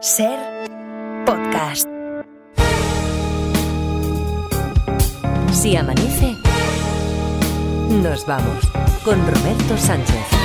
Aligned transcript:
Ser 0.00 0.38
podcast. 1.26 1.86
Si 5.52 5.76
amanece, 5.76 6.36
nos 8.02 8.24
vamos 8.24 8.64
con 9.04 9.18
Roberto 9.26 9.76
Sánchez. 9.76 10.39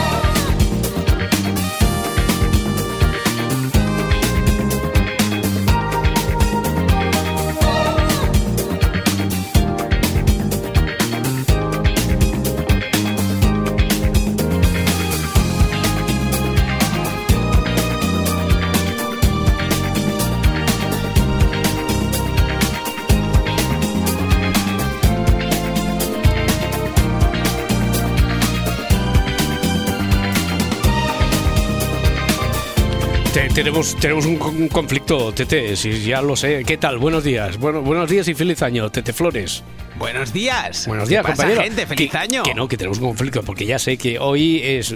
Tenemos, 33.55 33.95
tenemos 33.95 34.25
un, 34.25 34.35
con- 34.35 34.55
un 34.55 34.67
conflicto, 34.67 35.31
Tete, 35.33 35.75
si 35.77 36.01
ya 36.03 36.21
lo 36.21 36.35
sé. 36.35 36.63
¿Qué 36.65 36.77
tal? 36.77 36.97
Buenos 36.97 37.23
días. 37.23 37.57
Bueno, 37.57 37.81
buenos 37.81 38.09
días 38.09 38.27
y 38.27 38.33
feliz 38.33 38.61
año, 38.61 38.91
Tete 38.91 39.13
Flores. 39.13 39.63
Buenos 39.97 40.33
días. 40.33 40.85
Buenos 40.87 41.07
días, 41.07 41.25
¿Qué 41.25 41.31
pasa, 41.31 41.47
gente? 41.63 41.87
¡Feliz 41.87 42.11
que, 42.11 42.17
año! 42.17 42.43
Que 42.43 42.53
no, 42.53 42.67
que 42.67 42.75
tenemos 42.75 42.99
un 42.99 43.05
conflicto, 43.07 43.43
porque 43.43 43.65
ya 43.65 43.79
sé 43.79 43.95
que 43.97 44.19
hoy 44.19 44.59
es 44.61 44.95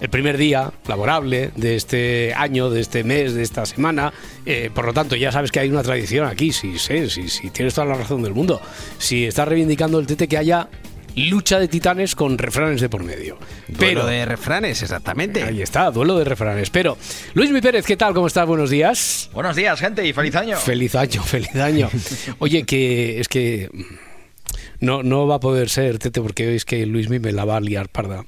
el 0.00 0.08
primer 0.08 0.38
día 0.38 0.72
laborable 0.86 1.50
de 1.54 1.76
este 1.76 2.32
año, 2.34 2.70
de 2.70 2.80
este 2.80 3.04
mes, 3.04 3.34
de 3.34 3.42
esta 3.42 3.66
semana. 3.66 4.10
Eh, 4.46 4.70
por 4.74 4.86
lo 4.86 4.94
tanto, 4.94 5.14
ya 5.14 5.30
sabes 5.30 5.52
que 5.52 5.60
hay 5.60 5.68
una 5.68 5.82
tradición 5.82 6.26
aquí, 6.26 6.52
sí 6.52 6.78
sé, 6.78 7.10
sí, 7.10 7.28
sí, 7.28 7.50
tienes 7.50 7.74
toda 7.74 7.88
la 7.88 7.94
razón 7.94 8.22
del 8.22 8.32
mundo. 8.32 8.58
Si 8.96 9.26
estás 9.26 9.46
reivindicando 9.46 9.98
el 9.98 10.06
Tete, 10.06 10.28
que 10.28 10.38
haya 10.38 10.68
lucha 11.26 11.58
de 11.58 11.68
titanes 11.68 12.14
con 12.14 12.38
refranes 12.38 12.80
de 12.80 12.88
por 12.88 13.02
medio. 13.02 13.38
Duelo 13.66 14.06
de 14.06 14.24
refranes, 14.24 14.82
exactamente. 14.82 15.42
Ahí 15.42 15.62
está, 15.62 15.90
duelo 15.90 16.18
de 16.18 16.24
refranes. 16.24 16.70
Pero, 16.70 16.96
Luis 17.34 17.50
Mi 17.50 17.60
Pérez, 17.60 17.84
¿qué 17.84 17.96
tal? 17.96 18.14
¿Cómo 18.14 18.26
estás? 18.26 18.46
Buenos 18.46 18.70
días. 18.70 19.30
Buenos 19.32 19.56
días, 19.56 19.78
gente, 19.80 20.06
y 20.06 20.12
feliz 20.12 20.34
año. 20.36 20.56
Feliz 20.56 20.94
año, 20.94 21.22
feliz 21.24 21.54
año. 21.56 21.90
Oye, 22.38 22.64
que 22.64 23.20
es 23.20 23.28
que 23.28 23.68
no, 24.80 25.02
no 25.02 25.26
va 25.26 25.36
a 25.36 25.40
poder 25.40 25.68
ser, 25.68 25.98
Tete, 25.98 26.20
porque 26.20 26.54
es 26.54 26.64
que 26.64 26.86
Luis 26.86 27.08
me 27.08 27.18
la 27.32 27.44
va 27.44 27.56
a 27.56 27.60
liar 27.60 27.88
parda. 27.88 28.24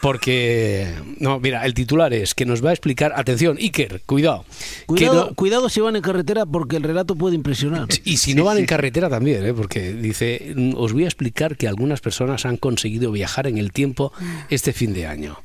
Porque, 0.00 0.88
no, 1.18 1.38
mira, 1.40 1.64
el 1.66 1.74
titular 1.74 2.12
es 2.14 2.34
que 2.34 2.46
nos 2.46 2.64
va 2.64 2.70
a 2.70 2.72
explicar, 2.72 3.12
atención, 3.16 3.56
Iker, 3.58 4.02
cuidado. 4.06 4.44
Cuidado, 4.86 5.26
no- 5.30 5.34
cuidado 5.34 5.68
si 5.68 5.80
van 5.80 5.96
en 5.96 6.02
carretera 6.02 6.46
porque 6.46 6.76
el 6.76 6.82
relato 6.82 7.14
puede 7.16 7.34
impresionar. 7.36 7.88
y 8.04 8.16
si 8.16 8.34
no 8.34 8.44
van 8.44 8.58
en 8.58 8.66
carretera 8.66 9.08
también, 9.08 9.44
¿eh? 9.46 9.54
porque 9.54 9.92
dice, 9.92 10.52
"Mm, 10.56 10.74
os 10.76 10.92
voy 10.92 11.04
a 11.04 11.06
explicar 11.08 11.56
que 11.56 11.68
algunas 11.68 12.00
personas 12.00 12.46
han 12.46 12.56
conseguido 12.56 13.12
viajar 13.12 13.46
en 13.46 13.58
el 13.58 13.72
tiempo 13.72 14.12
este 14.48 14.72
fin 14.72 14.92
de 14.94 15.06
año. 15.06 15.38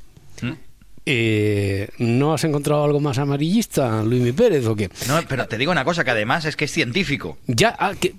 Eh, 1.08 1.88
¿No 2.00 2.34
has 2.34 2.44
encontrado 2.46 2.84
algo 2.84 3.00
más 3.00 3.20
amarillista, 3.20 4.02
Luis 4.04 4.24
Mi 4.24 4.32
Pérez, 4.32 4.66
o 4.66 4.76
qué? 4.76 4.90
No, 5.08 5.20
pero 5.30 5.46
te 5.48 5.58
digo 5.60 5.72
una 5.72 5.86
cosa, 5.86 6.04
que 6.04 6.10
además 6.12 6.46
es 6.46 6.56
que 6.56 6.66
es 6.66 6.72
científico. 6.72 7.38
Ya, 7.46 7.76
ah, 7.78 7.94
que, 8.00 8.16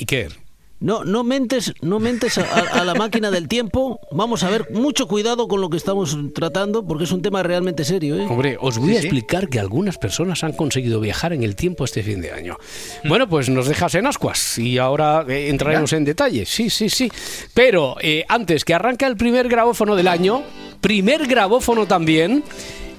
Iker, 0.00 0.32
No, 0.78 1.04
no 1.04 1.24
mentes, 1.24 1.72
no 1.80 1.98
mentes 2.00 2.36
a, 2.36 2.42
a- 2.42 2.84
la 2.84 2.94
máquina 2.94 3.30
del 3.30 3.48
tiempo. 3.48 3.98
Vamos 4.12 4.42
a 4.42 4.50
ver 4.50 4.68
mucho 4.72 5.08
cuidado 5.08 5.48
con 5.48 5.62
lo 5.62 5.70
que 5.70 5.78
estamos 5.78 6.16
tratando 6.34 6.84
porque 6.86 7.04
es 7.04 7.12
un 7.12 7.22
tema 7.22 7.42
realmente 7.42 7.82
serio. 7.84 8.16
¿eh? 8.16 8.26
Hombre, 8.28 8.58
os 8.60 8.76
voy 8.78 8.90
Sí, 8.90 8.96
a 8.96 9.00
sí. 9.00 9.06
explicar 9.06 9.48
que 9.48 9.58
algunas 9.58 9.96
personas 9.96 10.44
han 10.44 10.52
conseguido 10.52 11.00
viajar 11.00 11.32
en 11.32 11.42
el 11.44 11.56
tiempo 11.56 11.84
este 11.86 12.02
fin 12.02 12.20
de 12.20 12.30
año. 12.32 12.58
Bueno, 13.04 13.26
pues 13.26 13.48
nos 13.48 13.68
dejas 13.68 13.94
en 13.94 14.06
ascuas 14.06 14.58
y 14.58 14.76
ahora 14.76 15.24
eh, 15.26 15.48
entraremos 15.48 15.94
en 15.94 16.04
detalles. 16.04 16.50
Sí, 16.50 16.68
sí, 16.68 16.90
sí. 16.90 17.10
Pero 17.54 17.96
eh, 18.02 18.24
antes 18.28 18.64
que 18.64 18.74
arranca 18.74 19.06
el 19.06 19.16
primer 19.16 19.48
grabófono 19.48 19.96
del 19.96 20.08
año, 20.08 20.42
primer 20.82 21.26
grabófono 21.26 21.86
también 21.86 22.44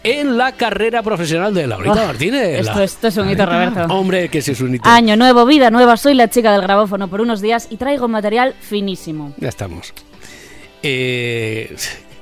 en 0.04 0.38
la 0.38 0.52
carrera 0.54 1.02
profesional 1.04 1.54
de 1.54 1.68
Laurita 1.68 2.04
Oh, 2.04 2.08
Martínez. 2.08 2.60
Esto, 2.62 2.78
La- 2.80 2.84
esto 2.84 3.08
es 3.08 3.18
un 3.18 3.30
hito, 3.30 3.46
Roberto. 3.46 3.82
Hombre, 3.94 4.30
que 4.30 4.40
ese 4.40 4.52
es 4.54 4.62
un 4.62 4.76
hito. 4.76 4.88
Año 4.88 5.16
nuevo, 5.16 5.46
vida 5.46 5.70
nueva. 5.72 5.98
Soy 5.98 6.14
la 6.14 6.30
chica 6.30 6.52
del 6.52 6.62
grabófono 6.62 7.08
por 7.08 7.22
unos 7.22 7.42
días 7.42 7.68
y 7.70 7.78
traigo 7.78 8.08
material 8.08 8.56
finísimo. 8.60 9.34
Ya 9.38 9.50
estamos. 9.50 9.94
Eh, 10.84 11.76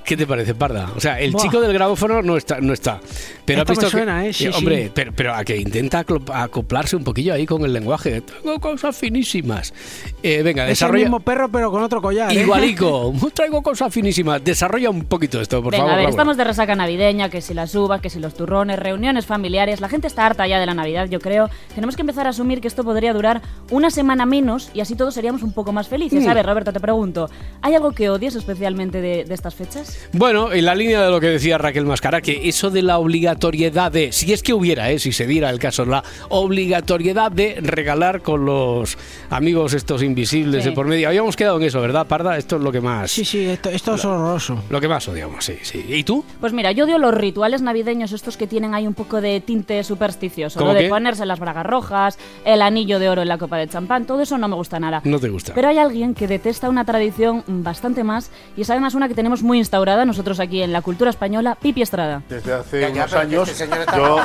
¿Qué 0.06 0.16
te 0.16 0.28
parece, 0.28 0.54
Parda? 0.54 0.92
O 0.96 1.00
sea, 1.00 1.20
el 1.20 1.32
Buah. 1.32 1.42
chico 1.44 1.60
del 1.60 1.74
grabófono 1.74 2.22
no 2.22 2.38
está, 2.38 2.62
no 2.62 2.74
está. 2.74 3.00
Pero 3.44 3.62
Esto 3.62 3.74
has 3.74 3.78
visto 3.80 3.86
me 3.86 3.92
suena, 4.04 4.22
que, 4.22 4.30
¿eh? 4.30 4.34
Sí, 4.34 4.48
hombre, 4.48 4.84
sí. 4.86 4.92
Pero, 4.94 5.12
pero 5.16 5.34
a 5.34 5.44
que 5.44 5.58
intenta 5.58 6.06
acoplarse 6.34 6.96
un 6.96 7.04
poquillo 7.04 7.34
ahí 7.34 7.46
con 7.48 7.64
el 7.66 7.74
lenguaje. 7.74 8.22
Tengo 8.22 8.60
cosas 8.60 8.96
finísimas. 8.96 9.74
Eh, 10.22 10.44
venga, 10.44 10.64
Es 10.64 10.68
el 10.68 10.74
desarrolla. 10.74 11.04
mismo 11.06 11.20
perro 11.22 11.50
pero 11.50 11.72
con 11.72 11.82
otro 11.82 12.02
collar. 12.04 12.32
¿eh? 12.32 12.42
Igualico, 12.42 13.14
traigo 13.34 13.64
cosas 13.64 13.92
finísimas. 13.92 14.44
Desarrolla 14.44 14.92
un 14.92 15.06
poquito 15.06 15.42
esto, 15.42 15.64
por 15.64 15.72
Venga, 15.72 15.86
favor. 15.86 15.94
a 15.94 15.96
ver, 15.96 16.04
Laura. 16.04 16.10
estamos 16.12 16.38
de 16.38 16.44
resaca 16.44 16.76
navideña, 16.76 17.30
que 17.30 17.42
si 17.42 17.56
las 17.56 17.74
uvas, 17.74 18.00
que 18.00 18.12
si 18.12 18.20
los 18.20 18.36
turrones, 18.36 18.78
reuniones 18.78 19.26
familiares. 19.26 19.82
La 19.82 19.90
gente 19.90 20.06
está 20.06 20.26
harta 20.28 20.46
ya 20.46 20.60
de 20.60 20.68
la 20.68 20.76
Navidad, 20.76 21.08
yo 21.10 21.20
creo. 21.20 21.50
Tenemos 21.74 21.96
que 21.96 22.04
empezar 22.04 22.28
a 22.28 22.30
asumir 22.30 22.62
que 22.62 22.68
esto 22.68 22.84
podría 22.84 23.12
durar 23.14 23.42
una 23.72 23.90
semana 23.90 24.28
menos 24.28 24.70
y 24.76 24.82
así 24.82 24.96
todos 24.96 25.16
seríamos 25.16 25.42
un 25.42 25.52
poco 25.54 25.72
más 25.72 25.88
felices. 25.88 26.24
Mm. 26.24 26.30
A 26.30 26.34
ver, 26.36 26.46
Roberto, 26.46 26.72
te 26.72 26.80
pregunto, 26.80 27.28
¿hay 27.64 27.74
algo 27.74 27.92
que 27.92 28.10
odies 28.12 28.36
especialmente 28.36 29.02
de, 29.02 29.24
de 29.26 29.34
estas 29.34 29.56
fechas? 29.56 29.95
Bueno, 30.14 30.52
en 30.54 30.66
la 30.66 30.76
línea 30.76 31.02
de 31.02 31.10
lo 31.12 31.20
que 31.20 31.28
decía 31.28 31.58
Raquel 31.58 31.86
Mascara, 31.86 32.22
que 32.22 32.48
eso 32.48 32.70
de 32.72 32.82
la 32.82 32.98
obligatoriedad 33.00 33.92
de, 33.92 34.12
si 34.12 34.32
es 34.32 34.42
que 34.44 34.54
hubiera, 34.54 34.90
eh, 34.92 35.00
si 35.00 35.12
se 35.12 35.28
diera 35.28 35.50
el 35.50 35.60
caso, 35.60 35.86
la 35.86 36.04
obligatoriedad 36.30 37.32
de 37.32 37.58
regalar 37.62 38.22
con 38.22 38.46
los 38.46 38.98
amigos 39.30 39.74
estos 39.74 40.02
invisibles 40.04 40.64
Sí. 40.64 40.70
de 40.70 40.76
por 40.76 40.86
medio. 40.88 41.08
Habíamos 41.10 41.36
quedado 41.36 41.58
en 41.58 41.64
eso, 41.64 41.82
¿verdad, 41.82 42.08
Parda? 42.08 42.38
Esto 42.38 42.56
es 42.58 42.62
lo 42.62 42.72
que 42.72 42.82
más, 42.82 43.12
Sí, 43.12 43.26
sí, 43.26 43.46
esto, 43.46 43.70
esto 43.70 43.96
es 43.96 44.06
horroroso. 44.06 44.64
lo 44.70 44.80
que 44.80 44.88
más 44.88 45.08
odiamos, 45.08 45.44
sí, 45.44 45.58
sí. 45.64 45.84
¿Y 45.90 46.04
tú? 46.04 46.24
Pues 46.40 46.54
mira, 46.54 46.72
yo 46.72 46.86
odio 46.86 46.98
los 46.98 47.14
rituales 47.14 47.62
navideños 47.62 48.12
estos 48.14 48.38
que 48.38 48.48
tienen 48.48 48.74
ahí 48.74 48.88
un 48.88 48.94
poco 48.94 49.22
de 49.22 49.42
tinte 49.42 49.84
supersticioso. 49.84 50.60
¿Cómo 50.60 50.72
Lo 50.72 50.78
de 50.78 50.86
qué? 50.86 50.90
ponerse 50.90 51.26
las 51.26 51.40
bragas 51.40 51.66
rojas, 51.66 52.18
el 52.46 52.62
anillo 52.62 53.00
de 53.00 53.10
oro 53.10 53.22
en 53.22 53.28
la 53.28 53.38
copa 53.38 53.58
de 53.58 53.68
champán, 53.68 54.06
todo 54.06 54.22
eso 54.22 54.38
no 54.38 54.48
me 54.48 54.56
gusta 54.56 54.80
nada. 54.80 55.02
No 55.04 55.20
te 55.20 55.30
gusta. 55.30 55.54
Pero 55.54 55.68
hay 55.68 55.78
alguien 55.78 56.14
que 56.14 56.28
detesta 56.28 56.70
una 56.70 56.86
tradición 56.86 57.44
bastante 57.48 58.04
más 58.04 58.32
y 58.58 58.62
es 58.62 58.70
además 58.70 58.96
una 58.96 59.08
que 59.08 59.14
tenemos 59.14 59.44
muy 59.44 59.58
instaurada 59.60 59.85
nosotros 59.86 60.40
aquí 60.40 60.62
en 60.64 60.74
la 60.74 60.82
cultura 60.82 61.12
española, 61.12 61.56
Pipi 61.62 61.82
Estrada. 61.82 62.24
Desde 62.28 62.54
hace 62.54 62.92
unos 62.92 63.14
años 63.14 63.66
yo, 63.96 64.18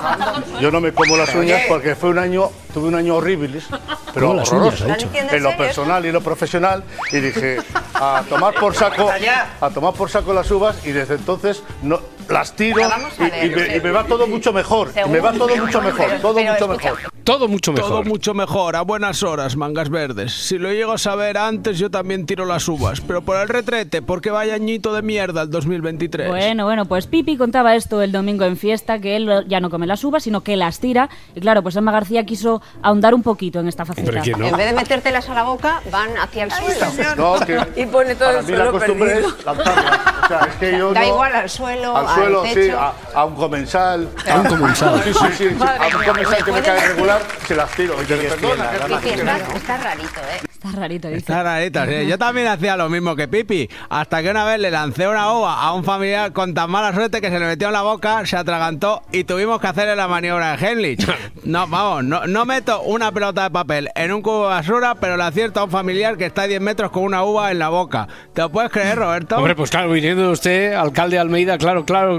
yo 0.61 0.71
no 0.71 0.81
me 0.81 0.93
como 0.93 1.17
las 1.17 1.35
uñas 1.35 1.63
porque 1.69 1.95
fue 1.95 2.11
un 2.11 2.19
año, 2.19 2.51
tuve 2.73 2.89
un 2.89 2.95
año 2.95 3.17
horrible, 3.17 3.61
pero 4.15 4.29
¿Cómo 4.29 4.39
las 4.41 4.51
horroroso, 4.51 4.87
en 4.89 5.43
lo 5.43 5.57
personal 5.57 6.07
y 6.07 6.13
lo 6.13 6.23
profesional 6.23 6.83
y 7.13 7.21
dije 7.21 7.59
a 7.95 8.23
tomar 8.29 8.55
por 8.55 8.75
saco, 8.77 9.11
a 9.61 9.71
tomar 9.71 9.93
por 9.93 10.11
saco 10.11 10.33
las 10.33 10.51
uvas 10.51 10.87
y 10.87 10.93
desde 10.93 11.15
entonces 11.15 11.63
no 11.83 12.01
las 12.31 12.55
tiro 12.55 12.81
y, 12.81 13.47
y 13.47 13.51
me, 13.51 13.77
y 13.77 13.81
me 13.81 13.91
va 13.91 14.05
todo 14.05 14.27
mucho 14.27 14.53
mejor, 14.53 14.91
me 15.09 15.21
va 15.21 15.33
todo 15.33 15.55
mucho 15.57 15.81
mejor, 15.83 16.07
todo 16.23 16.35
mucho 16.41 16.69
mejor. 16.69 16.99
Todo 17.25 17.49
mucho 17.49 17.73
mejor. 17.73 17.91
Todo 17.91 18.03
mucho 18.03 18.35
mejor, 18.35 18.77
a 18.77 18.81
buenas 18.81 19.23
horas, 19.23 19.55
mangas 19.55 19.91
verdes. 19.91 20.33
Si 20.33 20.59
lo 20.59 20.73
llego 20.73 20.93
a 20.93 20.99
saber 20.99 21.37
antes, 21.37 21.79
yo 21.79 21.91
también 21.91 22.25
tiro 22.27 22.45
las 22.47 22.67
uvas. 22.67 23.01
Pero 23.03 23.21
por 23.23 23.37
el 23.37 23.47
retrete, 23.49 24.01
porque 24.03 24.31
vaya 24.31 24.55
añito 24.55 24.93
de 24.95 25.03
mierda 25.03 25.43
el 25.43 25.51
2023. 25.51 26.29
Bueno, 26.29 26.65
bueno, 26.65 26.87
pues 26.87 27.07
Pipi 27.07 27.37
contaba 27.37 27.77
esto 27.77 28.01
el 28.03 28.11
domingo 28.11 28.45
en 28.47 28.57
fiesta, 28.57 28.99
que 29.01 29.17
él 29.17 29.45
ya 29.49 29.61
no 29.61 29.69
come 29.71 29.87
las 29.87 30.03
uvas, 30.03 30.23
sino 30.25 30.41
que 30.41 30.57
las 30.57 30.81
tira. 30.81 31.09
Y 31.35 31.41
claro, 31.41 31.63
pues 31.63 31.77
Emma 31.77 31.93
García 31.93 32.25
quiso 32.25 32.63
ahondar 32.83 33.15
un 33.15 33.23
poquito 33.23 33.61
en 33.61 33.69
esta 33.69 33.85
faceta. 33.85 34.11
No. 34.37 34.47
En 34.47 34.57
vez 34.57 34.67
de 34.67 34.73
metértelas 34.73 35.29
a 35.29 35.35
la 35.35 35.43
boca, 35.43 35.83
van 35.93 36.17
hacia 36.17 36.45
el 36.45 36.51
suelo. 36.51 37.15
No, 37.17 37.47
que 37.47 37.59
Y 37.83 37.87
pone 37.87 38.15
todo 38.15 38.29
para 38.29 38.41
el 38.41 38.47
mí 38.47 38.53
la 38.53 38.57
suelo 38.65 38.73
costumbre 38.73 39.11
perdido. 39.11 39.29
es 39.39 39.45
lanzarlas. 39.45 40.01
O 40.25 40.27
sea, 40.29 40.39
es 40.51 40.57
que 40.57 40.73
yo 40.79 40.93
Da 40.95 41.01
no- 41.03 41.07
igual 41.07 41.35
al 41.35 41.51
suelo, 41.51 41.97
al 41.97 42.07
al 42.09 42.15
suelo, 42.21 42.43
techo. 42.43 42.61
sí, 42.63 42.71
a, 42.71 42.93
a 43.15 43.25
un 43.25 43.35
comensal. 43.35 44.09
A 44.31 44.37
un 44.37 44.47
comensal. 44.47 45.03
Sí, 45.05 45.13
sí, 45.13 45.19
sí, 45.37 45.49
sí. 45.49 45.55
Madre 45.55 45.79
A 45.85 45.97
un 45.97 46.05
comensal 46.05 46.45
que 46.45 46.53
me 46.53 46.61
¿me 46.61 46.67
cae 46.67 46.89
regular, 46.89 47.23
se 47.47 47.55
las 47.57 47.71
tiro. 47.73 47.95
Y 48.03 48.07
perdona, 48.07 48.71
Pipi, 48.71 49.09
está, 49.57 49.77
rarito, 49.79 50.21
¿eh? 50.21 50.41
Está 50.51 50.71
rarito, 50.73 51.09
dice. 51.09 51.19
Está 51.19 51.43
rarito, 51.43 51.85
sí. 51.87 52.07
Yo 52.07 52.19
también 52.19 52.47
hacía 52.49 52.77
lo 52.77 52.89
mismo 52.89 53.17
que 53.17 53.29
Pipi. 53.29 53.69
Hasta 53.89 54.23
que 54.23 54.31
una 54.31 54.45
vez 54.45 54.59
le 54.59 54.71
lancé 54.71 55.09
una 55.09 55.33
uva 55.33 55.61
a 55.61 55.73
un 55.73 55.85
familiar 55.85 56.33
con 56.33 56.55
tan 56.55 56.71
mala 56.71 56.93
suerte 56.93 57.21
que 57.21 57.31
se 57.31 57.39
le 57.39 57.47
metió 57.47 57.69
en 57.69 57.73
la 57.73 57.83
boca, 57.83 58.25
se 58.27 58.37
atragantó 58.37 59.03
y 59.13 59.25
tuvimos 59.25 59.61
que 59.61 59.67
hacerle 59.69 59.97
la 59.97 60.09
maniobra 60.09 60.57
de 60.57 60.67
Henlich. 60.67 61.07
No, 61.45 61.67
vamos, 61.67 62.05
no, 62.05 62.27
no 62.27 62.45
meto 62.45 62.83
una 62.83 63.11
pelota 63.13 63.45
de 63.45 63.51
papel 63.51 63.89
en 63.95 64.13
un 64.13 64.23
cubo 64.23 64.43
de 64.43 64.55
basura, 64.55 64.95
pero 64.95 65.17
le 65.17 65.23
acierto 65.23 65.61
a 65.61 65.65
un 65.65 65.71
familiar 65.71 66.17
que 66.17 66.27
está 66.27 66.43
a 66.43 66.47
10 66.47 66.61
metros 66.61 66.91
con 66.91 67.05
una 67.05 67.25
uva 67.25 67.51
en 67.51 67.59
la 67.59 67.69
boca. 67.71 68.07
¿Te 68.35 68.43
lo 68.43 68.51
puedes 68.51 68.71
creer, 68.71 68.99
Roberto? 68.99 69.37
Hombre, 69.37 69.55
pues 69.55 69.71
claro, 69.71 69.91
viniendo 69.91 70.23
de 70.23 70.29
usted, 70.29 70.73
alcalde 70.75 71.17
de 71.17 71.21
Almeida, 71.21 71.57
claro, 71.59 71.85
claro, 71.85 72.10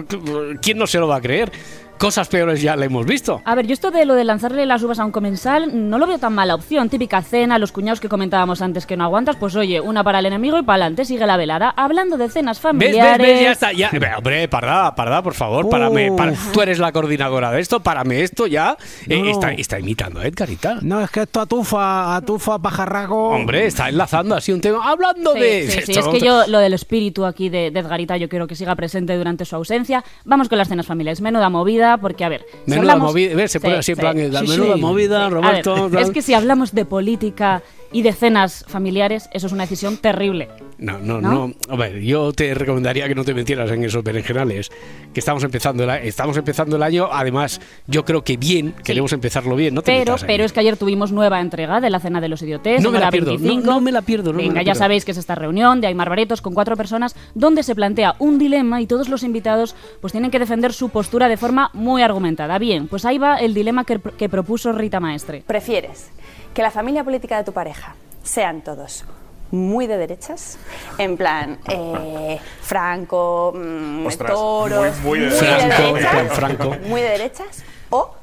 ¿quién 0.62 0.78
no 0.78 0.88
se 0.88 1.00
lo 1.00 1.08
va 1.08 1.18
a 1.18 1.22
creer? 1.22 1.52
Cosas 2.01 2.27
peores 2.27 2.62
ya 2.63 2.75
le 2.75 2.88
hemos 2.88 3.06
visto. 3.06 3.42
A 3.45 3.53
ver, 3.53 3.68
yo 3.68 3.74
esto 3.74 3.92
de 3.92 4.06
lo 4.06 4.15
de 4.15 4.24
lanzarle 4.24 4.65
las 4.65 4.81
uvas 4.81 4.98
a 5.00 5.06
un 5.06 5.12
comensal 5.12 5.89
no 5.89 6.00
lo 6.00 6.07
veo 6.07 6.18
tan 6.18 6.33
mala 6.33 6.56
opción. 6.56 6.89
Típica 6.89 7.21
cena, 7.21 7.59
los 7.59 7.71
cuñados 7.71 8.00
que 8.00 8.09
comentábamos 8.09 8.62
antes 8.63 8.88
que 8.88 8.98
no 8.98 9.03
aguantas, 9.03 9.36
pues 9.36 9.56
oye, 9.56 9.80
una 9.80 10.03
para 10.03 10.18
el 10.19 10.25
enemigo 10.25 10.57
y 10.57 10.63
para 10.63 10.77
adelante, 10.83 11.06
sigue 11.06 11.27
la 11.27 11.38
velada. 11.38 11.71
Hablando 11.77 12.18
de 12.18 12.27
cenas 12.27 12.57
¿Ves, 12.57 12.62
familiares... 12.63 13.19
ves, 13.19 13.27
ves? 13.36 13.42
Ya 13.44 13.51
está, 13.51 13.71
ya. 13.71 13.92
Hombre, 14.18 14.48
parda, 14.48 14.95
parda, 14.95 15.21
por 15.21 15.36
favor, 15.36 15.69
párame. 15.69 16.12
para- 16.12 16.33
Tú 16.51 16.62
eres 16.62 16.80
la 16.80 16.92
coordinadora 16.92 17.51
de 17.51 17.62
esto, 17.62 17.80
párame 17.81 18.24
esto 18.24 18.47
ya. 18.47 18.75
Eh, 19.07 19.30
está, 19.30 19.51
está 19.54 19.80
imitando 19.80 20.21
a 20.21 20.25
Edgarita. 20.25 20.80
No, 20.81 21.01
es 21.01 21.12
que 21.12 21.21
esto 21.21 21.39
atufa, 21.42 22.15
atufa, 22.15 22.57
pajarraco. 22.57 23.30
Hombre, 23.30 23.68
está 23.68 23.89
enlazando 23.89 24.33
así 24.36 24.51
un 24.51 24.62
tema. 24.62 24.89
Hablando 24.89 25.33
Sí, 25.33 25.39
de. 25.39 25.83
sí, 25.86 25.92
es 25.92 26.07
que 26.07 26.19
yo 26.19 26.47
lo 26.47 26.57
del 26.59 26.74
espíritu 26.74 27.25
aquí 27.25 27.50
de, 27.50 27.69
de 27.69 27.80
Edgarita 27.80 28.18
yo 28.18 28.27
quiero 28.27 28.47
que 28.47 28.56
siga 28.56 28.75
presente 28.75 29.15
durante 29.18 29.45
su 29.45 29.56
ausencia. 29.56 30.04
Vamos 30.25 30.50
con 30.50 30.57
las 30.57 30.68
cenas 30.68 30.86
familiares. 30.88 31.21
Menuda 31.21 31.50
movida, 31.50 31.91
porque 31.98 32.24
a 32.26 32.30
ver... 32.30 32.46
si 32.66 32.72
Menuda 32.72 32.94
hablamos- 32.94 33.10
movida. 33.12 33.48
Se 33.48 33.60
pone 33.60 33.74
Sí, 33.76 33.80
así 33.80 33.92
en 33.92 33.96
sí. 33.96 34.02
plan. 34.02 34.18
Sí, 34.18 34.48
menuda 34.58 34.76
sí. 34.76 34.82
movida, 34.82 35.24
ver, 35.30 35.34
Roberto. 35.34 36.00
es 36.00 36.10
que 36.12 36.22
si 36.22 36.34
hablamos 36.34 36.74
de 36.74 36.86
política 36.86 37.62
y 37.92 38.02
de 38.04 38.14
cenas 38.14 38.64
familiares, 38.68 39.30
eso 39.34 39.48
es 39.48 39.54
una 39.54 39.64
decisión 39.64 39.98
terrible. 39.98 40.50
No, 40.81 40.98
no, 40.98 41.22
¿No? 41.22 41.31
no. 41.48 41.54
A 41.69 41.75
ver, 41.78 42.00
yo 42.00 42.33
te 42.33 42.54
recomendaría 42.56 43.07
que 43.07 43.13
no 43.13 43.24
te 43.24 43.36
metieras 43.36 43.69
en 43.69 43.83
esos 43.83 44.04
berenjenales. 44.04 44.72
Que 45.13 45.19
estamos 45.19 45.44
empezando 45.44 45.83
el, 45.83 45.89
estamos 46.07 46.36
empezando 46.38 46.75
el 46.75 46.81
año. 46.83 47.07
Además, 47.12 47.62
yo 47.86 48.04
creo 48.04 48.24
que 48.24 48.36
bien. 48.36 48.74
Queremos 48.83 49.13
empezarlo 49.13 49.56
bien. 49.56 49.75
No 49.75 49.83
te 49.83 49.92
Pero, 49.92 50.16
pero 50.25 50.44
es 50.44 50.51
que 50.51 50.60
ayer 50.60 50.78
tuvimos 50.78 51.12
nueva 51.12 51.39
entrega 51.39 51.80
de 51.81 51.92
la 51.92 52.00
Cena 52.00 52.19
de 52.19 52.30
los 52.30 52.42
Idiotes. 52.42 52.81
No 52.81 52.89
me 52.92 53.00
la 53.00 53.12
pierdo, 53.12 53.33
no- 53.33 53.38
25. 53.38 53.66
no 53.72 53.80
me 53.80 53.92
la 53.92 54.01
pierdo, 54.01 54.31
no 54.33 54.38
me 54.38 54.44
Venga, 54.44 54.56
la 54.56 54.62
ya 54.62 54.66
pierdo. 54.72 54.80
sabéis 54.80 55.06
que 55.06 55.12
es 55.12 55.18
esta 55.18 55.36
reunión 55.36 55.81
de 55.81 55.88
Aymar 55.88 56.10
Baretos 56.10 56.42
con 56.42 56.56
cuatro 56.56 56.75
personas 56.75 57.16
donde 57.36 57.62
se 57.62 57.75
plantea 57.75 58.16
un 58.18 58.39
dilema 58.39 58.81
y 58.81 58.88
todos 58.88 59.07
los 59.07 59.22
invitados 59.22 59.75
pues 60.01 60.12
tienen 60.13 60.31
que 60.31 60.39
defender 60.39 60.74
su 60.74 60.89
postura 60.89 61.30
de 61.30 61.38
forma 61.38 61.69
muy 61.74 62.01
argumentada. 62.01 62.57
Bien, 62.57 62.88
pues 62.88 63.06
ahí 63.06 63.19
va 63.19 63.38
el 63.38 63.54
dilema 63.54 63.83
que, 63.86 64.00
que 64.18 64.30
propuso 64.30 64.72
Rita 64.72 65.00
Maestre. 65.00 65.44
¿Prefieres 65.45 66.10
que 66.56 66.63
la 66.63 66.72
familia 66.72 67.04
política 67.04 67.38
de 67.38 67.44
tu 67.44 67.51
pareja 67.51 67.95
sean 68.24 68.63
todos 68.63 69.06
muy 69.51 69.88
de 69.88 69.98
derechas? 69.98 70.57
En 70.98 71.18
plan, 71.18 71.57
eh, 71.69 72.39
Franco, 72.62 73.53
mm, 73.56 74.06
Ostras, 74.06 74.31
Toros, 74.31 74.98
muy- 75.03 75.19
muy 75.19 75.19
de 75.19 75.31
Franco, 75.31 75.83
en 76.19 76.30
derechas, 76.30 76.75
muy 76.88 77.01
de 77.01 77.09
derechas, 77.09 77.63
o 77.89 78.15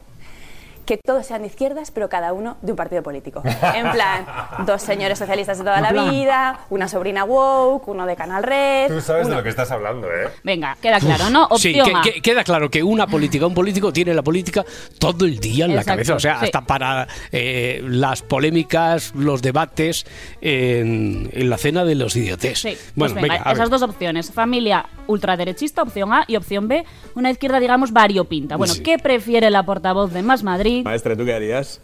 que 0.88 0.96
todos 0.96 1.26
sean 1.26 1.42
de 1.42 1.48
izquierdas, 1.48 1.90
pero 1.90 2.08
cada 2.08 2.32
uno 2.32 2.56
de 2.62 2.72
un 2.72 2.76
partido 2.76 3.02
político. 3.02 3.42
En 3.74 3.90
plan, 3.90 4.24
dos 4.66 4.80
señores 4.80 5.18
socialistas 5.18 5.58
de 5.58 5.64
toda 5.64 5.82
la 5.82 5.92
vida, 5.92 6.60
una 6.70 6.88
sobrina 6.88 7.24
woke, 7.24 7.86
uno 7.88 8.06
de 8.06 8.16
Canal 8.16 8.42
Red. 8.42 8.88
Tú 8.88 9.00
sabes 9.02 9.28
de 9.28 9.34
lo 9.34 9.42
que 9.42 9.50
estás 9.50 9.70
hablando, 9.70 10.06
¿eh? 10.08 10.30
Venga, 10.42 10.78
queda 10.80 10.98
claro, 10.98 11.28
¿no? 11.28 11.46
Sí, 11.58 11.78
Opción 11.78 11.84
que- 12.02 12.10
A. 12.10 12.14
que- 12.14 12.22
queda 12.22 12.42
claro 12.42 12.70
que 12.70 12.82
una 12.82 13.06
política, 13.06 13.46
un 13.46 13.52
político 13.52 13.92
tiene 13.92 14.14
la 14.14 14.22
política 14.22 14.64
todo 14.98 15.26
el 15.26 15.38
día 15.38 15.66
en 15.66 15.76
la 15.76 15.84
cabeza. 15.84 16.14
O 16.14 16.20
sea, 16.20 16.38
sí. 16.38 16.46
hasta 16.46 16.62
para 16.62 17.06
eh, 17.32 17.82
las 17.84 18.22
polémicas, 18.22 19.12
los 19.14 19.42
debates 19.42 20.06
en, 20.40 21.28
en 21.32 21.50
la 21.50 21.58
cena 21.58 21.84
de 21.84 21.94
los 21.96 22.16
idiotes. 22.16 22.60
Sí, 22.60 22.76
pues 22.96 23.12
bueno, 23.12 23.28
venga, 23.34 23.52
esas 23.52 23.68
dos 23.68 23.82
opciones. 23.82 24.32
Familia 24.32 24.86
ultraderechista, 25.06 25.82
opción 25.82 26.12
A, 26.12 26.24
y 26.26 26.36
opción 26.36 26.68
B, 26.68 26.84
una 27.14 27.30
izquierda, 27.30 27.60
digamos, 27.60 27.92
variopinta. 27.92 28.56
Bueno, 28.56 28.74
Sí. 28.74 28.82
¿qué 28.82 28.98
prefiere 28.98 29.50
la 29.50 29.62
portavoz 29.64 30.12
de 30.12 30.22
Más 30.22 30.42
Madrid? 30.42 30.77
Maestra, 30.84 31.16
¿tú 31.16 31.24
qué 31.24 31.34
harías? 31.34 31.80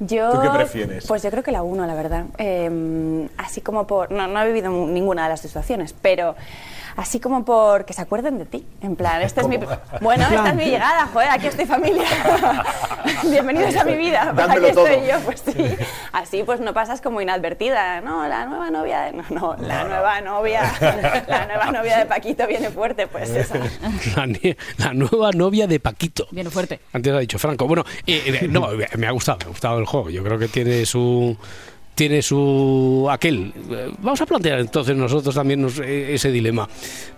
Yo, 0.00 0.30
¿Tú 0.32 0.40
qué 0.40 0.50
prefieres? 0.50 1.06
Pues 1.06 1.22
yo 1.22 1.30
creo 1.30 1.42
que 1.42 1.52
la 1.52 1.62
uno, 1.62 1.86
la 1.86 1.94
verdad. 1.94 2.26
Eh, 2.38 3.28
así 3.36 3.60
como 3.60 3.86
por. 3.86 4.10
No, 4.10 4.26
no 4.26 4.42
he 4.42 4.46
vivido 4.46 4.70
ninguna 4.70 5.24
de 5.24 5.30
las 5.30 5.40
situaciones, 5.40 5.94
pero 6.00 6.34
así 6.96 7.20
como 7.20 7.44
por 7.44 7.84
que 7.84 7.92
se 7.92 8.02
acuerden 8.02 8.38
de 8.38 8.44
ti. 8.46 8.66
En 8.80 8.96
plan, 8.96 9.22
esta 9.22 9.40
es 9.40 9.48
mi. 9.48 9.58
Bueno, 10.00 10.24
esta 10.24 10.48
es 10.50 10.54
mi 10.54 10.66
llegada, 10.66 11.06
joder, 11.12 11.28
aquí 11.30 11.46
estoy 11.46 11.66
familia. 11.66 12.04
Bienvenidos 13.24 13.76
a 13.76 13.84
mi 13.84 13.96
vida. 13.96 14.32
Pues 14.34 14.48
aquí 14.48 14.66
estoy 14.66 14.96
todo. 14.96 15.06
yo, 15.06 15.20
pues 15.20 15.42
sí. 15.44 15.76
Así 16.12 16.42
pues 16.42 16.60
no 16.60 16.74
pasas 16.74 17.00
como 17.00 17.20
inadvertida. 17.20 18.00
No, 18.00 18.26
la 18.28 18.46
nueva 18.46 18.70
novia. 18.70 19.02
de- 19.02 19.12
No, 19.12 19.24
no, 19.30 19.56
la 19.58 19.84
nueva 19.84 20.20
novia. 20.20 20.62
La 21.28 21.46
nueva 21.46 21.70
novia 21.72 21.98
de 21.98 22.06
Paquito 22.06 22.46
viene 22.46 22.70
fuerte, 22.70 23.06
pues 23.06 23.30
esa. 23.30 23.58
La, 24.78 24.92
nueva 24.92 25.30
novia 25.32 25.66
de 25.66 25.80
Paquito. 25.80 26.26
Viene 26.30 26.50
fuerte. 26.50 26.80
Antes 26.92 27.12
ha 27.12 27.18
dicho 27.18 27.38
Franco. 27.38 27.66
Bueno, 27.66 27.84
eh, 28.06 28.40
eh, 28.42 28.48
no, 28.48 28.68
me 28.96 29.06
ha 29.06 29.10
gustado, 29.10 29.38
me 29.38 29.44
ha 29.44 29.48
gustado 29.48 29.78
el 29.78 29.86
juego. 29.86 30.10
Yo 30.10 30.22
creo 30.22 30.38
que 30.38 30.48
tiene 30.48 30.86
su 30.86 31.36
tiene 31.94 32.22
su 32.22 33.06
aquel. 33.10 33.52
Vamos 34.02 34.20
a 34.20 34.26
plantear 34.26 34.58
entonces 34.60 34.96
nosotros 34.96 35.34
también 35.34 35.62
nos- 35.62 35.78
eh, 35.78 36.14
ese 36.14 36.30
dilema. 36.30 36.68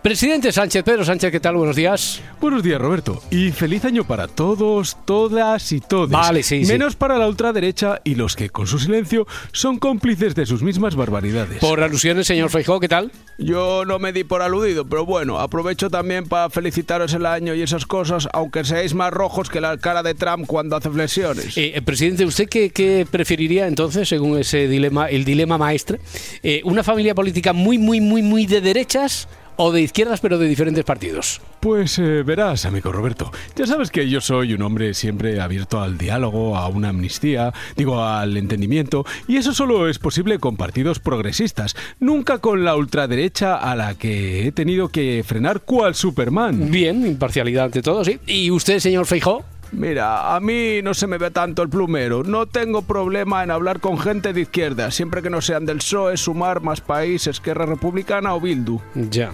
Presidente 0.03 0.53
Sánchez, 0.53 0.85
Pedro 0.85 1.05
Sánchez, 1.05 1.33
¿qué 1.33 1.41
tal? 1.41 1.57
Buenos 1.57 1.75
días. 1.77 2.21
Buenos 2.41 2.63
días, 2.63 2.81
Roberto. 2.81 3.21
Y 3.31 3.51
feliz 3.51 3.85
año 3.85 4.05
para 4.05 4.29
todos, 4.29 4.97
todas 5.05 5.73
y 5.73 5.81
todos. 5.81 6.11
Vale, 6.11 6.43
sí, 6.43 6.65
sí. 6.65 6.73
Menos 6.73 6.95
para 6.97 7.19
la 7.19 7.27
ultraderecha 7.29 8.01
y 8.05 8.15
los 8.15 8.37
que, 8.37 8.51
con 8.51 8.67
su 8.67 8.79
silencio, 8.79 9.27
son 9.53 9.79
cómplices 9.79 10.35
de 10.35 10.47
sus 10.47 10.63
mismas 10.63 10.95
barbaridades. 10.95 11.59
Por 11.59 11.81
alusiones, 11.83 12.27
señor 12.27 12.51
Feijóo, 12.51 12.79
¿qué 12.81 12.89
tal? 12.89 13.11
Yo 13.39 13.85
no 13.85 13.99
me 13.99 14.13
di 14.13 14.25
por 14.25 14.43
aludido, 14.43 14.87
pero 14.87 15.05
bueno, 15.05 15.39
aprovecho 15.41 15.91
también 15.91 16.27
para 16.27 16.49
felicitaros 16.51 17.13
el 17.15 17.27
año 17.27 17.55
y 17.55 17.63
esas 17.63 17.85
cosas, 17.87 18.29
aunque 18.33 18.65
seáis 18.65 18.95
más 18.95 19.13
rojos 19.13 19.51
que 19.51 19.61
la 19.61 19.77
cara 19.79 20.03
de 20.03 20.15
Trump 20.15 20.47
cuando 20.47 20.77
hace 20.77 20.89
flexiones. 20.91 21.57
Eh, 21.59 21.73
eh, 21.75 21.83
presidente, 21.83 22.25
¿usted 22.25 22.49
qué, 22.49 22.71
qué 22.71 23.07
preferiría 23.11 23.67
entonces, 23.67 24.09
según 24.09 24.39
ese 24.39 24.66
dilema, 24.69 25.09
el 25.09 25.25
dilema 25.25 25.59
maestre? 25.59 26.01
Eh, 26.43 26.61
¿Una 26.65 26.83
familia 26.83 27.15
política 27.15 27.53
muy, 27.53 27.79
muy, 27.79 28.01
muy, 28.01 28.23
muy 28.23 28.47
de 28.47 28.61
derechas 28.61 29.29
o 29.57 29.73
de 29.73 29.81
izquierdas, 29.81 30.21
pero 30.21 30.39
de 30.39 30.47
diferentes 30.49 30.85
partidos? 30.85 31.41
Pues 31.61 31.99
eh, 31.99 32.23
verás, 32.23 32.67
amigo 32.67 32.93
Roberto, 32.93 33.33
ya 33.57 33.67
sabes 33.67 33.91
que 33.91 34.09
yo 34.09 34.21
soy 34.21 34.53
un 34.53 34.63
hombre 34.63 34.95
siempre 34.95 35.41
abierto 35.41 35.81
al 35.81 35.99
diálogo, 35.99 36.57
a 36.57 36.69
una 36.69 36.91
amnistía, 36.91 37.53
digo 37.77 38.03
al 38.05 38.37
entendimiento, 38.37 39.05
y 39.27 39.37
eso 39.37 39.53
solo 39.55 39.89
es 39.89 39.99
posible 39.99 40.39
con 40.39 40.57
partidos 40.57 41.01
progresistas, 41.01 41.75
nunca 41.99 42.39
con 42.39 42.65
la 42.65 42.77
ultraderecha 42.77 43.57
a 43.57 43.75
la 43.75 43.95
que 43.95 44.47
he 44.47 44.53
tenido 44.53 44.89
que 44.89 45.25
frenar 45.27 45.63
cual 45.63 45.95
Superman. 45.95 46.71
Bien, 46.71 47.07
imparcialidad 47.07 47.65
ante 47.65 47.83
todo, 47.83 48.05
sí. 48.05 48.19
¿Y 48.27 48.51
usted, 48.51 48.79
señor 48.79 49.07
Feijóo? 49.07 49.45
Mira, 49.73 50.35
a 50.35 50.41
mí 50.41 50.81
no 50.83 50.95
se 50.95 51.07
me 51.07 51.19
ve 51.19 51.31
tanto 51.31 51.63
el 51.63 51.69
plumero. 51.69 52.23
No 52.23 52.47
tengo 52.47 52.83
problema 52.83 53.43
en 53.43 53.51
hablar 53.51 53.81
con 53.81 53.99
gente 53.99 54.33
de 54.33 54.43
izquierda, 54.43 54.91
siempre 54.91 55.23
que 55.23 55.31
no 55.31 55.41
sean 55.41 55.67
del 55.67 55.79
PSOE, 55.79 56.17
Sumar, 56.17 56.61
Más 56.61 56.81
País, 56.81 57.27
Esquerra 57.27 57.67
Republicana 57.67 58.35
o 58.35 58.41
Bildu. 58.41 58.81
Ya. 58.95 59.33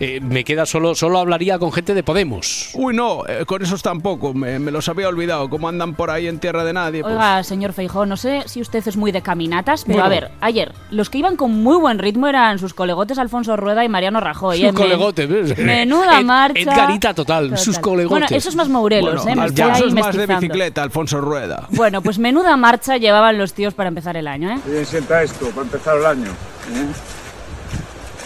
Eh, 0.00 0.20
me 0.20 0.44
queda 0.44 0.64
solo, 0.66 0.94
solo 0.94 1.18
hablaría 1.18 1.58
con 1.58 1.72
gente 1.72 1.94
de 1.94 2.02
Podemos. 2.02 2.70
Uy, 2.74 2.94
no, 2.94 3.26
eh, 3.26 3.44
con 3.46 3.62
esos 3.62 3.82
tampoco, 3.82 4.32
me, 4.34 4.58
me 4.58 4.70
los 4.70 4.88
había 4.88 5.08
olvidado, 5.08 5.48
como 5.50 5.68
andan 5.68 5.94
por 5.94 6.10
ahí 6.10 6.26
en 6.28 6.38
tierra 6.38 6.64
de 6.64 6.72
nadie. 6.72 7.02
pues- 7.02 7.12
Oiga, 7.12 7.42
señor 7.44 7.72
Feijó, 7.72 8.06
no 8.06 8.16
sé 8.16 8.42
si 8.46 8.60
usted 8.60 8.86
es 8.86 8.96
muy 8.96 9.12
de 9.12 9.22
caminatas, 9.22 9.84
pero 9.84 10.00
Bueno. 10.00 10.06
a 10.06 10.08
ver, 10.08 10.30
ayer, 10.40 10.72
los 10.90 11.10
que 11.10 11.18
iban 11.18 11.36
con 11.36 11.62
muy 11.62 11.76
buen 11.76 11.98
ritmo 11.98 12.26
eran 12.28 12.58
sus 12.58 12.74
colegotes 12.74 13.18
Alfonso 13.18 13.56
Rueda 13.56 13.84
y 13.84 13.88
Mariano 13.88 14.20
Rajoy. 14.20 14.58
Sus 14.60 14.68
¿eh? 14.68 14.72
Colegotes. 14.74 15.58
Menuda 15.58 16.20
marcha. 16.22 16.60
Edgarita 16.60 17.14
total, 17.14 17.58
sus 17.58 17.78
colegotes. 17.78 18.10
Bueno, 18.10 18.26
eso 18.30 18.48
es 18.48 18.56
más 18.56 18.68
Mourelos, 18.68 19.24
Bueno, 19.24 19.30
¿eh? 19.30 19.36
Me 19.36 19.46
estoy 19.46 19.62
Alfonso 19.64 19.84
ahí 19.84 19.88
es 19.88 19.94
más 19.94 20.16
de 20.16 20.26
bicicleta, 20.26 20.82
Alfonso 20.82 21.20
Rueda. 21.20 21.66
Bueno, 21.70 22.02
pues 22.02 22.18
menuda 22.18 22.56
marcha 22.56 22.96
llevaban 22.96 23.38
los 23.38 23.52
tíos 23.52 23.74
para 23.74 23.88
empezar 23.88 24.16
el 24.16 24.26
año, 24.28 24.50
¿eh? 24.52 24.58
Bien 24.66 24.86
sienta 24.86 25.22
esto 25.22 25.46
para 25.50 25.62
empezar 25.62 25.96
el 25.98 26.06
año. 26.06 26.30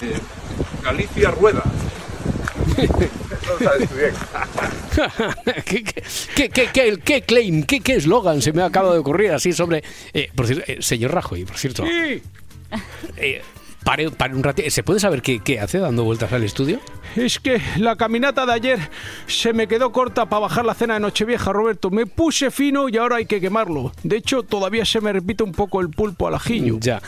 ¿eh? 0.02 0.20
Galicia 0.86 1.32
Rueda. 1.32 1.64
Lo 3.48 3.58
sabes 3.58 3.88
tú 3.88 3.94
bien. 3.96 4.12
¿Qué, 5.64 5.82
qué, 6.48 6.68
qué, 6.72 6.98
qué, 7.04 7.22
claim, 7.22 7.64
qué 7.64 7.80
qué 7.80 7.94
eslogan 7.94 8.40
se 8.40 8.52
me 8.52 8.62
acaba 8.62 8.92
de 8.92 9.00
ocurrir 9.00 9.32
así 9.32 9.52
sobre... 9.52 9.82
eh, 10.14 10.30
por 10.34 10.46
cierto, 10.46 10.64
eh, 10.70 10.78
señor 10.80 11.12
Rajoy, 11.12 11.44
por 11.44 11.58
cierto. 11.58 11.84
Sí. 11.84 12.22
eh, 13.16 13.42
pare, 13.82 14.10
pare 14.12 14.34
un 14.36 14.44
ratito. 14.44 14.70
¿Se 14.70 14.84
puede 14.84 15.00
saber 15.00 15.22
qué, 15.22 15.40
qué 15.40 15.58
hace 15.58 15.78
dando 15.78 16.04
vueltas 16.04 16.32
al 16.32 16.44
estudio? 16.44 16.78
Es 17.16 17.40
que 17.40 17.60
la 17.78 17.96
caminata 17.96 18.46
de 18.46 18.52
ayer 18.52 18.78
se 19.26 19.52
me 19.52 19.66
quedó 19.66 19.90
corta 19.90 20.26
para 20.26 20.40
bajar 20.40 20.64
la 20.64 20.74
cena 20.74 20.94
de 20.94 21.00
Nochevieja, 21.00 21.52
Roberto. 21.52 21.90
Me 21.90 22.06
puse 22.06 22.52
fino 22.52 22.88
y 22.88 22.96
ahora 22.96 23.16
hay 23.16 23.26
que 23.26 23.40
quemarlo. 23.40 23.90
De 24.04 24.18
hecho, 24.18 24.44
todavía 24.44 24.84
se 24.84 25.00
me 25.00 25.12
repite 25.12 25.42
un 25.42 25.52
poco 25.52 25.80
el 25.80 25.90
pulpo 25.90 26.28
al 26.28 26.34
ajillo. 26.36 26.78
Ya. 26.80 27.02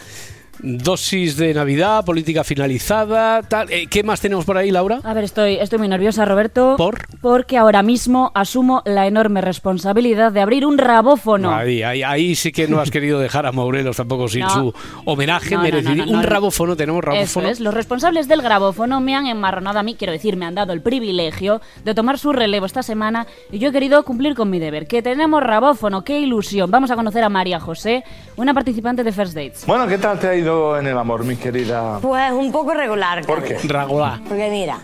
Dosis 0.61 1.37
de 1.37 1.55
Navidad, 1.55 2.05
política 2.05 2.43
finalizada, 2.45 3.43
tal. 3.43 3.71
Eh, 3.71 3.87
¿Qué 3.89 4.03
más 4.03 4.21
tenemos 4.21 4.45
por 4.45 4.57
ahí, 4.59 4.71
Laura? 4.71 4.99
A 5.05 5.15
ver, 5.15 5.25
estoy, 5.25 5.55
estoy 5.57 5.79
muy 5.79 5.89
nerviosa, 5.89 6.25
Roberto. 6.25 6.75
¿Por? 6.77 6.99
Porque 7.21 7.57
ahora 7.57 7.83
mismo 7.83 8.33
asumo 8.35 8.83
la 8.85 9.07
enorme 9.07 9.41
responsabilidad 9.41 10.33
de 10.33 10.41
abrir 10.41 10.67
un 10.67 10.79
rabófono. 10.79 11.55
Ahí, 11.55 11.83
ahí, 11.83 12.03
ahí 12.03 12.35
sí 12.35 12.51
que 12.53 12.67
no 12.67 12.81
has 12.81 12.91
querido 12.91 13.19
dejar 13.21 13.47
a 13.47 13.53
Maurelos 13.53 13.97
tampoco 13.97 14.29
sin 14.29 14.41
No. 14.43 14.51
su 14.51 14.75
homenaje 15.05 15.51
No, 15.53 15.59
no, 15.59 15.63
merecido. 15.63 15.95
no, 15.97 16.07
no, 16.07 16.13
un 16.13 16.23
no. 16.23 16.29
rabófono, 16.29 16.77
tenemos 16.77 17.03
Eso 17.05 17.11
rabófono. 17.13 17.49
es, 17.49 17.61
los 17.61 17.75
responsables 17.75 18.27
del 18.29 18.43
grabófono 18.43 19.01
me 19.01 19.15
han 19.15 19.27
enmarronado 19.27 19.79
a 19.79 19.83
mí, 19.83 19.95
quiero 19.95 20.13
decir, 20.13 20.37
me 20.37 20.45
han 20.47 20.55
dado 20.55 20.73
el 20.73 20.83
privilegio 20.83 21.61
de 21.85 21.95
tomar 21.95 22.19
su 22.19 22.33
relevo 22.33 22.67
esta 22.67 22.83
semana 22.83 23.27
y 23.53 23.59
yo 23.59 23.69
he 23.69 23.73
querido 23.73 24.03
cumplir 24.05 24.35
con 24.35 24.51
mi 24.51 24.59
deber. 24.59 24.87
Que 24.87 25.03
tenemos 25.03 25.43
rabófono, 25.43 26.03
qué 26.05 26.19
ilusión. 26.19 26.71
Vamos 26.71 26.91
a 26.91 26.97
conocer 26.97 27.23
a 27.23 27.29
María 27.29 27.61
José, 27.61 28.03
una 28.37 28.55
participante 28.55 29.05
de 29.05 29.13
First 29.13 29.35
Dates. 29.35 29.65
Bueno, 29.67 29.87
¿qué 29.87 29.99
tal 29.99 30.19
te 30.19 30.27
ha 30.29 30.35
ido 30.37 30.48
en 30.79 30.87
el 30.87 30.99
amor, 30.99 31.25
mi 31.25 31.37
querida? 31.37 31.99
Pues 32.01 32.33
un 32.33 32.51
poco 32.53 32.75
regular. 32.75 33.25
¿Por 33.27 33.43
qué? 33.43 33.59
Ragola. 33.65 34.21
Porque 34.29 34.49
mira, 34.51 34.79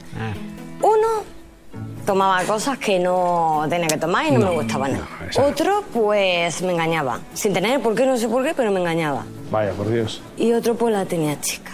uno 0.81 1.25
tomaba 2.05 2.43
cosas 2.45 2.79
que 2.79 2.99
no 2.99 3.65
tenía 3.69 3.89
que 3.89 3.97
tomar 3.97 4.27
y 4.27 4.33
no, 4.33 4.41
me 4.41 4.51
gustaba 4.51 4.89
nada. 4.89 5.07
Otro, 5.39 5.83
pues 5.93 6.63
me 6.63 6.73
engañaba. 6.73 7.21
Sin 7.33 7.53
tener 7.53 7.81
por 7.81 7.95
qué, 7.95 8.07
no 8.07 8.17
sé 8.17 8.29
por 8.29 8.45
qué, 8.45 8.53
pero 8.55 8.71
me 8.71 8.81
engañaba. 8.81 9.25
Vaya, 9.51 9.73
por 9.73 9.89
Dios. 9.91 10.21
Y 10.37 10.53
otro, 10.53 10.75
pues 10.75 10.93
la 10.93 11.05
tenía 11.05 11.41
chica. 11.41 11.73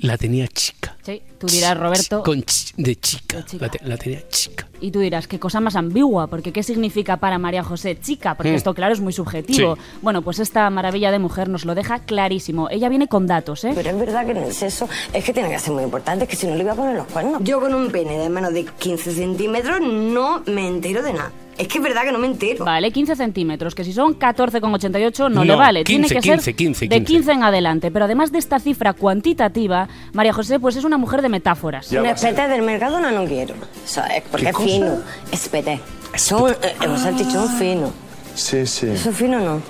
La 0.00 0.16
tenía 0.16 0.46
chica. 0.48 0.96
Sí, 1.02 1.22
tú 1.38 1.46
dirás, 1.48 1.76
Roberto. 1.76 2.22
Con 2.22 2.42
ch- 2.42 2.72
de 2.76 2.94
chica. 2.96 3.44
chica. 3.44 3.64
La, 3.66 3.70
te- 3.70 3.84
la 3.84 3.96
tenía 3.96 4.28
chica. 4.28 4.68
Y 4.80 4.92
tú 4.92 5.00
dirás, 5.00 5.26
qué 5.26 5.40
cosa 5.40 5.58
más 5.60 5.74
ambigua, 5.74 6.28
porque 6.28 6.52
¿qué 6.52 6.62
significa 6.62 7.16
para 7.16 7.38
María 7.38 7.64
José 7.64 7.98
chica? 8.00 8.36
Porque 8.36 8.52
Mm. 8.52 8.56
esto, 8.56 8.74
claro, 8.74 8.92
es 8.94 9.00
muy 9.00 9.12
subjetivo. 9.12 9.74
Sí. 9.74 9.82
Bueno, 10.02 10.22
pues 10.22 10.38
esta 10.38 10.70
maravilla 10.70 11.10
de 11.10 11.18
mujer 11.18 11.48
nos 11.48 11.64
lo 11.64 11.74
deja 11.74 11.98
clarísimo. 12.00 12.70
Ella 12.70 12.88
viene 12.88 13.08
con 13.08 13.26
datos, 13.26 13.64
¿eh? 13.64 13.72
Pero 13.74 13.90
es 13.90 13.98
verdad 13.98 14.24
que 14.24 14.32
en 14.32 14.36
el 14.38 14.52
sexo 14.52 14.88
es 15.12 15.24
que 15.24 15.32
tiene 15.32 15.50
que 15.50 15.58
ser 15.58 15.72
muy 15.72 15.82
importante, 15.82 16.24
es 16.24 16.30
que 16.30 16.36
si 16.36 16.46
no 16.46 16.54
le 16.54 16.62
iba 16.62 16.72
a 16.72 16.76
poner 16.76 16.94
los 16.96 17.06
cuernos. 17.08 17.42
Yo 17.42 17.58
con 17.60 17.74
un 17.74 17.90
pene 17.90 18.18
de 18.18 18.28
menos 18.28 18.52
de 18.52 18.64
15 18.66 19.12
centímetros 19.12 19.80
no 19.80 20.42
me 20.46 20.68
entero 20.68 21.02
de 21.02 21.12
nada. 21.12 21.32
Es 21.58 21.66
que 21.68 21.78
es 21.78 21.84
verdad 21.84 22.04
que 22.04 22.12
no 22.12 22.18
me 22.18 22.28
entero. 22.28 22.64
Vale, 22.64 22.92
15 22.92 23.16
centímetros, 23.16 23.74
que 23.74 23.82
si 23.84 23.92
son 23.92 24.16
14,88 24.18 25.18
no, 25.22 25.28
No, 25.28 25.44
le 25.44 25.56
vale. 25.56 25.84
15, 25.84 25.84
Tiene 25.84 26.08
que 26.08 26.14
15, 26.20 26.42
ser 26.44 26.54
15, 26.54 26.84
de 26.88 26.96
15. 26.98 27.04
15 27.04 27.32
en 27.32 27.42
adelante. 27.42 27.90
Pero 27.90 28.04
además 28.04 28.30
de 28.32 28.38
esta 28.38 28.58
cifra 28.60 28.92
cuantitativa, 28.92 29.88
María 30.12 30.32
José 30.32 30.60
pues 30.60 30.76
es 30.76 30.84
una 30.84 30.96
mujer 30.98 31.20
de 31.22 31.28
metáforas. 31.28 31.90
un 31.92 32.06
espete 32.06 32.46
del 32.48 32.62
mercado 32.62 33.00
no, 33.00 33.10
no 33.10 33.24
quiero. 33.24 33.54
O 33.54 33.88
sea, 33.88 34.06
es 34.06 34.22
porque 34.30 34.44
¿Qué 34.46 34.50
es 34.50 34.56
cosa? 34.56 34.68
fino. 34.68 34.98
Espete. 35.32 35.80
Son 36.14 36.50
eh, 36.52 36.86
un 36.88 36.98
salchichón 36.98 37.48
fino. 37.58 37.92
Sí, 38.34 38.66
sí. 38.66 38.86
Eso 38.86 39.12
fino 39.12 39.40
no. 39.40 39.60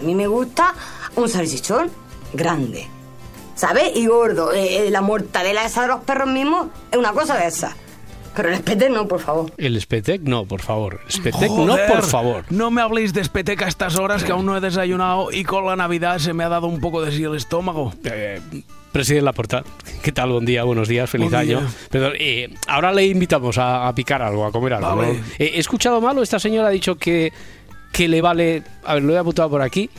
A 0.00 0.02
mí 0.02 0.14
me 0.14 0.26
gusta 0.26 0.74
un 1.16 1.28
salchichón 1.28 1.90
grande. 2.32 2.88
¿Sabes? 3.54 3.92
Y 3.94 4.06
gordo. 4.06 4.52
Eh, 4.52 4.86
eh, 4.86 4.90
la 4.90 5.00
mortadela 5.02 5.64
esa 5.64 5.82
de 5.82 5.88
los 5.88 6.00
perros 6.00 6.28
mismos 6.28 6.68
es 6.90 6.98
una 6.98 7.12
cosa 7.12 7.36
de 7.36 7.46
esa. 7.46 7.76
Pero 8.36 8.48
el 8.48 8.54
espete 8.54 8.90
no, 8.90 9.06
por 9.06 9.20
favor. 9.20 9.52
El 9.56 9.80
Spetec, 9.80 10.22
no, 10.22 10.44
por 10.44 10.60
favor. 10.60 11.00
Spetec, 11.08 11.50
no, 11.50 11.76
por 11.88 12.02
favor. 12.02 12.44
No 12.50 12.70
me 12.70 12.82
habléis 12.82 13.12
de 13.14 13.20
espeteca 13.20 13.66
a 13.66 13.68
estas 13.68 13.96
horas 13.96 14.24
que 14.24 14.32
aún 14.32 14.44
no 14.46 14.56
he 14.56 14.60
desayunado 14.60 15.30
y 15.30 15.44
con 15.44 15.64
la 15.66 15.76
Navidad 15.76 16.18
se 16.18 16.32
me 16.32 16.42
ha 16.44 16.48
dado 16.48 16.66
un 16.66 16.80
poco 16.80 17.02
de 17.02 17.12
sí 17.12 17.22
el 17.22 17.34
estómago. 17.36 17.92
Eh, 18.04 18.40
Presidente 18.92 19.24
Laporta, 19.24 19.64
¿qué 20.02 20.12
tal? 20.12 20.30
Buen 20.30 20.44
día, 20.44 20.62
buenos 20.64 20.88
días, 20.88 21.08
feliz 21.10 21.30
Buen 21.30 21.40
año. 21.40 21.60
día. 21.60 21.68
Perdón, 21.90 22.12
eh, 22.18 22.54
ahora 22.68 22.92
le 22.92 23.06
invitamos 23.06 23.58
a, 23.58 23.88
a 23.88 23.94
picar 23.94 24.22
algo, 24.22 24.44
a 24.46 24.52
comer 24.52 24.74
algo. 24.74 24.96
Vale. 24.96 25.14
¿no? 25.14 25.18
Eh, 25.38 25.52
¿He 25.54 25.58
escuchado 25.58 26.00
mal 26.00 26.16
o 26.18 26.22
esta 26.22 26.38
señora 26.38 26.68
ha 26.68 26.70
dicho 26.70 26.96
que, 26.96 27.32
que 27.92 28.08
le 28.08 28.20
vale, 28.20 28.62
a 28.84 28.94
ver, 28.94 29.02
lo 29.02 29.12
he 29.14 29.18
apuntado 29.18 29.50
por 29.50 29.62
aquí, 29.62 29.90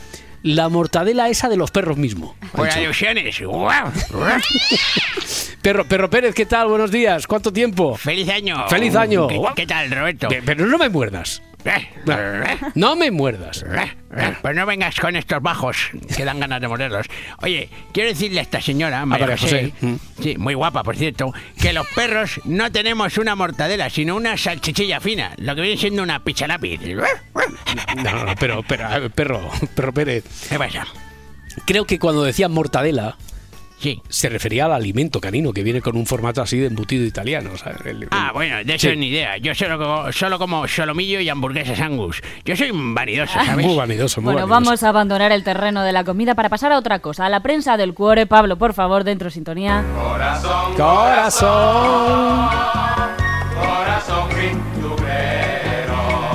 la 0.46 0.68
mortadela 0.68 1.28
esa 1.28 1.48
de 1.48 1.56
los 1.56 1.70
perros 1.70 1.96
mismo? 1.96 2.36
Ilusiones. 2.82 3.40
Perro, 5.60 5.84
Perro 5.86 6.08
Pérez, 6.08 6.34
¿qué 6.34 6.46
tal? 6.46 6.68
Buenos 6.68 6.90
días, 6.90 7.26
¿cuánto 7.26 7.52
tiempo? 7.52 7.96
¡Feliz 7.96 8.28
año! 8.28 8.68
¡Feliz 8.68 8.94
año! 8.94 9.26
¿Qué, 9.26 9.40
qué 9.56 9.66
tal, 9.66 9.90
Roberto? 9.90 10.28
Pe- 10.28 10.42
Pero 10.44 10.66
no 10.66 10.78
me 10.78 10.88
muerdas. 10.88 11.42
No 12.74 12.96
me 12.96 13.10
muerdas. 13.10 13.64
Pues 14.40 14.56
no 14.56 14.64
vengas 14.64 14.98
con 14.98 15.14
estos 15.14 15.42
bajos, 15.42 15.90
que 16.16 16.24
dan 16.24 16.40
ganas 16.40 16.58
de 16.60 16.68
morderlos. 16.68 17.06
Oye, 17.42 17.68
quiero 17.92 18.08
decirle 18.08 18.40
a 18.40 18.42
esta 18.44 18.62
señora, 18.62 19.04
María, 19.04 19.26
María 19.26 19.38
José, 19.38 19.72
José. 19.72 19.86
Mm. 19.86 20.22
sí, 20.22 20.38
muy 20.38 20.54
guapa, 20.54 20.82
por 20.82 20.96
cierto, 20.96 21.34
que 21.60 21.74
los 21.74 21.86
perros 21.88 22.40
no 22.44 22.72
tenemos 22.72 23.18
una 23.18 23.34
mortadela, 23.34 23.90
sino 23.90 24.16
una 24.16 24.38
salchichilla 24.38 25.00
fina, 25.00 25.32
lo 25.36 25.54
que 25.54 25.60
viene 25.60 25.76
siendo 25.76 26.02
una 26.02 26.24
picha 26.24 26.46
lápiz. 26.46 26.80
No, 28.02 28.24
no, 28.24 28.34
pero, 28.40 28.62
pero, 28.62 29.10
perro, 29.10 29.50
perro 29.74 29.92
Pérez. 29.92 30.24
¿Qué 30.48 30.56
pasa? 30.56 30.86
Creo 31.66 31.84
que 31.84 31.98
cuando 31.98 32.24
decía 32.24 32.48
mortadela, 32.48 33.16
Sí. 33.78 34.00
se 34.08 34.28
refería 34.30 34.64
al 34.64 34.72
alimento 34.72 35.20
canino 35.20 35.52
que 35.52 35.62
viene 35.62 35.80
con 35.82 35.96
un 35.96 36.06
formato 36.06 36.40
así 36.40 36.58
de 36.58 36.66
embutido 36.68 37.04
italiano. 37.04 37.50
o 37.52 37.58
sea, 37.58 37.76
el- 37.84 38.08
Ah, 38.10 38.30
bueno, 38.32 38.56
de 38.64 38.74
eso 38.74 38.88
Sí. 38.90 38.96
ni 38.96 39.08
idea. 39.08 39.36
Yo 39.36 39.54
solo, 39.54 39.78
como- 39.78 40.12
solo 40.12 40.38
como 40.38 40.66
solomillo 40.66 41.20
y 41.20 41.28
hamburguesas 41.28 41.78
angus. 41.80 42.22
Yo 42.44 42.56
soy 42.56 42.70
un 42.70 42.94
vanidoso, 42.94 43.34
¿sabes? 43.34 43.64
Muy 43.66 43.76
vanidoso, 43.76 44.20
muy 44.22 44.32
Bueno, 44.32 44.46
vanidoso. 44.48 44.64
vamos 44.70 44.82
a 44.82 44.88
abandonar 44.88 45.30
el 45.32 45.44
terreno 45.44 45.82
de 45.84 45.92
la 45.92 46.04
comida 46.04 46.34
para 46.34 46.48
pasar 46.48 46.72
a 46.72 46.78
otra 46.78 47.00
cosa. 47.00 47.26
A 47.26 47.28
la 47.28 47.40
prensa 47.40 47.76
del 47.76 47.92
cuore, 47.94 48.26
Pablo, 48.26 48.56
por 48.56 48.72
favor, 48.72 49.04
dentro 49.04 49.30
sintonía. 49.30 49.84
Corazón. 49.94 50.74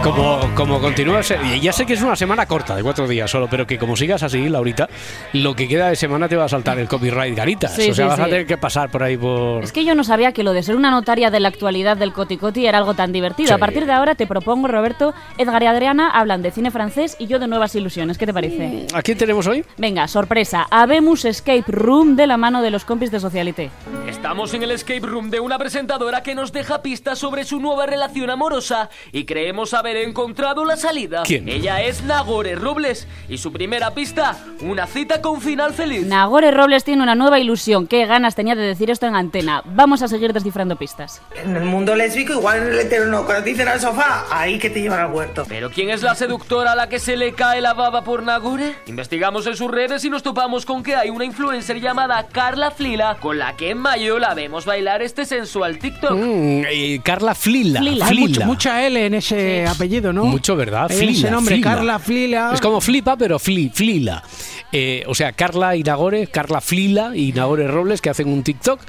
Como, 0.03 0.39
como 0.55 0.81
continúas, 0.81 1.31
y 1.53 1.59
ya 1.59 1.71
sé 1.71 1.85
que 1.85 1.93
es 1.93 2.01
una 2.01 2.15
semana 2.15 2.47
corta, 2.47 2.75
de 2.75 2.81
cuatro 2.81 3.07
días 3.07 3.29
solo, 3.29 3.47
pero 3.47 3.67
que 3.67 3.77
como 3.77 3.95
sigas 3.95 4.23
así, 4.23 4.49
Laurita, 4.49 4.89
lo 5.33 5.55
que 5.55 5.67
queda 5.67 5.89
de 5.89 5.95
semana 5.95 6.27
te 6.27 6.35
va 6.35 6.45
a 6.45 6.49
saltar 6.49 6.79
el 6.79 6.87
copyright 6.87 7.35
ganitas. 7.35 7.75
Sí, 7.75 7.91
o 7.91 7.93
sea, 7.93 8.05
sí, 8.05 8.09
vas 8.09 8.19
a 8.19 8.25
tener 8.25 8.47
que 8.47 8.57
pasar 8.57 8.89
por 8.89 9.03
ahí 9.03 9.15
por... 9.15 9.63
Es 9.63 9.71
que 9.71 9.85
yo 9.85 9.93
no 9.93 10.03
sabía 10.03 10.31
que 10.31 10.43
lo 10.43 10.53
de 10.53 10.63
ser 10.63 10.75
una 10.75 10.89
notaria 10.89 11.29
de 11.29 11.39
la 11.39 11.49
actualidad 11.49 11.97
del 11.97 12.13
Coticoti 12.13 12.65
era 12.65 12.79
algo 12.79 12.95
tan 12.95 13.11
divertido. 13.11 13.49
Sí. 13.49 13.53
A 13.53 13.59
partir 13.59 13.85
de 13.85 13.91
ahora 13.91 14.15
te 14.15 14.25
propongo, 14.25 14.67
Roberto, 14.67 15.13
Edgar 15.37 15.61
y 15.61 15.67
Adriana 15.67 16.09
hablan 16.09 16.41
de 16.41 16.49
cine 16.49 16.71
francés 16.71 17.15
y 17.19 17.27
yo 17.27 17.37
de 17.37 17.47
nuevas 17.47 17.75
ilusiones. 17.75 18.17
¿Qué 18.17 18.25
te 18.25 18.33
parece? 18.33 18.87
¿A 18.95 19.03
quién 19.03 19.19
tenemos 19.19 19.45
hoy? 19.45 19.63
Venga, 19.77 20.07
sorpresa. 20.07 20.65
Habemos 20.71 21.25
Escape 21.25 21.65
Room 21.67 22.15
de 22.15 22.25
la 22.25 22.37
mano 22.37 22.63
de 22.63 22.71
los 22.71 22.85
compis 22.85 23.11
de 23.11 23.19
Socialité. 23.19 23.69
Estamos 24.07 24.53
en 24.53 24.61
el 24.61 24.71
escape 24.71 24.99
room 24.99 25.29
de 25.29 25.39
una 25.39 25.57
presentadora 25.57 26.21
que 26.21 26.35
nos 26.35 26.51
deja 26.51 26.81
pistas 26.81 27.17
sobre 27.17 27.43
su 27.43 27.59
nueva 27.59 27.85
relación 27.85 28.29
amorosa 28.29 28.89
y 29.11 29.25
creemos 29.25 29.73
haber 29.91 30.07
encontrado 30.07 30.63
la 30.65 30.77
salida. 30.77 31.23
¿Quién? 31.25 31.47
Ella 31.49 31.81
es 31.81 32.03
Nagore 32.03 32.55
Robles 32.55 33.07
y 33.27 33.37
su 33.37 33.51
primera 33.51 33.91
pista, 33.91 34.37
una 34.61 34.87
cita 34.87 35.21
con 35.21 35.41
final 35.41 35.73
feliz. 35.73 36.05
Nagore 36.05 36.51
Robles 36.51 36.83
tiene 36.83 37.03
una 37.03 37.15
nueva 37.15 37.39
ilusión. 37.39 37.87
Qué 37.87 38.05
ganas 38.05 38.35
tenía 38.35 38.55
de 38.55 38.61
decir 38.63 38.89
esto 38.89 39.05
en 39.05 39.15
antena. 39.15 39.61
Vamos 39.65 40.01
a 40.01 40.07
seguir 40.07 40.31
descifrando 40.33 40.75
pistas. 40.77 41.21
En 41.43 41.55
el 41.55 41.65
mundo 41.65 41.95
lésbico, 41.95 42.33
igual 42.33 42.59
en 42.59 42.67
el 42.73 42.79
hetero 42.79 43.07
no. 43.07 43.25
Cuando 43.25 43.43
te 43.43 43.49
dicen 43.51 43.67
al 43.67 43.79
sofá, 43.81 44.25
ahí 44.31 44.57
que 44.59 44.69
te 44.69 44.81
llevan 44.81 44.99
al 45.01 45.11
huerto. 45.11 45.43
¿Pero 45.47 45.69
quién 45.69 45.89
es 45.89 46.01
la 46.03 46.15
seductora 46.15 46.71
a 46.71 46.75
la 46.75 46.87
que 46.89 46.99
se 46.99 47.17
le 47.17 47.33
cae 47.33 47.59
la 47.61 47.73
baba 47.73 48.03
por 48.03 48.23
Nagore? 48.23 48.75
Investigamos 48.87 49.45
en 49.47 49.55
sus 49.57 49.69
redes 49.69 50.05
y 50.05 50.09
nos 50.09 50.23
topamos 50.23 50.65
con 50.65 50.83
que 50.83 50.95
hay 50.95 51.09
una 51.09 51.25
influencer 51.25 51.79
llamada 51.81 52.27
Carla 52.31 52.71
Flila 52.71 53.17
con 53.19 53.37
la 53.37 53.55
que 53.57 53.71
en 53.71 53.77
mayo 53.79 54.19
la 54.19 54.33
vemos 54.33 54.65
bailar 54.65 55.01
este 55.01 55.25
sensual 55.25 55.79
TikTok. 55.79 56.11
Mm, 56.13 56.63
eh, 56.69 57.01
Carla 57.03 57.35
Flila. 57.35 57.79
Flila. 57.81 58.05
Hay 58.05 58.11
Flila. 58.15 58.27
mucho- 58.27 58.45
mucha 58.45 58.85
L 58.87 59.05
en 59.05 59.13
ese 59.15 59.65
apellido, 59.81 60.13
¿no? 60.13 60.25
Mucho, 60.25 60.55
¿verdad? 60.55 60.91
Ese 60.91 60.99
Flila. 60.99 61.31
nombre, 61.31 61.55
Flila. 61.55 61.75
Carla 61.75 61.99
Flila. 61.99 62.51
Es 62.53 62.61
como 62.61 62.79
flipa, 62.81 63.15
pero 63.17 63.39
fli, 63.39 63.69
flila. 63.73 64.23
Eh, 64.71 65.03
o 65.07 65.15
sea, 65.15 65.31
Carla 65.33 65.75
y 65.75 65.83
Nagore, 65.83 66.27
Carla 66.27 66.61
Flila 66.61 67.11
y 67.15 67.31
Nagore 67.33 67.67
Robles 67.67 68.01
que 68.01 68.09
hacen 68.09 68.27
un 68.29 68.43
TikTok. 68.43 68.79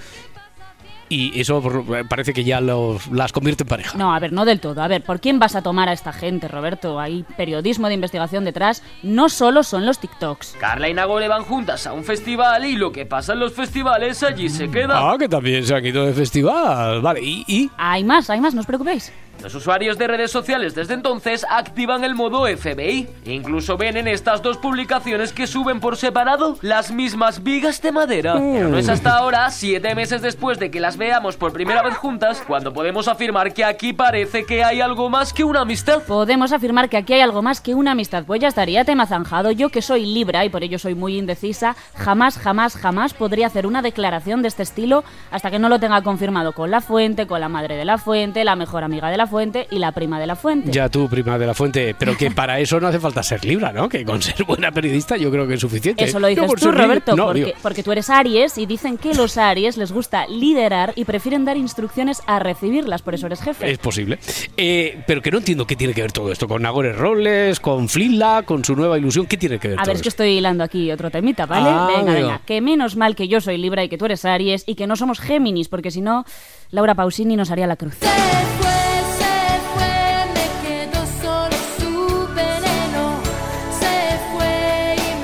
Y 1.09 1.39
eso 1.39 1.63
parece 2.09 2.33
que 2.33 2.43
ya 2.43 2.63
los, 2.63 3.09
las 3.09 3.33
convierte 3.33 3.65
en 3.65 3.69
pareja. 3.69 3.99
No, 3.99 4.15
a 4.15 4.19
ver, 4.19 4.33
no 4.33 4.47
del 4.47 4.61
todo. 4.61 4.81
A 4.83 4.89
ver, 4.89 5.03
¿por 5.03 5.21
quién 5.21 5.39
vas 5.39 5.55
a 5.55 5.61
tomar 5.61 5.91
a 5.91 5.93
esta 5.93 6.11
gente, 6.11 6.49
Roberto? 6.49 6.99
Hay 6.99 7.23
periodismo 7.37 7.89
de 7.89 7.95
investigación 7.95 8.45
detrás. 8.45 8.83
No 9.03 9.29
solo 9.29 9.63
son 9.63 9.85
los 9.85 9.99
TikToks. 9.99 10.57
Carla 10.59 10.89
y 10.89 10.95
Nagore 10.95 11.29
van 11.29 11.43
juntas 11.45 11.87
a 11.87 11.93
un 11.93 12.03
festival 12.05 12.65
y 12.65 12.77
lo 12.77 12.93
que 12.93 13.05
pasa 13.05 13.35
en 13.35 13.41
los 13.41 13.53
festivales 13.53 14.23
allí 14.23 14.49
se 14.49 14.71
queda. 14.71 14.95
Ah, 15.13 15.17
que 15.19 15.29
también 15.29 15.67
se 15.67 15.75
han 15.75 15.85
ido 15.85 16.07
de 16.07 16.15
festival. 16.15 17.03
Vale, 17.03 17.21
y, 17.23 17.45
y 17.47 17.71
Hay 17.77 18.05
más, 18.05 18.31
hay 18.31 18.41
más, 18.41 18.55
no 18.55 18.61
os 18.61 18.67
preocupéis. 18.67 19.13
Los 19.43 19.57
usuarios 19.57 19.99
de 19.99 20.07
redes 20.07 20.31
sociales 20.31 20.77
desde 20.77 20.95
entonces 20.95 21.45
activan 21.51 22.05
el 22.05 22.15
modo 22.15 22.47
FBI. 22.47 23.09
Incluso 23.25 23.77
ven 23.77 23.97
en 23.97 24.07
estas 24.07 24.41
dos 24.41 24.57
publicaciones 24.57 25.33
que 25.33 25.49
suben 25.49 25.81
por 25.81 25.97
separado 25.97 26.57
las 26.63 26.93
mismas 26.93 27.43
vigas 27.43 27.83
de 27.83 27.91
madera. 27.91 28.35
Pero 28.35 28.69
no 28.69 28.79
es 28.79 28.89
hasta 28.89 29.17
ahora, 29.17 29.51
siete 29.51 29.97
meses 29.97 30.23
después 30.23 30.61
de 30.61 30.71
que 30.71 30.79
las 30.79 30.97
veamos 30.97 31.37
por 31.37 31.53
primera 31.53 31.83
vez 31.83 31.97
juntas, 31.97 32.41
cuando 32.47 32.73
podemos 32.73 33.09
afirmar 33.09 33.53
que 33.53 33.65
aquí 33.65 33.93
parece 33.93 34.45
que 34.45 34.63
hay 34.63 34.81
algo 34.81 35.11
más 35.11 35.33
que 35.33 35.43
una 35.43 35.63
amistad. 35.63 36.03
Podemos 36.05 36.53
afirmar 36.53 36.89
que 36.89 36.97
aquí 36.97 37.15
hay 37.15 37.21
algo 37.21 37.43
más 37.43 37.61
que 37.61 37.75
una 37.75 37.93
amistad. 37.93 38.25
Pues 38.25 38.41
ya 38.41 38.47
estaría 38.47 38.85
tema 38.85 39.07
zanjado. 39.07 39.51
Yo 39.51 39.71
que 39.71 39.83
soy 39.83 40.07
Libra 40.07 40.45
y 40.45 40.51
por 40.51 40.63
ello 40.63 40.79
soy 40.79 40.95
muy 40.95 41.19
indecisa, 41.19 41.75
jamás, 41.97 42.39
jamás, 42.39 42.77
jamás 42.77 43.13
podría 43.13 43.49
hacer 43.49 43.67
una 43.67 43.83
declaración 43.83 44.41
de 44.43 44.49
este 44.49 44.63
estilo 44.63 45.03
hasta 45.33 45.51
que 45.51 45.59
no 45.59 45.69
lo 45.69 45.81
tenga 45.81 46.01
confirmado 46.03 46.53
con 46.53 46.71
la 46.71 46.81
fuente, 46.81 47.27
con 47.27 47.41
la 47.41 47.49
madre 47.49 47.75
de 47.75 47.85
la 47.85 47.99
fuente, 47.99 48.45
la 48.45 48.55
mejor 48.55 48.85
amiga 48.85 49.11
de 49.11 49.17
la 49.17 49.27
fuente 49.27 49.32
y 49.71 49.79
la 49.79 49.93
prima 49.93 50.21
de 50.21 50.27
la 50.27 50.37
fuente. 50.37 50.71
ya 50.71 50.89
tú, 50.89 51.09
prima 51.09 51.39
de 51.39 51.47
la 51.47 51.55
fuente. 51.55 51.95
Pero 51.99 52.17
que 52.17 52.31
para 52.31 52.61
eso 52.61 52.79
no 52.81 52.89
hace 52.89 53.01
falta 53.01 53.23
ser 53.23 53.45
libra, 53.45 53.73
¿no? 53.73 53.89
Que 53.89 54.05
con 54.05 54.21
ser 54.21 54.45
buena 54.45 54.71
periodista 54.71 55.17
yo 55.17 55.31
creo 55.31 55.47
que 55.49 55.55
es 55.55 55.61
suficiente. 55.61 56.05
Eso 56.05 56.19
lo 56.21 56.27
dices 56.27 56.45
por 56.45 56.61
tú, 56.61 56.71
Roberto, 56.71 57.17
No, 57.17 57.27
porque, 57.27 57.55
porque 57.63 57.83
tú 57.83 57.93
eres 57.93 58.11
Aries 58.11 58.59
y 58.59 58.67
dicen 58.67 58.99
que 58.99 59.15
los 59.15 59.39
Aries 59.39 59.77
les 59.77 59.91
gusta 59.93 60.27
liderar 60.27 60.93
y 60.97 61.05
prefieren 61.05 61.45
dar 61.45 61.57
instrucciones 61.57 62.23
a 62.27 62.39
recibirlas, 62.39 63.01
por 63.03 63.15
eso 63.15 63.27
eres 63.27 63.41
jefe. 63.41 63.71
Es 63.71 63.79
posible. 63.79 64.19
Eh, 64.57 65.03
pero 65.07 65.23
que 65.23 65.31
no 65.31 65.39
entiendo 65.39 65.67
qué 65.67 65.77
tiene 65.77 65.95
que 65.95 66.03
ver 66.03 66.13
todo 66.13 66.31
esto. 66.31 66.47
Con 66.47 66.63
Nagore 66.63 66.93
Robles, 66.93 67.59
con 67.61 67.89
Flila, 67.89 68.43
con 68.45 68.65
su 68.65 68.77
nueva 68.77 68.99
ilusión. 68.99 69.27
¿Qué 69.27 69.37
tiene 69.39 69.59
que 69.59 69.69
ver 69.69 69.79
A 69.79 69.83
todo 69.83 69.89
ver, 69.89 69.97
es 69.97 70.03
que 70.03 70.09
esto? 70.09 70.23
estoy 70.23 70.37
hilando 70.39 70.63
aquí 70.65 70.91
otro 70.93 71.11
temita, 71.11 71.47
¿vale? 71.47 71.69
Ah, 71.69 71.89
venga, 71.97 72.13
venga. 72.13 72.41
Que 72.45 72.61
menos 72.61 72.97
mal 72.97 73.17
que 73.17 73.29
yo 73.29 73.41
soy 73.41 73.57
Libra 73.59 73.83
y 73.85 73.89
que 73.89 73.97
tú 73.99 74.05
eres 74.05 74.25
Aries 74.25 74.65
y 74.67 74.75
que 74.75 74.87
no 74.87 74.97
somos 74.97 75.21
Géminis, 75.21 75.69
porque 75.69 75.91
si 75.91 76.01
no, 76.01 76.25
Laura 76.71 76.95
Pausini 76.95 77.37
nos 77.37 77.51
haría 77.51 77.67
la 77.67 77.77
cruz. 77.77 77.97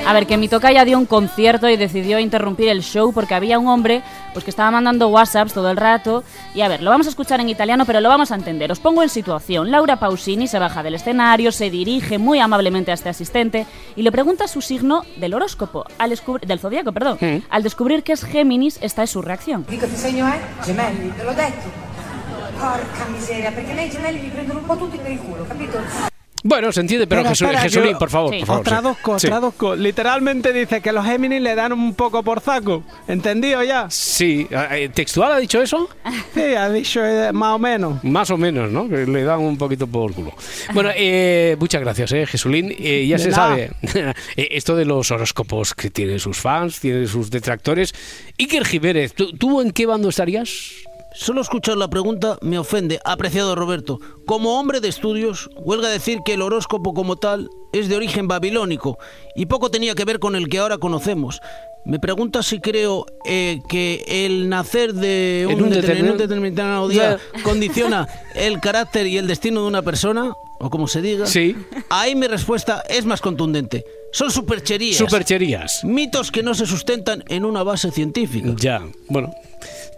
A 0.09 0.15
ver, 0.15 0.27
que 0.27 0.39
mi 0.39 0.49
tocaya 0.49 0.87
dio 0.87 0.97
un 0.97 1.05
concierto 1.05 1.69
y 1.69 1.77
decidió 1.77 2.19
interrumpir 2.19 2.71
el 2.71 2.83
show 2.83 3.13
porque 3.13 3.35
había 3.35 3.59
un 3.59 3.69
hombre 3.69 4.03
pues 4.33 4.43
que 4.43 4.49
estaba 4.49 4.71
mandando 4.71 5.09
WhatsApps 5.09 5.53
todo 5.53 5.71
el 5.71 5.77
rato. 5.77 6.25
Y 6.55 6.63
a 6.63 6.69
ver, 6.69 6.83
lo 6.83 6.89
vamos 6.89 7.07
a 7.09 7.11
escuchar 7.11 7.41
en 7.41 7.51
italiano, 7.51 7.85
pero 7.85 8.01
lo 8.01 8.09
vamos 8.09 8.33
a 8.33 8.35
entender. 8.35 8.73
Os 8.73 8.81
pongo 8.81 9.03
en 9.03 9.11
situación. 9.11 9.71
Laura 9.71 9.97
Pausini 9.97 10.49
se 10.49 10.59
baja 10.59 10.83
del 10.83 10.95
escenario, 10.95 11.53
se 11.53 11.69
dirige 11.69 12.17
muy 12.17 12.41
amablemente 12.41 12.91
a 12.91 12.95
este 12.95 13.11
asistente 13.11 13.67
y 13.97 14.03
le 14.03 14.11
pregunta 14.11 14.49
su 14.49 14.63
signo 14.63 15.03
del 15.19 15.35
horóscopo, 15.35 15.85
al 15.99 16.09
descubrir, 16.09 16.49
del 16.49 16.59
zodiaco, 16.59 16.91
perdón. 16.91 17.19
Al 17.51 17.63
descubrir 17.63 18.03
que 18.03 18.15
es 18.15 18.25
Géminis, 18.25 18.79
esta 18.81 19.03
es 19.03 19.11
su 19.11 19.21
reacción. 19.21 19.67
Dico 19.69 19.87
che 19.87 19.95
segno 19.95 20.27
è? 20.27 20.41
Gemelli, 20.65 21.11
te 21.11 21.23
l'ho 21.23 21.35
detto. 21.35 21.69
Porca 22.59 23.05
miseria, 23.13 23.51
lei 23.51 23.89
i 23.89 23.91
gemelli 23.91 24.21
mi 24.21 24.29
prendono 24.31 24.61
un 24.61 24.65
po' 24.65 24.77
tutti 24.79 24.97
per 24.97 25.11
il 25.11 25.19
culo, 25.19 25.45
capito? 25.47 26.08
Bueno, 26.45 26.71
se 26.73 26.81
entiende, 26.81 27.07
pero 27.07 27.21
Espera, 27.23 27.35
Jesús- 27.35 27.47
espera, 27.47 27.63
Jesulín, 27.63 27.93
yo- 27.93 27.99
por 27.99 28.11
favor, 28.11 28.37
por 28.39 28.47
favor. 28.47 28.65
Traduzco, 28.65 29.19
sí. 29.19 29.27
traduzco. 29.27 29.75
Literalmente 29.77 30.53
dice 30.53 30.81
que 30.81 30.93
los 30.93 31.05
Géminis 31.05 31.41
le 31.43 31.55
dan 31.55 31.73
un 31.73 31.95
poco 31.95 32.23
por 32.23 32.41
saco. 32.41 32.83
¿Entendido 33.09 33.63
ya? 33.65 33.89
Sí, 33.91 34.47
eh, 34.51 34.89
¿textual 34.95 35.33
ha 35.33 35.39
dicho 35.39 35.61
eso? 35.63 35.89
Sí, 36.35 36.41
ha 36.55 36.69
dicho 36.71 37.05
eh, 37.05 37.33
más 37.33 37.55
o 37.55 37.59
menos. 37.59 38.05
Más 38.05 38.31
o 38.31 38.37
menos, 38.37 38.71
¿no? 38.71 38.89
Que 38.89 39.07
le 39.07 39.25
dan 39.25 39.41
un 39.41 39.57
poquito 39.59 39.87
por 39.87 40.13
culo. 40.13 40.33
Bueno, 40.73 40.91
eh, 40.95 41.57
muchas 41.59 41.81
gracias, 41.81 42.13
eh, 42.13 42.27
Jesulín. 42.27 42.75
Eh, 42.79 43.07
ya 43.09 43.17
De 43.17 43.23
se 43.25 43.31
nada. 43.31 43.49
sabe 43.49 43.71
esto 44.37 44.77
de 44.77 44.85
los 44.85 45.11
horóscopos 45.11 45.75
que 45.75 45.91
tienen 45.91 46.19
sus 46.21 46.37
fans, 46.39 46.79
tienen 46.81 47.09
sus 47.09 47.31
detractores. 47.31 47.93
Iker 48.39 48.65
Jiménez, 48.65 49.15
¿tú, 49.15 49.33
tú 49.33 49.61
en 49.61 49.73
qué 49.73 49.87
bando 49.87 50.09
estarías? 50.11 50.49
Solo 51.15 51.41
escuchar 51.41 51.77
la 51.77 51.89
pregunta 51.89 52.39
me 52.43 52.59
ofende, 52.59 53.01
apreciado 53.05 53.55
Roberto. 53.55 53.99
Como 54.27 54.59
hombre 54.59 54.81
de 54.81 54.89
estudios, 54.89 55.49
huelga 55.57 55.89
decir 55.89 56.21
que 56.25 56.35
el 56.35 56.43
horóscopo 56.43 56.93
como 56.93 57.17
tal 57.17 57.49
es 57.73 57.89
de 57.89 57.97
origen 57.97 58.29
babilónico 58.29 58.99
y 59.35 59.47
poco 59.47 59.71
tenía 59.71 59.95
que 59.95 60.05
ver 60.05 60.19
con 60.19 60.37
el 60.37 60.49
que 60.49 60.59
ahora 60.59 60.79
conocemos. 60.79 61.41
Me 61.85 61.99
pregunta 61.99 62.43
si 62.43 62.61
creo 62.61 63.07
eh, 63.25 63.61
que 63.69 64.05
el 64.07 64.51
nacer 64.51 64.93
de 64.93 65.49
un 65.51 65.71
determinado 65.71 66.89
día 66.89 67.19
condiciona 67.43 68.07
el 68.35 68.61
carácter 68.61 69.07
y 69.07 69.17
el 69.17 69.27
destino 69.27 69.63
de 69.63 69.69
una 69.69 69.81
persona, 69.81 70.35
o 70.61 70.69
como 70.69 70.87
se 70.87 71.01
diga. 71.01 71.27
Sí. 71.27 71.57
Ahí 71.89 72.15
mi 72.15 72.27
respuesta 72.27 72.83
es 72.89 73.07
más 73.07 73.23
contundente. 73.23 73.85
Son 74.13 74.31
supercherías. 74.31 74.97
Supercherías. 74.99 75.83
Mitos 75.85 76.31
que 76.31 76.43
no 76.43 76.55
se 76.55 76.67
sustentan 76.67 77.25
en 77.29 77.47
una 77.47 77.63
base 77.63 77.91
científica. 77.91 78.53
Ya, 78.57 78.83
bueno. 79.09 79.33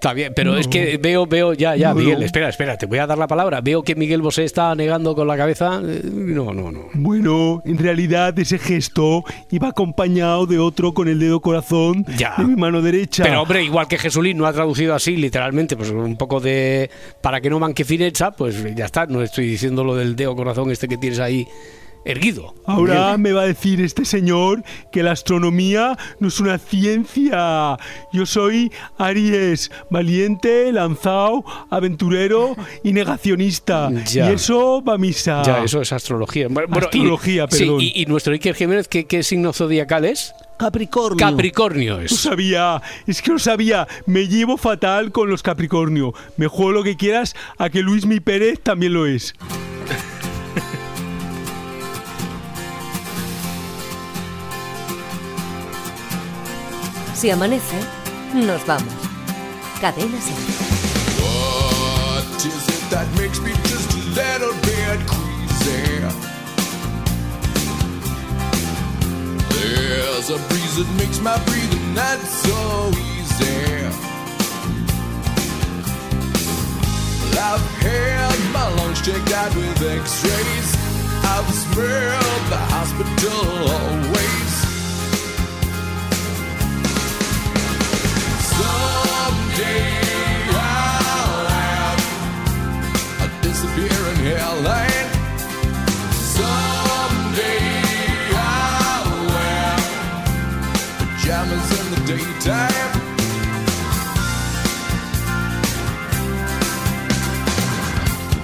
Está 0.01 0.15
bien, 0.15 0.33
pero 0.35 0.57
es 0.57 0.67
que 0.67 0.97
veo, 0.97 1.27
veo, 1.27 1.53
ya, 1.53 1.77
ya, 1.77 1.91
No. 1.91 1.97
Miguel, 1.97 2.23
espera, 2.23 2.49
espera, 2.49 2.79
te 2.79 2.87
voy 2.87 2.97
a 2.97 3.07
dar 3.07 3.19
la 3.19 3.27
palabra. 3.27 3.61
Veo 3.61 3.83
que 3.83 3.95
Miguel 3.95 4.23
Bosé 4.23 4.45
está 4.45 4.75
negando 4.75 5.15
con 5.15 5.29
la 5.29 5.37
cabeza. 5.37 5.83
Eh, 5.85 6.01
No, 6.05 6.55
no, 6.55 6.73
no. 6.73 6.87
Bueno, 6.95 7.61
en 7.67 7.77
realidad 7.77 8.37
ese 8.39 8.59
gesto 8.59 9.23
iba 9.51 9.69
acompañado 9.69 10.47
de 10.47 10.59
otro 10.59 10.95
con 10.95 11.07
el 11.09 11.19
dedo 11.19 11.41
corazón 11.41 12.07
Ya. 12.17 12.33
de 12.39 12.45
mi 12.45 12.57
mano 12.57 12.81
derecha. 12.81 13.25
Pero 13.25 13.43
hombre, 13.43 13.63
igual 13.63 13.89
que 13.89 13.99
Jesulín 13.99 14.39
no 14.39 14.47
ha 14.47 14.55
traducido 14.55 14.95
así, 14.95 15.17
literalmente, 15.19 15.77
pues 15.77 15.91
un 15.91 16.17
poco 16.17 16.41
de 16.41 16.89
para 17.21 17.43
que 17.43 17.51
no 17.51 17.59
manque 17.59 17.85
fineza, 17.85 18.31
pues 18.31 18.57
ya 18.75 18.87
está, 18.87 19.05
no 19.05 19.21
estoy 19.21 19.49
diciendo 19.49 19.85
lo 19.85 19.95
del 19.97 20.17
dedo 20.17 20.35
corazón 20.35 20.71
este 20.71 20.89
que 20.89 20.97
tienes 20.97 21.19
ahí 21.19 21.47
erguido. 22.05 22.55
Ahora 22.67 23.17
me 23.19 23.33
va 23.33 23.43
a 23.43 23.47
decir 23.47 23.81
este 23.81 24.05
señor 24.05 24.63
que 24.93 25.03
la 25.03 25.13
astronomía 25.13 25.97
no 26.19 26.29
es 26.29 26.41
una 26.41 26.59
ciencia. 26.59 27.77
Yo 28.13 28.27
soy 28.27 28.73
Aries, 28.99 29.71
valiente, 29.91 30.73
lanzado, 30.73 31.45
aventurero 31.71 32.57
y 32.83 32.93
negacionista. 32.93 33.91
Ya. 34.07 34.31
Y 34.31 34.35
eso 34.35 34.83
va 34.83 34.95
a 34.95 34.99
misa. 34.99 35.43
Ya, 35.43 35.63
eso 35.65 35.81
es 35.81 35.93
astrología. 35.93 36.49
Bueno, 36.49 36.69
bueno, 36.71 36.89
y- 36.93 36.99
Astrología, 36.99 37.47
sí, 37.51 37.59
perdón. 37.65 37.81
y, 37.81 37.93
y 38.03 38.07
nuestro 38.07 38.33
Iker 38.33 38.55
Jiménez, 38.55 38.89
¿qué, 38.89 39.05
qué 39.07 39.23
signo 39.23 39.53
zodiacal 39.53 40.05
es? 40.05 40.33
Capricornio. 40.59 41.17
Capricornio 41.27 41.97
Lo 41.97 42.03
es. 42.03 42.17
sabía, 42.17 42.83
es 43.07 43.23
que 43.23 43.31
lo 43.33 43.39
sabía. 43.39 43.89
Me 44.07 44.29
llevo 44.29 44.59
fatal 44.59 45.11
con 45.11 45.31
los 45.31 45.43
Capricornio. 45.43 46.13
Me 46.37 46.49
juego 46.49 46.73
lo 46.73 46.83
que 46.85 46.97
quieras 46.97 47.35
a 47.57 47.71
que 47.71 47.81
Luis 47.81 48.05
Mi 48.05 48.21
Pérez 48.21 48.61
también 48.63 48.93
lo 48.93 49.07
es. 49.07 49.35
Si 57.21 57.29
amanece, 57.29 57.77
nos 58.33 58.65
vamos. 58.65 58.95
Cadena 59.79 60.19
Ser. 60.23 60.35
There's 69.51 70.31
a 70.31 70.39
breeze 70.49 70.77
that 70.79 70.89
makes 70.97 71.21
my 71.21 71.37
breathing 71.45 71.93
not 71.93 72.19
so 72.21 72.89
easy. 72.89 73.85
I've 77.39 77.67
had 77.83 78.39
my 78.51 78.67
lungs 78.77 79.03
checked 79.03 79.31
out 79.35 79.55
with 79.55 79.83
x-rays. 79.83 80.75
I've 81.23 81.53
smelled 81.53 82.45
the 82.49 82.61
hospital 82.73 83.69
always. 83.77 84.50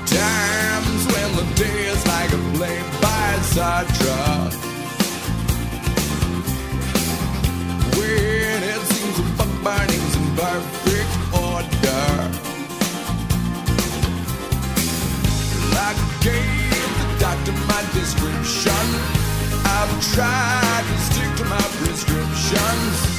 Times 0.06 1.06
when 1.12 1.36
the 1.36 1.54
day 1.56 1.86
is 1.88 2.06
like 2.06 2.32
a 2.32 2.36
blade 2.56 3.00
by 3.00 3.38
side 3.42 3.88
truck. 3.96 4.65
Description. 18.00 18.86
I've 19.64 19.94
tried 20.12 20.84
to 20.88 20.98
stick 21.08 21.36
to 21.36 21.44
my 21.44 21.60
prescriptions. 21.78 23.15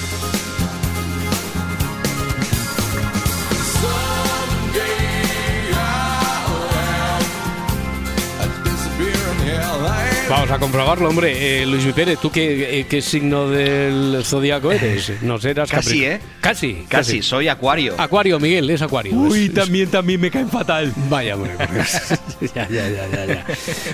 Vamos 10.29 10.51
a 10.51 10.59
comprobarlo, 10.59 11.07
hombre. 11.07 11.61
Eh, 11.61 11.65
Luis 11.65 11.85
Mi 11.85 11.93
Pérez, 11.93 12.19
¿tú 12.21 12.29
qué, 12.29 12.81
eh, 12.81 12.85
qué 12.89 13.01
signo 13.01 13.47
del 13.49 14.21
zodiaco 14.25 14.73
eres? 14.73 15.13
No 15.21 15.39
serás 15.39 15.71
Casi, 15.71 16.03
¿eh? 16.03 16.19
Casi, 16.41 16.85
Casi, 16.89 17.21
soy 17.21 17.47
acuario. 17.47 17.95
Acuario, 17.97 18.37
Miguel, 18.37 18.69
es 18.69 18.81
acuario. 18.81 19.13
Uy, 19.15 19.43
Es- 19.43 19.47
es- 19.49 19.53
también, 19.53 19.89
también 19.89 20.19
me 20.19 20.29
caen 20.29 20.49
fatal. 20.49 20.91
Vaya, 21.09 21.35
hombre. 21.35 21.51
ya, 22.55 22.67
ya, 22.69 22.89
ya, 22.89 23.07
ya, 23.07 23.25
ya. 23.25 23.45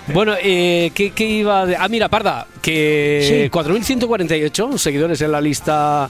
Bueno, 0.08 0.34
eh, 0.42 0.92
¿qué, 0.96 1.12
qué 1.12 1.24
iba 1.26 1.68
de... 1.68 1.76
Ah, 1.76 1.88
mira, 1.88 2.10
Parda, 2.10 2.48
que 2.62 3.50
4.148 3.54 4.78
seguidores 4.80 5.22
en 5.22 5.32
la 5.32 5.40
lista... 5.42 6.10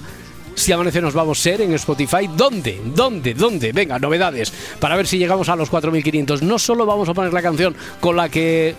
Si 0.55 0.71
amanece 0.71 1.01
nos 1.01 1.15
vamos 1.15 1.39
a 1.39 1.41
ser 1.43 1.62
en 1.62 1.73
Spotify. 1.73 2.29
¿Dónde? 2.38 2.79
¿Dónde? 2.86 3.33
¿Dónde? 3.33 3.71
Venga, 3.73 3.97
novedades. 3.97 4.53
Para 4.79 4.95
ver 4.95 5.07
si 5.07 5.17
llegamos 5.17 5.49
a 5.49 5.55
los 5.55 5.69
4.500. 5.71 6.41
No 6.41 6.59
solo 6.59 6.86
vamos 6.86 7.09
a 7.09 7.13
poner 7.15 7.33
la 7.33 7.41
canción 7.41 7.75
con 7.99 8.15
la 8.15 8.29
que 8.29 8.75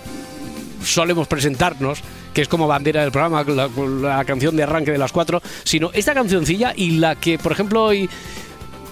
solemos 0.84 1.26
presentarnos, 1.28 2.00
que 2.32 2.42
es 2.42 2.48
como 2.48 2.66
bandera 2.66 3.02
del 3.02 3.10
programa, 3.12 3.42
la, 3.44 3.68
la 4.00 4.24
canción 4.24 4.56
de 4.56 4.62
arranque 4.62 4.92
de 4.92 4.98
las 4.98 5.12
cuatro, 5.12 5.42
sino 5.64 5.90
esta 5.92 6.14
cancioncilla 6.14 6.72
y 6.76 6.92
la 6.98 7.16
que, 7.16 7.38
por 7.38 7.52
ejemplo, 7.52 7.84
hoy 7.84 8.08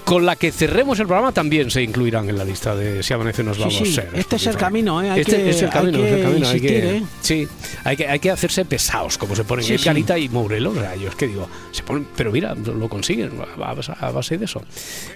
con 0.05 0.25
la 0.25 0.35
que 0.35 0.51
cerremos 0.51 0.99
el 0.99 1.07
programa 1.07 1.31
también 1.31 1.71
se 1.71 1.81
incluirán 1.81 2.27
en 2.29 2.37
la 2.37 2.43
lista 2.43 2.75
de 2.75 3.01
Si 3.01 3.13
amanece 3.13 3.41
nos 3.41 3.55
Sí, 3.55 3.63
vamos 3.63 3.77
sí, 3.77 3.83
a 3.83 4.01
ser. 4.03 4.09
este 4.15 4.35
es 4.35 4.47
el 4.47 4.57
camino, 4.57 5.01
¿eh? 5.01 5.09
Hay 5.09 5.21
este 5.21 5.37
que- 5.37 5.49
es 5.49 5.61
el 5.61 5.67
hay 5.67 5.71
camino, 5.71 5.97
que 5.99 6.07
es 6.07 6.13
el 6.13 6.23
camino. 6.23 6.47
Hay 6.49 6.55
insistir, 6.57 6.81
que, 6.81 6.97
¿eh? 6.97 7.03
Sí, 7.21 7.47
hay 7.85 7.95
que, 7.95 8.07
hay 8.09 8.19
que 8.19 8.29
hacerse 8.31 8.65
pesados, 8.65 9.17
como 9.17 9.33
se 9.33 9.45
ponen 9.45 9.63
Sí, 9.63 9.75
Edgarita 9.75 10.17
y 10.19 10.27
Mourelo. 10.27 10.71
O 10.71 10.75
sea, 10.75 10.93
yo 10.97 11.07
es 11.07 11.15
que 11.15 11.27
digo, 11.27 11.47
se 11.71 11.83
ponen, 11.83 12.05
pero 12.17 12.33
mira, 12.33 12.53
lo, 12.53 12.89
consiguen 12.89 13.31
a 13.61 14.11
base 14.11 14.37
de 14.37 14.43
eso. 14.43 14.61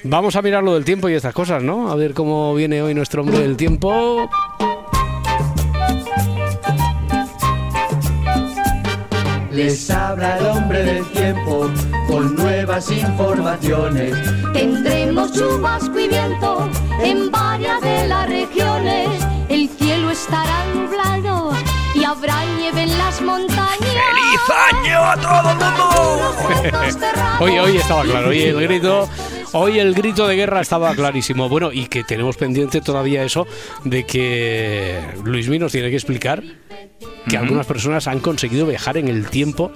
Vamos 0.06 0.38
a 0.38 0.42
mirar 0.42 0.63
lo 0.63 0.74
del 0.76 0.86
tiempo 0.86 1.10
y 1.10 1.16
estas 1.16 1.34
cosas, 1.34 1.62
¿no? 1.62 1.92
A 1.92 1.96
ver 1.98 2.13
cómo 2.13 2.56
viene 2.56 2.82
hoy 2.82 2.94
nuestro 2.94 3.24
hombre 3.24 3.40
del 3.40 3.58
tiempo. 3.58 4.30
Les 9.58 9.89
habla 9.89 10.38
el 10.38 10.46
hombre 10.46 10.84
del 10.84 11.04
tiempo 11.13 11.67
con 12.08 12.36
nuevas 12.36 12.91
informaciones. 12.91 14.13
Tendremos 14.54 15.34
chubasco 15.34 16.00
y 16.00 16.08
viento 16.08 16.70
en 17.02 17.32
varias 17.32 17.82
de 17.82 18.08
las 18.08 18.30
regiones. 18.30 19.10
El 19.50 19.67
cielo 19.67 20.12
estará 20.12 20.63
nublado 20.76 21.54
y 21.96 22.04
habrá 22.04 22.46
nieve 22.60 22.84
en 22.84 22.98
las 23.00 23.20
montañas. 23.20 23.80
¡Feliz 23.80 24.86
año! 24.86 25.00
a 25.04 25.15
todo 25.15 25.50
el 25.50 25.58
mundo! 25.58 27.39
Hoy, 27.39 27.58
hoy 27.58 27.78
estaba 27.78 28.04
claro, 28.04 28.30
hoy 28.30 28.41
el 28.43 28.62
grito, 28.62 29.10
hoy 29.54 29.80
el 29.80 29.96
grito 29.96 30.28
de 30.28 30.36
guerra 30.36 30.62
estaba 30.62 30.93
clarísimo. 30.93 31.50
Bueno, 31.50 31.72
y 31.72 31.88
que 31.88 32.04
tenemos 32.04 32.38
pendiente 32.38 32.80
todavía 32.80 33.24
eso 33.24 33.48
de 33.84 34.06
que 34.06 35.00
Luis 35.24 35.50
nos 35.50 35.72
tiene 35.72 35.89
que 35.89 35.96
explicar 35.96 36.43
que 37.30 37.38
algunas 37.38 37.66
personas 37.66 38.08
han 38.08 38.20
conseguido 38.20 38.66
viajar 38.66 38.98
en 38.98 39.08
el 39.08 39.30
tiempo. 39.30 39.72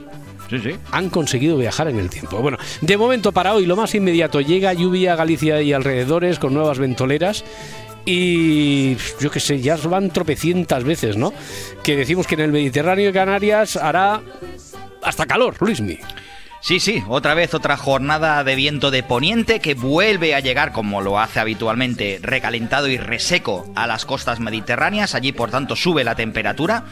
Sí, 0.50 0.60
sí. 0.60 0.72
Han 0.92 1.10
conseguido 1.10 1.58
viajar 1.58 1.88
en 1.88 1.98
el 1.98 2.10
tiempo. 2.10 2.42
Bueno, 2.42 2.58
de 2.82 2.98
momento 2.98 3.32
para 3.32 3.54
hoy 3.54 3.66
lo 3.66 3.76
más 3.76 3.96
inmediato 3.96 4.42
llega 4.42 4.74
lluvia 4.74 5.14
a 5.14 5.16
Galicia 5.16 5.62
y 5.62 5.74
alrededores 5.74 6.40
con 6.40 6.54
nuevas 6.54 6.80
ventoleras. 6.80 7.44
Y 8.06 8.96
yo 9.20 9.30
qué 9.30 9.40
sé, 9.40 9.62
ya 9.62 9.78
van 9.78 10.10
tropecientas 10.10 10.84
veces, 10.84 11.18
¿no? 11.18 11.34
Que 11.84 11.96
decimos 11.96 12.26
que 12.26 12.36
en 12.36 12.42
el 12.42 12.52
Mediterráneo 12.52 13.08
de 13.08 13.14
Canarias 13.14 13.76
hará 13.76 14.22
hasta 15.04 15.26
calor, 15.26 15.56
Luismi. 15.60 16.00
Sí, 16.64 16.80
sí, 16.80 17.04
otra 17.08 17.34
vez 17.34 17.56
otra 17.56 17.76
jornada 17.76 18.44
de 18.44 18.54
viento 18.54 18.92
de 18.92 19.02
poniente 19.02 19.62
que 19.62 19.74
vuelve 19.74 20.36
a 20.36 20.42
llegar, 20.42 20.72
como 20.72 21.02
lo 21.02 21.20
hace 21.20 21.40
habitualmente, 21.40 22.20
recalentado 22.22 22.88
y 22.88 22.98
reseco 22.98 23.66
a 23.76 23.88
las 23.88 24.06
costas 24.06 24.40
mediterráneas. 24.40 25.16
Allí, 25.16 25.32
por 25.32 25.50
tanto, 25.50 25.76
sube 25.76 26.04
la 26.04 26.14
temperatura. 26.14 26.84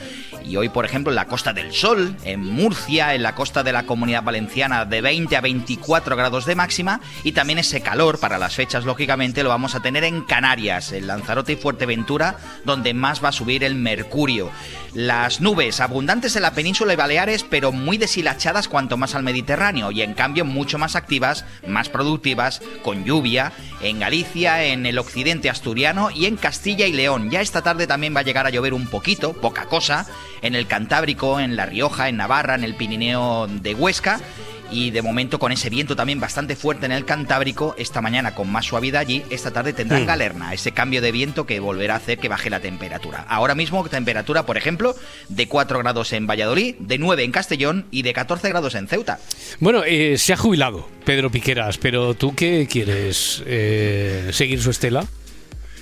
Y 0.44 0.56
hoy, 0.56 0.70
por 0.70 0.86
ejemplo, 0.86 1.12
en 1.12 1.18
la 1.18 1.26
Costa 1.26 1.54
del 1.54 1.72
Sol, 1.72 2.16
en 2.24 2.44
Murcia, 2.44 3.14
en 3.14 3.22
la 3.22 3.36
costa 3.36 3.62
de 3.62 3.72
la 3.72 3.84
Comunidad 3.84 4.24
Valenciana, 4.24 4.86
de 4.86 5.02
20 5.02 5.38
a 5.38 5.42
24 5.42 6.16
grados 6.16 6.46
de 6.46 6.56
máxima. 6.56 7.00
Y 7.24 7.34
también 7.34 7.60
ese 7.60 7.82
calor, 7.82 8.20
para 8.20 8.40
las 8.40 8.56
fechas, 8.56 8.86
lógicamente, 8.86 9.44
lo 9.44 9.50
vamos 9.50 9.76
a 9.76 9.82
tener 9.82 10.04
en 10.04 10.22
Canarias, 10.22 10.94
en 10.94 11.06
Lanzarote 11.06 11.54
y 11.54 11.58
Fuerteventura, 11.58 12.38
donde 12.66 12.96
más 12.96 13.24
va 13.24 13.30
a 13.30 13.34
subir 13.34 13.64
el 13.64 13.76
mercurio. 13.76 14.50
Las 14.96 15.42
nubes 15.42 15.80
abundantes 15.80 16.36
en 16.36 16.42
la 16.42 16.56
península 16.56 16.94
y 16.94 16.96
Baleares, 16.96 17.44
pero 17.44 17.72
muy 17.72 18.00
deshilachadas 18.00 18.68
cuanto 18.68 18.98
más 18.98 19.14
al 19.14 19.22
Mediterráneo 19.22 19.59
y 19.92 20.02
en 20.04 20.14
cambio 20.14 20.46
mucho 20.46 20.78
más 20.78 20.96
activas, 20.96 21.44
más 21.68 21.90
productivas, 21.90 22.62
con 22.82 23.04
lluvia 23.04 23.52
en 23.82 24.00
Galicia, 24.00 24.64
en 24.64 24.86
el 24.86 24.98
occidente 24.98 25.50
asturiano 25.50 26.12
y 26.12 26.28
en 26.28 26.38
Castilla 26.38 26.88
y 26.88 26.94
León. 26.94 27.30
Ya 27.30 27.42
esta 27.42 27.62
tarde 27.62 27.86
también 27.86 28.16
va 28.16 28.22
a 28.22 28.24
llegar 28.24 28.48
a 28.48 28.52
llover 28.52 28.74
un 28.74 28.88
poquito, 28.88 29.34
poca 29.34 29.66
cosa, 29.66 30.08
en 30.42 30.56
el 30.56 30.66
Cantábrico, 30.66 31.42
en 31.42 31.58
La 31.58 31.66
Rioja, 31.66 32.08
en 32.08 32.16
Navarra, 32.16 32.56
en 32.56 32.64
el 32.64 32.76
Pirineo 32.76 33.48
de 33.48 33.76
Huesca. 33.76 34.22
Y 34.72 34.92
de 34.92 35.02
momento 35.02 35.40
con 35.40 35.52
ese 35.52 35.70
viento 35.70 35.96
también 35.96 36.20
bastante 36.20 36.56
fuerte 36.56 36.86
en 36.86 36.92
el 36.92 37.06
Cantábrico, 37.06 37.76
esta 37.78 38.02
mañana 38.02 38.36
con 38.36 38.52
más 38.52 38.66
suavidad 38.66 39.02
allí, 39.02 39.24
esta 39.30 39.52
tarde 39.52 39.74
tendrán 39.74 40.04
Mm. 40.04 40.08
galerna, 40.08 40.54
ese 40.54 40.72
cambio 40.72 41.02
de 41.02 41.12
viento 41.12 41.46
que 41.46 41.60
volverá 41.60 41.96
a 41.96 41.98
hacer 41.98 42.20
que 42.20 42.30
baje 42.30 42.50
la 42.50 42.60
temperatura. 42.60 43.26
Ahora 43.28 43.56
mismo 43.56 43.88
temperatura, 43.90 44.46
por 44.46 44.58
ejemplo, 44.58 44.96
de 45.30 45.48
4 45.48 45.80
grados 45.80 46.14
en 46.14 46.28
Valladolid, 46.28 46.76
de 46.80 46.98
9 46.98 47.24
en 47.24 47.32
Castellón 47.32 47.86
y 47.92 48.04
de 48.04 48.14
14 48.14 48.50
grados 48.50 48.76
en 48.76 48.88
Ceuta. 48.88 49.20
Bueno, 49.60 49.84
eh, 49.86 50.18
se 50.18 50.34
ha 50.34 50.38
jubilado 50.38 50.88
Pedro 51.06 51.32
Piqueras, 51.32 51.78
pero 51.78 52.14
¿tú 52.14 52.36
qué 52.36 52.68
quieres? 52.70 53.44
Eh, 53.48 54.30
¿Seguir 54.32 54.62
su 54.62 54.70
estela? 54.70 55.06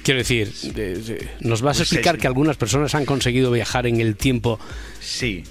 Quiero 0.08 0.20
decir, 0.20 0.54
eh, 0.78 1.04
eh, 1.10 1.28
¿nos 1.42 1.62
vas 1.62 1.80
a 1.80 1.84
explicar 1.84 2.18
que 2.18 2.28
algunas 2.28 2.56
personas 2.56 2.96
han 2.96 3.04
conseguido 3.04 3.52
viajar 3.52 3.88
en 3.88 4.00
el 4.00 4.16
tiempo? 4.16 4.58
Sí. 5.02 5.44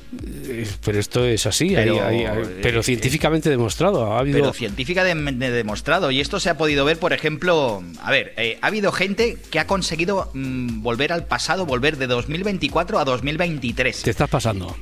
Eh, 0.47 0.67
Pero 0.83 0.99
esto 0.99 1.27
es 1.27 1.45
así, 1.45 1.75
Pero, 1.75 2.03
hay- 2.07 2.21
hay- 2.21 2.25
hay- 2.25 2.43
eh, 2.43 2.59
pero 2.63 2.83
científicamente 2.83 3.51
demostrado. 3.51 4.15
Ha 4.15 4.21
habido... 4.21 4.39
Pero 4.39 4.55
científica 4.55 5.05
de, 5.05 5.15
de- 5.15 5.51
demostrado. 5.51 6.11
Y 6.11 6.23
esto 6.23 6.41
se 6.41 6.49
ha 6.49 6.57
podido 6.57 6.87
ver, 6.87 6.99
por 6.99 7.13
ejemplo, 7.13 7.83
a 8.01 8.11
ver, 8.11 8.33
eh, 8.39 8.59
ha 8.63 8.69
habido 8.69 8.93
gente 8.93 9.37
que 9.51 9.59
ha 9.59 9.67
conseguido 9.67 10.31
mm, 10.33 10.81
volver 10.81 11.13
al 11.13 11.27
pasado, 11.27 11.67
volver 11.67 11.99
de 11.99 12.07
2024 12.07 12.99
a 12.99 13.05
2023. 13.05 14.05
Te 14.05 14.11
estás 14.11 14.31
pasando. 14.31 14.75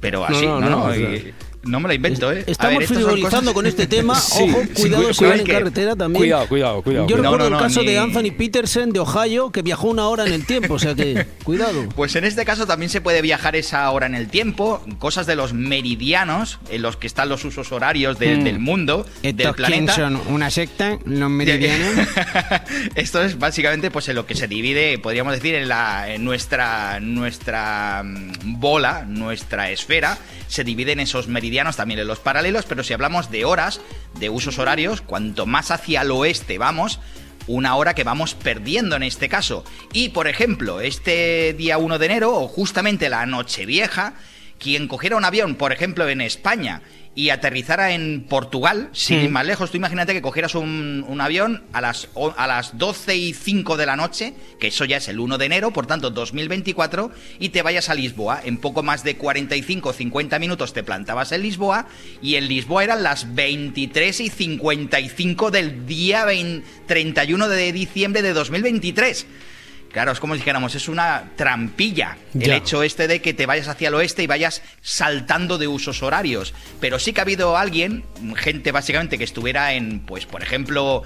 Pero 0.00 0.24
así, 0.24 0.46
no, 0.46 0.58
no, 0.58 0.70
no, 0.70 0.94
no 1.68 1.80
me 1.80 1.88
la 1.88 1.94
invento, 1.94 2.32
¿eh? 2.32 2.44
Estamos 2.46 2.78
ver, 2.78 2.88
frivolizando 2.88 3.38
cosas- 3.38 3.54
con 3.54 3.66
este 3.66 3.86
tema. 3.86 4.14
Sí, 4.18 4.42
Ojo, 4.50 4.62
sí, 4.74 4.82
cuidado 4.82 5.06
cu- 5.08 5.14
si 5.14 5.24
van 5.24 5.38
en 5.40 5.44
que- 5.44 5.52
carretera 5.52 5.96
también. 5.96 6.20
Cuidado, 6.22 6.48
cuidado, 6.48 6.82
cuidado. 6.82 7.06
Yo 7.08 7.16
recuerdo 7.16 7.50
No, 7.50 7.56
el 7.56 7.62
caso 7.62 7.80
ni- 7.80 7.86
de 7.86 7.98
Anthony 7.98 8.32
Peterson 8.36 8.90
de 8.92 9.00
Ohio 9.00 9.50
que 9.52 9.62
viajó 9.62 9.88
una 9.88 10.08
hora 10.08 10.26
en 10.26 10.32
el 10.32 10.46
tiempo, 10.46 10.74
o 10.74 10.78
sea 10.78 10.94
que 10.94 11.26
cuidado. 11.44 11.88
Pues 11.94 12.16
en 12.16 12.24
este 12.24 12.44
caso 12.44 12.66
también 12.66 12.90
se 12.90 13.00
puede 13.00 13.22
viajar 13.22 13.56
esa 13.56 13.90
hora 13.90 14.06
en 14.06 14.14
el 14.14 14.28
tiempo, 14.28 14.82
cosas 14.98 15.26
de 15.26 15.36
los 15.36 15.52
meridianos, 15.52 16.58
en 16.70 16.82
los 16.82 16.96
que 16.96 17.06
están 17.06 17.28
los 17.28 17.44
usos 17.44 17.72
horarios 17.72 18.18
de- 18.18 18.36
Mm. 18.36 18.44
del 18.44 18.58
mundo, 18.58 19.06
del 19.22 19.38
¿Estos 19.40 19.56
quién 19.56 19.86
planeta. 19.86 19.94
son? 19.94 20.20
¿Una 20.28 20.50
secta? 20.50 20.98
¿Los 21.04 21.30
meridianos? 21.30 22.06
Esto 22.94 23.22
es 23.22 23.38
básicamente 23.38 23.90
pues 23.90 24.08
en 24.08 24.16
lo 24.16 24.26
que 24.26 24.34
se 24.34 24.46
divide, 24.48 24.98
podríamos 24.98 25.32
decir, 25.34 25.54
en, 25.54 25.68
la, 25.68 26.12
en 26.12 26.24
nuestra, 26.24 27.00
nuestra 27.00 28.02
mm, 28.04 28.60
bola, 28.60 29.04
nuestra 29.06 29.70
esfera, 29.70 30.18
se 30.46 30.64
divide 30.64 30.92
en 30.92 31.00
esos 31.00 31.28
meridianos, 31.28 31.48
también 31.76 32.00
en 32.00 32.06
los 32.06 32.20
paralelos, 32.20 32.64
pero 32.66 32.82
si 32.82 32.92
hablamos 32.92 33.30
de 33.30 33.44
horas, 33.44 33.80
de 34.18 34.30
usos 34.30 34.58
horarios, 34.58 35.00
cuanto 35.00 35.46
más 35.46 35.70
hacia 35.70 36.02
el 36.02 36.10
oeste 36.10 36.58
vamos, 36.58 37.00
una 37.46 37.74
hora 37.76 37.94
que 37.94 38.04
vamos 38.04 38.34
perdiendo 38.34 38.96
en 38.96 39.02
este 39.02 39.28
caso. 39.28 39.64
Y 39.92 40.10
por 40.10 40.28
ejemplo, 40.28 40.80
este 40.80 41.54
día 41.54 41.78
1 41.78 41.98
de 41.98 42.06
enero, 42.06 42.36
o 42.36 42.48
justamente 42.48 43.08
la 43.08 43.26
noche 43.26 43.66
vieja, 43.66 44.14
quien 44.58 44.88
cogiera 44.88 45.16
un 45.16 45.24
avión, 45.24 45.54
por 45.56 45.72
ejemplo, 45.72 46.08
en 46.08 46.20
España 46.20 46.82
y 47.18 47.30
aterrizara 47.30 47.94
en 47.94 48.26
Portugal, 48.28 48.90
sin 48.92 49.18
ir 49.18 49.30
más 49.30 49.44
lejos, 49.44 49.72
tú 49.72 49.76
imagínate 49.76 50.12
que 50.12 50.22
cogieras 50.22 50.54
un, 50.54 51.04
un 51.08 51.20
avión 51.20 51.64
a 51.72 51.80
las, 51.80 52.08
a 52.36 52.46
las 52.46 52.78
12 52.78 53.16
y 53.16 53.34
5 53.34 53.76
de 53.76 53.86
la 53.86 53.96
noche, 53.96 54.34
que 54.60 54.68
eso 54.68 54.84
ya 54.84 54.98
es 54.98 55.08
el 55.08 55.18
1 55.18 55.36
de 55.36 55.46
enero, 55.46 55.72
por 55.72 55.88
tanto 55.88 56.10
2024, 56.10 57.10
y 57.40 57.48
te 57.48 57.62
vayas 57.62 57.88
a 57.88 57.94
Lisboa. 57.94 58.40
En 58.44 58.58
poco 58.58 58.84
más 58.84 59.02
de 59.02 59.16
45 59.16 59.88
o 59.88 59.92
50 59.92 60.38
minutos 60.38 60.72
te 60.72 60.84
plantabas 60.84 61.32
en 61.32 61.42
Lisboa, 61.42 61.88
y 62.22 62.36
en 62.36 62.46
Lisboa 62.46 62.84
eran 62.84 63.02
las 63.02 63.34
23 63.34 64.20
y 64.20 64.28
55 64.28 65.50
del 65.50 65.86
día 65.86 66.24
20 66.24 66.64
31 66.86 67.48
de 67.48 67.72
diciembre 67.72 68.22
de 68.22 68.32
2023. 68.32 69.26
Claro, 69.98 70.12
es 70.12 70.20
como 70.20 70.34
si 70.34 70.38
dijéramos, 70.38 70.76
es 70.76 70.86
una 70.86 71.24
trampilla 71.34 72.16
el 72.32 72.52
hecho 72.52 72.84
este 72.84 73.08
de 73.08 73.20
que 73.20 73.34
te 73.34 73.46
vayas 73.46 73.66
hacia 73.66 73.88
el 73.88 73.94
oeste 73.96 74.22
y 74.22 74.28
vayas 74.28 74.62
saltando 74.80 75.58
de 75.58 75.66
usos 75.66 76.04
horarios. 76.04 76.54
Pero 76.78 77.00
sí 77.00 77.12
que 77.12 77.20
ha 77.20 77.22
habido 77.22 77.56
alguien, 77.56 78.04
gente 78.36 78.70
básicamente 78.70 79.18
que 79.18 79.24
estuviera 79.24 79.72
en, 79.72 79.98
pues, 79.98 80.24
por 80.24 80.40
ejemplo, 80.40 81.02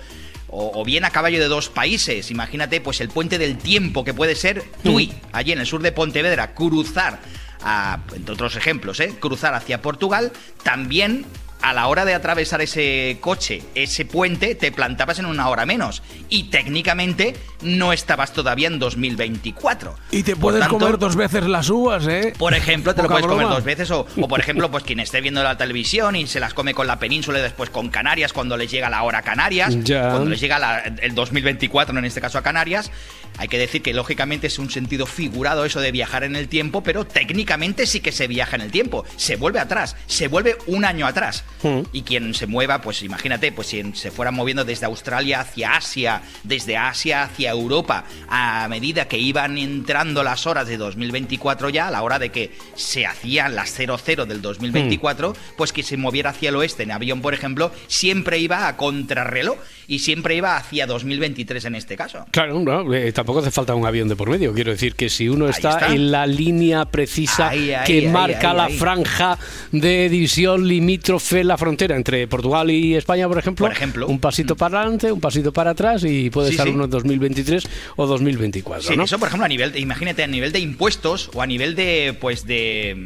o, 0.49 0.79
o 0.79 0.85
bien 0.85 1.07
a 1.07 1.11
caballo 1.11 1.41
de 1.41 1.49
dos 1.49 1.71
países. 1.71 2.31
Imagínate, 2.31 2.83
pues, 2.83 3.01
el 3.01 3.09
puente 3.09 3.39
del 3.39 3.57
tiempo 3.57 4.05
que 4.05 4.13
puede 4.13 4.35
ser 4.35 4.63
Tui, 4.83 5.11
allí 5.33 5.53
en 5.53 5.61
el 5.61 5.67
sur 5.67 5.81
de 5.81 5.93
Pontevedra, 5.93 6.53
cruzar, 6.53 7.19
a, 7.63 7.99
entre 8.15 8.35
otros 8.35 8.57
ejemplos, 8.57 9.01
¿eh? 9.01 9.15
cruzar 9.19 9.55
hacia 9.55 9.81
Portugal, 9.81 10.33
también 10.65 11.25
a 11.63 11.73
la 11.73 11.87
hora 11.87 12.05
de 12.05 12.13
atravesar 12.13 12.61
ese 12.61 13.19
coche, 13.21 13.63
ese 13.75 14.05
puente, 14.05 14.55
te 14.55 14.73
plantabas 14.73 15.21
en 15.21 15.27
una 15.27 15.49
hora 15.49 15.65
menos. 15.65 16.03
Y 16.29 16.51
técnicamente 16.51 17.37
no 17.63 17.93
estabas 17.93 18.33
todavía 18.33 18.69
en 18.69 18.79
2024. 18.79 19.95
Y 20.11 20.23
te 20.23 20.37
puedes 20.37 20.61
tanto, 20.61 20.79
comer 20.79 20.99
dos 20.99 21.17
veces 21.17 21.45
las 21.45 21.69
uvas, 21.71 22.07
¿eh? 22.07 22.33
Por 22.39 22.55
ejemplo, 22.55 22.95
te 22.95 23.03
lo 23.03 23.09
puedes 23.09 23.27
comer 23.27 23.47
dos 23.49 23.65
veces. 23.65 23.91
O, 23.91 24.07
o, 24.21 24.29
por 24.29 24.41
ejemplo, 24.41 24.71
pues 24.71 24.85
quien 24.87 25.01
esté 25.01 25.21
viendo 25.21 25.43
la 25.43 25.57
televisión 25.57 26.17
y 26.17 26.27
se 26.27 26.41
las 26.41 26.55
come 26.55 26.75
con 26.75 26.87
la 26.87 26.99
península 26.99 27.39
y 27.39 27.43
después 27.43 27.71
con 27.71 27.89
Canarias 27.89 28.33
cuando 28.33 28.57
les 28.57 28.71
llega 28.71 28.91
la 28.91 29.03
hora 29.03 29.19
a 29.19 29.23
Canarias. 29.23 29.77
Ya. 29.85 30.11
Cuando 30.11 30.31
les 30.31 30.41
llega 30.41 30.59
la- 30.59 30.79
el 30.81 31.15
2024, 31.15 31.99
en 31.99 32.05
este 32.05 32.21
caso 32.21 32.39
a 32.39 32.43
Canarias. 32.43 32.91
Hay 33.39 33.49
que 33.49 33.57
decir 33.59 33.81
que 33.83 33.95
lógicamente 33.95 34.47
es 34.49 34.59
un 34.59 34.71
sentido 34.71 35.07
figurado 35.07 35.65
eso 35.65 35.81
de 35.81 35.91
viajar 35.91 36.23
en 36.23 36.37
el 36.37 36.49
tiempo, 36.49 36.83
pero 36.83 37.07
técnicamente 37.07 37.87
sí 37.87 38.01
que 38.01 38.13
se 38.13 38.27
viaja 38.27 38.57
en 38.57 38.63
el 38.63 38.71
tiempo. 38.71 39.05
Se 39.17 39.37
vuelve 39.37 39.59
atrás, 39.59 39.97
se 40.07 40.29
vuelve 40.29 40.59
un 40.67 40.85
año 40.85 41.07
atrás. 41.07 41.45
Y 41.93 42.03
quien 42.03 42.35
se 42.35 42.47
mueva, 42.47 42.83
pues 42.83 43.03
imagínate, 43.03 43.51
pues 43.51 43.69
si 43.69 43.83
se 43.95 44.11
fuera 44.11 44.31
moviendo 44.33 44.65
desde 44.67 44.85
Australia 44.87 45.41
hacia 45.41 45.77
Asia, 45.77 46.23
desde 46.45 46.77
Asia 46.77 47.23
hacia 47.23 47.52
Europa, 47.53 48.05
a 48.29 48.67
medida 48.69 49.09
que 49.09 49.19
iban 49.19 49.59
entrando 49.59 50.23
las 50.23 50.47
horas 50.47 50.67
de 50.67 50.77
2024 50.77 51.71
ya, 51.71 51.89
a 51.89 51.91
la 51.91 52.03
hora 52.03 52.19
de 52.19 52.31
que 52.31 52.53
se 52.75 53.07
hacían 53.07 53.55
las 53.55 53.71
00 53.71 54.27
del 54.27 54.43
2024, 54.43 55.35
pues 55.57 55.73
que 55.73 55.83
se 55.83 55.97
moviera 55.97 56.31
hacia 56.31 56.49
el 56.49 56.57
oeste 56.57 56.83
en 56.83 56.93
avión, 56.93 57.21
por 57.21 57.35
ejemplo, 57.35 57.73
siempre 57.87 58.39
iba 58.39 58.69
a 58.69 58.77
contrarreloj 58.77 59.59
y 59.93 59.99
siempre 59.99 60.35
iba 60.37 60.57
hacia 60.57 60.87
2023 60.87 61.67
en 61.67 61.75
este 61.75 61.97
caso. 61.97 62.25
Claro, 62.31 62.59
no, 62.61 62.95
eh, 62.95 63.13
tampoco 63.13 63.41
hace 63.41 63.51
falta 63.51 63.75
un 63.75 63.85
avión 63.85 64.09
de 64.09 64.17
por 64.17 64.31
medio. 64.31 64.55
Quiero 64.55 64.71
decir 64.71 64.95
que 64.95 65.11
si 65.11 65.29
uno 65.29 65.49
está, 65.49 65.71
está. 65.71 65.95
en 65.95 66.11
la 66.11 66.27
línea 66.27 66.87
precisa 66.87 67.49
Ahí, 67.51 67.73
ahí, 67.73 67.85
que 67.87 67.99
ahí, 67.99 68.09
marca 68.09 68.55
la 68.55 68.69
franja 68.71 69.39
de 69.71 70.09
división 70.09 70.67
limítrofe, 70.67 71.45
la 71.45 71.59
frontera 71.59 71.95
entre 71.97 72.27
Portugal 72.27 72.71
y 72.71 72.95
España, 72.95 73.29
por 73.29 73.39
ejemplo, 73.39 73.67
Por 73.67 73.73
ejemplo. 73.77 74.07
un 74.09 74.19
pasito 74.19 74.57
para 74.57 74.81
adelante, 74.81 75.13
un 75.13 75.21
pasito 75.21 75.53
para 75.53 75.73
atrás 75.73 76.05
y 76.05 76.31
puede 76.31 76.49
Sí, 76.49 76.55
estar 76.55 76.67
sí. 76.67 76.73
uno 76.73 76.85
en 76.85 76.91
2023 76.91 77.65
o 77.97 78.07
2024, 78.07 78.89
Sí, 78.93 78.97
¿no? 78.97 79.05
eso 79.05 79.19
por 79.19 79.29
ejemplo 79.29 79.45
a 79.45 79.49
nivel, 79.49 79.73
de- 79.73 79.81
imagínate 79.81 80.23
a 80.23 80.27
nivel 80.27 80.53
de 80.53 80.61
impuestos 80.61 81.31
o 81.35 81.43
a 81.43 81.47
nivel 81.47 81.75
de, 81.75 82.17
pues 82.19 82.47
de, 82.47 82.97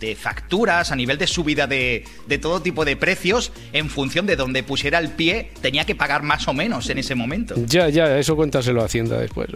de 0.00 0.16
facturas, 0.16 0.90
a 0.90 0.96
nivel 0.96 1.18
de 1.18 1.26
subida 1.26 1.66
de, 1.66 2.04
de 2.26 2.38
todo 2.38 2.60
tipo 2.62 2.84
de 2.84 2.96
precios, 2.96 3.52
en 3.72 3.88
función 3.90 4.26
de 4.26 4.34
donde 4.34 4.62
pusiera 4.62 4.98
el 4.98 5.10
pie, 5.10 5.50
tenía 5.60 5.84
que 5.84 5.94
pagar 5.94 6.22
más 6.22 6.48
o 6.48 6.54
menos 6.54 6.88
en 6.88 6.98
ese 6.98 7.14
momento. 7.14 7.54
Ya, 7.66 7.88
ya, 7.90 8.18
eso 8.18 8.34
cuéntaselo 8.34 8.80
a 8.82 8.86
Hacienda 8.86 9.18
después. 9.20 9.48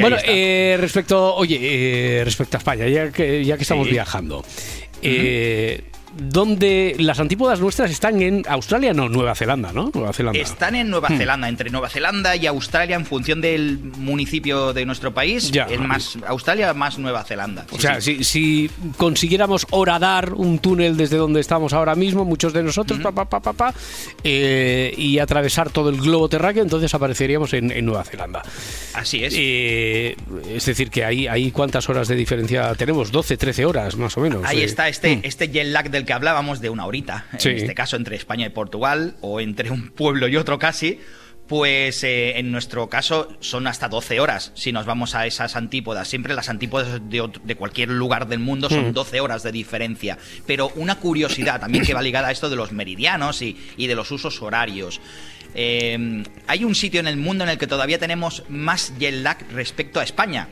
bueno, 0.00 0.18
eh, 0.24 0.76
respecto, 0.78 1.34
oye, 1.34 1.58
eh, 2.20 2.24
respecto 2.24 2.56
a 2.56 2.58
España, 2.58 2.86
ya 2.86 3.10
que, 3.10 3.44
ya 3.44 3.56
que 3.56 3.62
estamos 3.62 3.86
Sí. 3.86 3.92
viajando, 3.92 4.44
eh, 5.02 5.82
donde 6.16 6.96
las 6.98 7.20
antípodas 7.20 7.60
nuestras 7.60 7.90
están 7.90 8.20
en 8.22 8.44
Australia, 8.48 8.92
no, 8.92 9.08
Nueva 9.08 9.34
Zelanda, 9.34 9.72
¿no? 9.72 9.90
Nueva 9.94 10.12
Zelanda. 10.12 10.38
Están 10.38 10.74
en 10.74 10.90
Nueva 10.90 11.08
Hmm. 11.08 11.18
Zelanda, 11.18 11.48
entre 11.48 11.70
Nueva 11.70 11.88
Zelanda 11.88 12.36
y 12.36 12.46
Australia, 12.46 12.96
en 12.96 13.06
función 13.06 13.40
del 13.40 13.78
municipio 13.78 14.72
de 14.72 14.84
nuestro 14.84 15.12
país. 15.14 15.50
Ya. 15.50 15.64
Es 15.64 15.80
más 15.80 16.18
Australia, 16.26 16.72
más 16.74 16.98
Nueva 16.98 17.24
Zelanda. 17.24 17.66
O 17.70 17.78
sea, 17.78 18.00
sí. 18.00 18.24
si, 18.24 18.24
si 18.24 18.70
consiguiéramos 18.96 19.66
horadar 19.70 20.34
un 20.34 20.58
túnel 20.58 20.96
desde 20.96 21.16
donde 21.16 21.40
estamos 21.40 21.72
ahora 21.72 21.94
mismo, 21.94 22.24
muchos 22.24 22.52
de 22.52 22.62
nosotros, 22.62 23.00
pa, 23.00 23.12
pa, 23.12 23.24
pa, 23.24 23.40
pa, 23.40 23.52
pa, 23.52 23.74
eh, 24.24 24.94
y 24.96 25.18
atravesar 25.18 25.70
todo 25.70 25.90
el 25.90 26.00
globo 26.00 26.28
terráqueo, 26.28 26.62
entonces 26.62 26.92
apareceríamos 26.94 27.52
en, 27.54 27.70
en 27.70 27.84
Nueva 27.84 28.04
Zelanda. 28.04 28.42
Así 28.94 29.24
es. 29.24 29.34
Eh, 29.36 30.16
es 30.48 30.66
decir, 30.66 30.90
que 30.90 31.04
ahí, 31.04 31.26
ahí 31.26 31.50
cuántas 31.50 31.88
horas 31.88 32.08
de 32.08 32.16
diferencia 32.16 32.74
tenemos, 32.74 33.10
12, 33.12 33.36
13 33.36 33.64
horas 33.64 33.96
más 33.96 34.16
o 34.16 34.20
menos. 34.20 34.44
Ahí 34.44 34.60
eh. 34.60 34.64
está 34.64 34.88
este, 34.88 35.20
este 35.22 35.48
jet 35.48 35.66
lag 35.66 35.90
del 35.98 36.06
que 36.06 36.12
hablábamos 36.12 36.60
de 36.60 36.70
una 36.70 36.86
horita. 36.86 37.26
Sí. 37.38 37.50
En 37.50 37.56
este 37.56 37.74
caso 37.74 37.96
entre 37.96 38.16
España 38.16 38.46
y 38.46 38.50
Portugal, 38.50 39.16
o 39.20 39.40
entre 39.40 39.70
un 39.70 39.90
pueblo 39.90 40.28
y 40.28 40.36
otro 40.36 40.58
casi. 40.58 41.00
Pues 41.46 42.04
eh, 42.04 42.38
en 42.38 42.52
nuestro 42.52 42.90
caso 42.90 43.34
son 43.40 43.66
hasta 43.66 43.88
12 43.88 44.20
horas 44.20 44.52
si 44.54 44.70
nos 44.70 44.84
vamos 44.84 45.14
a 45.14 45.24
esas 45.26 45.56
antípodas. 45.56 46.06
Siempre 46.06 46.34
las 46.34 46.50
antípodas 46.50 47.00
de, 47.08 47.54
cualquier 47.56 47.88
lugar 47.88 48.28
del 48.28 48.38
mundo 48.38 48.68
son 48.68 48.90
Mm. 48.90 48.92
12 48.92 49.20
horas 49.20 49.42
de 49.42 49.50
diferencia. 49.52 50.18
Pero 50.46 50.70
una 50.76 50.96
curiosidad 50.96 51.58
también 51.58 51.86
que 51.86 51.94
va 51.94 52.02
ligada 52.02 52.28
a 52.28 52.32
esto 52.32 52.50
de 52.50 52.56
los 52.56 52.72
meridianos 52.72 53.40
y, 53.40 53.56
y 53.78 53.86
de 53.86 53.94
los 53.94 54.10
usos 54.10 54.42
horarios. 54.42 55.00
Eh, 55.54 56.22
hay 56.46 56.64
un 56.64 56.74
sitio 56.74 57.00
en 57.00 57.08
el 57.08 57.16
mundo 57.16 57.44
en 57.44 57.50
el 57.50 57.56
que 57.56 57.66
todavía 57.66 57.98
tenemos 57.98 58.44
más 58.50 58.92
jet 58.98 59.14
lag 59.14 59.38
respecto 59.50 60.00
a 60.00 60.04
España 60.04 60.48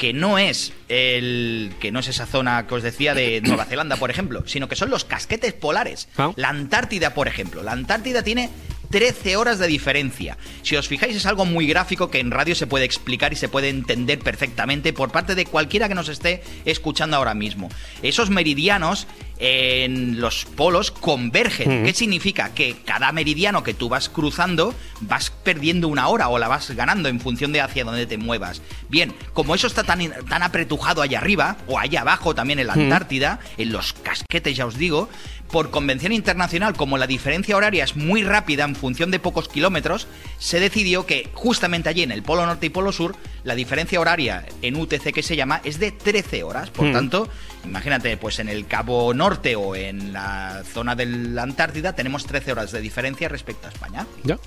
que 0.00 0.14
no 0.14 0.38
es 0.38 0.72
el 0.88 1.74
que 1.78 1.92
no 1.92 2.00
es 2.00 2.08
esa 2.08 2.24
zona 2.24 2.66
que 2.66 2.74
os 2.74 2.82
decía 2.82 3.12
de 3.12 3.40
Nueva 3.44 3.66
Zelanda, 3.66 3.96
por 3.96 4.10
ejemplo, 4.10 4.42
sino 4.46 4.66
que 4.66 4.74
son 4.74 4.88
los 4.88 5.04
casquetes 5.04 5.52
polares. 5.52 6.08
La 6.36 6.48
Antártida, 6.48 7.12
por 7.12 7.28
ejemplo. 7.28 7.62
La 7.62 7.72
Antártida 7.72 8.22
tiene 8.22 8.48
13 8.90 9.36
horas 9.36 9.58
de 9.58 9.68
diferencia. 9.68 10.36
Si 10.62 10.76
os 10.76 10.88
fijáis 10.88 11.16
es 11.16 11.26
algo 11.26 11.44
muy 11.44 11.66
gráfico 11.66 12.10
que 12.10 12.18
en 12.18 12.30
radio 12.30 12.54
se 12.54 12.66
puede 12.66 12.84
explicar 12.84 13.32
y 13.32 13.36
se 13.36 13.48
puede 13.48 13.68
entender 13.68 14.18
perfectamente 14.18 14.92
por 14.92 15.12
parte 15.12 15.34
de 15.34 15.46
cualquiera 15.46 15.88
que 15.88 15.94
nos 15.94 16.08
esté 16.08 16.42
escuchando 16.64 17.16
ahora 17.16 17.34
mismo. 17.34 17.68
Esos 18.02 18.30
meridianos 18.30 19.06
en 19.38 20.20
los 20.20 20.44
polos 20.44 20.90
convergen. 20.90 21.82
Mm. 21.82 21.84
¿Qué 21.86 21.94
significa? 21.94 22.52
Que 22.52 22.76
cada 22.84 23.10
meridiano 23.12 23.62
que 23.62 23.72
tú 23.72 23.88
vas 23.88 24.08
cruzando 24.08 24.74
vas 25.00 25.30
perdiendo 25.30 25.88
una 25.88 26.08
hora 26.08 26.28
o 26.28 26.38
la 26.38 26.48
vas 26.48 26.70
ganando 26.72 27.08
en 27.08 27.20
función 27.20 27.52
de 27.52 27.60
hacia 27.60 27.84
dónde 27.84 28.06
te 28.06 28.18
muevas. 28.18 28.60
Bien, 28.88 29.14
como 29.32 29.54
eso 29.54 29.66
está 29.66 29.84
tan, 29.84 30.12
tan 30.28 30.42
apretujado 30.42 31.00
allá 31.00 31.18
arriba 31.18 31.56
o 31.66 31.78
allá 31.78 32.02
abajo 32.02 32.34
también 32.34 32.58
en 32.58 32.66
la 32.66 32.74
Mm. 32.80 32.80
Antártida, 32.80 33.40
en 33.58 33.72
los 33.72 33.92
casquetes 33.92 34.56
ya 34.56 34.66
os 34.66 34.76
digo, 34.78 35.08
por 35.52 35.70
convención 35.70 36.12
internacional, 36.12 36.74
como 36.74 36.96
la 36.98 37.06
diferencia 37.06 37.56
horaria 37.56 37.84
es 37.84 37.96
muy 37.96 38.22
rápida 38.22 38.64
en 38.64 38.76
función 38.76 39.10
de 39.10 39.18
pocos 39.18 39.48
kilómetros, 39.48 40.06
se 40.38 40.60
decidió 40.60 41.06
que 41.06 41.28
justamente 41.34 41.88
allí 41.88 42.02
en 42.02 42.12
el 42.12 42.22
Polo 42.22 42.46
Norte 42.46 42.66
y 42.66 42.70
Polo 42.70 42.92
Sur, 42.92 43.16
la 43.44 43.54
diferencia 43.54 44.00
horaria 44.00 44.46
en 44.62 44.76
UTC 44.76 45.12
que 45.12 45.22
se 45.22 45.36
llama 45.36 45.60
es 45.64 45.78
de 45.80 45.90
13 45.92 46.42
horas. 46.44 46.70
Por 46.70 46.86
Mm. 46.86 46.92
tanto, 46.92 47.28
imagínate, 47.64 48.16
pues 48.16 48.38
en 48.38 48.48
el 48.48 48.66
Cabo 48.66 49.12
Norte 49.14 49.56
o 49.56 49.74
en 49.74 50.12
la 50.12 50.62
zona 50.72 50.94
de 50.94 51.06
la 51.06 51.42
Antártida 51.42 51.94
tenemos 51.94 52.24
13 52.26 52.52
horas 52.52 52.72
de 52.72 52.80
diferencia 52.80 53.28
respecto 53.28 53.66
a 53.66 53.70
España. 53.70 54.06
Ya. 54.24 54.38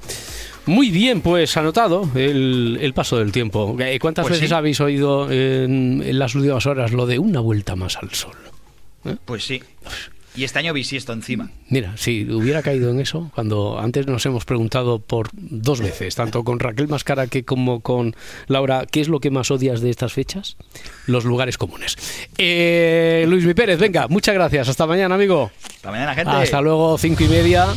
Muy 0.66 0.90
bien, 0.92 1.20
pues 1.22 1.58
anotado 1.58 2.10
el, 2.16 2.78
el 2.82 2.94
paso 2.94 3.18
del 3.18 3.32
tiempo. 3.34 3.76
Eh, 3.80 4.00
¿Cuántas 4.00 4.24
Pues 4.24 4.36
veces 4.36 4.50
sí. 4.50 4.56
habéis 4.56 4.80
oído 4.80 5.30
en, 5.30 6.02
en 6.06 6.18
las 6.20 6.34
últimas 6.36 6.66
horas 6.66 6.94
lo 6.94 7.06
de 7.06 7.20
una 7.20 7.42
vuelta 7.42 7.76
más 7.76 7.98
al 7.98 8.12
sol? 8.14 8.36
Pues 9.26 9.44
sí. 9.46 9.62
Y 10.36 10.44
este 10.44 10.60
año 10.60 10.74
bisiesto 10.74 11.14
encima. 11.14 11.52
Mira, 11.70 11.96
si 11.96 12.30
hubiera 12.32 12.64
caído 12.64 12.90
en 12.90 13.00
eso, 13.00 13.32
cuando 13.36 13.80
antes 13.80 14.08
nos 14.08 14.26
hemos 14.26 14.46
preguntado 14.46 15.00
por 15.00 15.30
dos 15.34 15.80
veces, 15.80 16.16
tanto 16.16 16.44
con 16.44 16.60
Raquel 16.60 16.88
Mascara 16.88 17.28
que 17.28 17.46
como 17.46 17.82
con 17.82 18.16
Laura, 18.48 18.86
¿qué 18.90 19.02
es 19.02 19.10
lo 19.10 19.20
que 19.20 19.30
más 19.30 19.52
odias 19.52 19.82
de 19.82 19.92
estas 19.92 20.14
fechas? 20.14 20.58
Los 21.06 21.24
lugares 21.26 21.58
comunes. 21.58 21.98
Eh, 22.38 23.26
Luis 23.28 23.46
Mi 23.46 23.54
Pérez, 23.54 23.80
venga, 23.80 24.08
muchas 24.08 24.34
gracias. 24.34 24.70
Hasta 24.70 24.88
mañana, 24.88 25.16
amigo. 25.16 25.52
Hasta 25.76 25.92
mañana, 25.92 26.16
gente. 26.16 26.32
Hasta 26.32 26.62
luego, 26.62 26.98
cinco 26.98 27.24
y 27.24 27.28
media. 27.28 27.68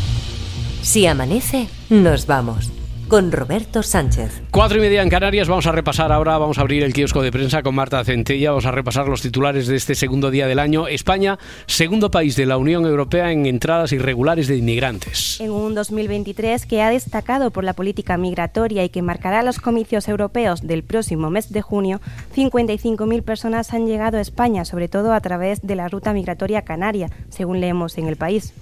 Si 0.82 1.06
amanece, 1.06 1.68
nos 1.90 2.26
vamos. 2.26 2.70
Con 3.08 3.30
Roberto 3.30 3.84
Sánchez. 3.84 4.42
Cuatro 4.50 4.78
y 4.78 4.80
media 4.80 5.00
en 5.00 5.08
Canarias, 5.08 5.46
vamos 5.46 5.68
a 5.68 5.72
repasar 5.72 6.10
ahora, 6.10 6.38
vamos 6.38 6.58
a 6.58 6.62
abrir 6.62 6.82
el 6.82 6.92
kiosco 6.92 7.22
de 7.22 7.30
prensa 7.30 7.62
con 7.62 7.72
Marta 7.72 8.02
Centella, 8.02 8.50
vamos 8.50 8.66
a 8.66 8.72
repasar 8.72 9.06
los 9.06 9.22
titulares 9.22 9.68
de 9.68 9.76
este 9.76 9.94
segundo 9.94 10.32
día 10.32 10.48
del 10.48 10.58
año. 10.58 10.88
España, 10.88 11.38
segundo 11.66 12.10
país 12.10 12.34
de 12.34 12.46
la 12.46 12.56
Unión 12.56 12.84
Europea 12.84 13.30
en 13.30 13.46
entradas 13.46 13.92
irregulares 13.92 14.48
de 14.48 14.56
inmigrantes. 14.56 15.40
En 15.40 15.52
un 15.52 15.76
2023 15.76 16.66
que 16.66 16.82
ha 16.82 16.90
destacado 16.90 17.52
por 17.52 17.62
la 17.62 17.74
política 17.74 18.16
migratoria 18.16 18.82
y 18.82 18.88
que 18.88 19.02
marcará 19.02 19.44
los 19.44 19.60
comicios 19.60 20.08
europeos 20.08 20.66
del 20.66 20.82
próximo 20.82 21.30
mes 21.30 21.52
de 21.52 21.62
junio, 21.62 22.00
55.000 22.34 23.22
personas 23.22 23.72
han 23.72 23.86
llegado 23.86 24.18
a 24.18 24.20
España, 24.20 24.64
sobre 24.64 24.88
todo 24.88 25.12
a 25.12 25.20
través 25.20 25.62
de 25.62 25.76
la 25.76 25.86
ruta 25.86 26.12
migratoria 26.12 26.62
canaria, 26.62 27.08
según 27.28 27.60
leemos 27.60 27.98
en 27.98 28.08
el 28.08 28.16
país. 28.16 28.52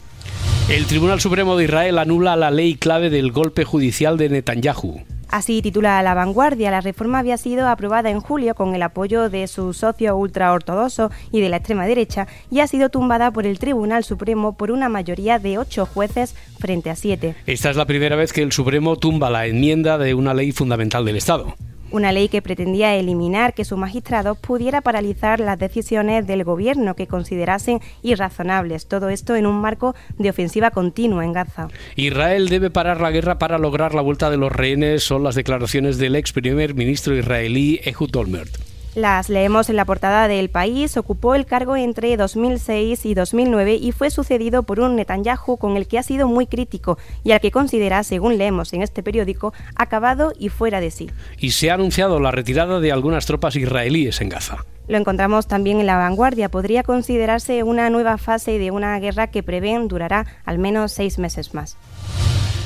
El 0.68 0.86
Tribunal 0.86 1.20
Supremo 1.20 1.56
de 1.56 1.64
Israel 1.64 1.98
anula 1.98 2.36
la 2.36 2.50
ley 2.50 2.74
clave 2.76 3.10
del 3.10 3.32
golpe 3.32 3.64
judicial 3.64 4.16
de 4.16 4.30
Netanyahu. 4.30 5.02
Así 5.34 5.62
titula 5.62 6.00
La 6.02 6.14
Vanguardia, 6.14 6.70
la 6.70 6.80
reforma 6.80 7.18
había 7.18 7.36
sido 7.36 7.68
aprobada 7.68 8.08
en 8.08 8.20
julio 8.20 8.54
con 8.54 8.74
el 8.74 8.82
apoyo 8.82 9.28
de 9.28 9.48
su 9.48 9.72
socio 9.72 10.16
ultraortodoxo 10.16 11.10
y 11.32 11.40
de 11.40 11.48
la 11.48 11.56
extrema 11.56 11.86
derecha 11.86 12.28
y 12.50 12.60
ha 12.60 12.66
sido 12.66 12.88
tumbada 12.88 13.32
por 13.32 13.44
el 13.44 13.58
Tribunal 13.58 14.04
Supremo 14.04 14.56
por 14.56 14.70
una 14.70 14.88
mayoría 14.88 15.38
de 15.38 15.58
ocho 15.58 15.86
jueces 15.86 16.36
frente 16.60 16.88
a 16.88 16.96
siete. 16.96 17.34
Esta 17.46 17.70
es 17.70 17.76
la 17.76 17.84
primera 17.84 18.16
vez 18.16 18.32
que 18.32 18.42
el 18.42 18.52
Supremo 18.52 18.96
tumba 18.96 19.28
la 19.28 19.46
enmienda 19.46 19.98
de 19.98 20.14
una 20.14 20.34
ley 20.34 20.52
fundamental 20.52 21.04
del 21.04 21.16
Estado. 21.16 21.56
Una 21.90 22.12
ley 22.12 22.28
que 22.28 22.42
pretendía 22.42 22.94
eliminar 22.96 23.54
que 23.54 23.64
su 23.64 23.76
magistrado 23.76 24.34
pudiera 24.34 24.80
paralizar 24.80 25.40
las 25.40 25.58
decisiones 25.58 26.26
del 26.26 26.44
gobierno 26.44 26.96
que 26.96 27.06
considerasen 27.06 27.80
irrazonables. 28.02 28.86
Todo 28.86 29.08
esto 29.08 29.36
en 29.36 29.46
un 29.46 29.60
marco 29.60 29.94
de 30.18 30.30
ofensiva 30.30 30.70
continua 30.70 31.24
en 31.24 31.32
Gaza. 31.32 31.68
Israel 31.96 32.48
debe 32.48 32.70
parar 32.70 33.00
la 33.00 33.10
guerra 33.10 33.38
para 33.38 33.58
lograr 33.58 33.94
la 33.94 34.02
vuelta 34.02 34.30
de 34.30 34.36
los 34.36 34.52
rehenes, 34.52 35.04
son 35.04 35.22
las 35.22 35.34
declaraciones 35.34 35.98
del 35.98 36.16
ex 36.16 36.32
primer 36.32 36.74
ministro 36.74 37.16
israelí 37.16 37.80
Ehud 37.84 38.14
Olmert. 38.16 38.73
Las 38.94 39.28
leemos 39.28 39.70
en 39.70 39.76
la 39.76 39.84
portada 39.84 40.28
del 40.28 40.50
país. 40.50 40.96
Ocupó 40.96 41.34
el 41.34 41.46
cargo 41.46 41.74
entre 41.76 42.16
2006 42.16 43.04
y 43.06 43.14
2009 43.14 43.74
y 43.74 43.90
fue 43.90 44.08
sucedido 44.10 44.62
por 44.62 44.78
un 44.78 44.94
Netanyahu 44.94 45.56
con 45.58 45.76
el 45.76 45.88
que 45.88 45.98
ha 45.98 46.04
sido 46.04 46.28
muy 46.28 46.46
crítico 46.46 46.96
y 47.24 47.32
al 47.32 47.40
que 47.40 47.50
considera, 47.50 48.04
según 48.04 48.38
leemos 48.38 48.72
en 48.72 48.82
este 48.82 49.02
periódico, 49.02 49.52
acabado 49.74 50.32
y 50.38 50.48
fuera 50.48 50.80
de 50.80 50.92
sí. 50.92 51.10
Y 51.38 51.50
se 51.50 51.70
ha 51.70 51.74
anunciado 51.74 52.20
la 52.20 52.30
retirada 52.30 52.78
de 52.78 52.92
algunas 52.92 53.26
tropas 53.26 53.56
israelíes 53.56 54.20
en 54.20 54.28
Gaza. 54.28 54.64
Lo 54.86 54.96
encontramos 54.96 55.48
también 55.48 55.80
en 55.80 55.86
la 55.86 55.96
vanguardia. 55.96 56.48
Podría 56.48 56.84
considerarse 56.84 57.64
una 57.64 57.90
nueva 57.90 58.16
fase 58.16 58.58
de 58.60 58.70
una 58.70 58.96
guerra 59.00 59.26
que 59.26 59.42
prevén 59.42 59.88
durará 59.88 60.26
al 60.44 60.58
menos 60.58 60.92
seis 60.92 61.18
meses 61.18 61.52
más. 61.52 61.76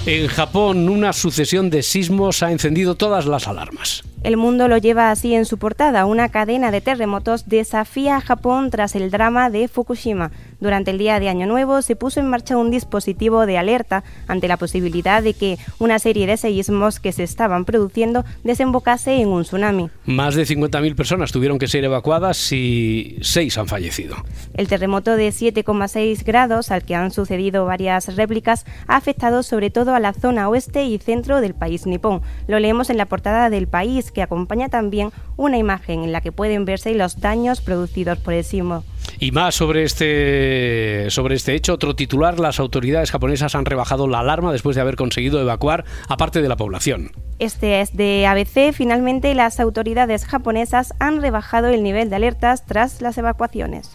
En 0.05 0.27
Japón, 0.29 0.88
una 0.91 1.14
sucesión 1.14 1.71
de 1.71 1.83
sismos 1.83 2.43
ha 2.43 2.53
encendido 2.53 2.97
todas 2.97 3.25
las 3.25 3.49
alarmas. 3.49 4.05
El 4.23 4.37
mundo 4.37 4.67
lo 4.67 4.79
lleva 4.79 5.11
así 5.11 5.35
en 5.35 5.45
su 5.45 5.59
portada. 5.59 6.05
Una 6.05 6.29
cadena 6.29 6.71
de 6.71 6.81
terremotos 6.81 7.49
desafía 7.49 8.17
a 8.17 8.21
Japón 8.21 8.71
tras 8.71 8.97
el 8.97 9.11
drama 9.11 9.49
de 9.49 9.69
Fukushima. 9.69 10.33
Durante 10.61 10.90
el 10.90 10.99
día 10.99 11.21
de 11.21 11.29
Año 11.29 11.47
Nuevo 11.47 11.83
se 11.83 11.94
puso 11.94 12.18
en 12.18 12.29
marcha 12.29 12.57
un 12.57 12.71
dispositivo 12.71 13.47
de 13.47 13.59
alerta 13.59 14.03
ante 14.27 14.49
la 14.49 14.57
posibilidad 14.57 15.23
de 15.23 15.35
que 15.35 15.57
una 15.79 15.99
serie 15.99 16.27
de 16.27 16.37
seísmos 16.37 16.99
que 16.99 17.12
se 17.12 17.23
estaban 17.23 17.64
produciendo 17.64 18.25
desembocase 18.42 19.21
en 19.21 19.29
un 19.29 19.44
tsunami. 19.44 19.90
Más 20.05 20.35
de 20.35 20.44
50.000 20.44 20.97
personas 20.97 21.31
tuvieron 21.31 21.59
que 21.59 21.68
ser 21.68 21.85
evacuadas 21.85 22.53
y 22.53 23.18
seis 23.21 23.57
han 23.57 23.68
fallecido. 23.68 24.16
El 24.55 24.66
terremoto 24.66 25.14
de 25.14 25.29
7,6 25.29 26.25
grados, 26.25 26.71
al 26.71 26.85
que 26.85 26.97
han 26.97 27.12
sucedido 27.12 27.64
varias 27.64 28.16
réplicas, 28.16 28.64
ha 28.88 28.97
afectado 28.97 29.42
sobre 29.42 29.71
todo 29.71 29.94
a 29.94 30.01
la 30.01 30.12
zona 30.12 30.49
oeste 30.49 30.85
y 30.85 30.99
centro 30.99 31.40
del 31.40 31.55
país 31.55 31.87
nipón. 31.87 32.23
Lo 32.49 32.59
leemos 32.59 32.90
en 32.90 32.97
la 32.97 33.07
portada 33.07 33.49
del 33.51 33.68
país, 33.68 34.11
que 34.11 34.23
acompaña 34.23 34.68
también 34.68 35.11
una 35.37 35.57
imagen 35.57 36.03
en 36.03 36.12
la 36.12 36.21
que 36.21 36.33
pueden 36.33 36.64
verse 36.64 36.94
los 36.94 37.21
daños 37.21 37.61
producidos 37.61 38.18
por 38.18 38.35
el 38.35 38.44
sismo. 38.44 38.85
Y 39.21 39.33
más 39.33 39.57
sobre 39.57 39.83
este, 39.83 41.07
sobre 41.11 41.35
este 41.35 41.55
hecho, 41.55 41.75
otro 41.75 41.97
titular, 41.97 42.39
las 42.39 42.61
autoridades 42.61 43.11
japonesas 43.11 43.57
han 43.57 43.65
rebajado 43.65 44.07
la 44.07 44.21
alarma 44.21 44.53
después 44.53 44.77
de 44.77 44.83
haber 44.83 44.95
conseguido 44.95 45.41
evacuar 45.41 45.85
a 46.09 46.17
parte 46.17 46.41
de 46.41 46.49
la 46.49 46.57
población. 46.57 47.11
Este 47.41 47.81
es 47.81 47.97
de 47.97 48.27
ABC. 48.27 48.73
Finalmente, 48.73 49.35
las 49.35 49.59
autoridades 49.59 50.25
japonesas 50.25 50.95
han 51.01 51.21
rebajado 51.21 51.69
el 51.69 51.83
nivel 51.83 52.11
de 52.11 52.17
alertas 52.17 52.65
tras 52.65 53.01
las 53.03 53.19
evacuaciones. 53.19 53.91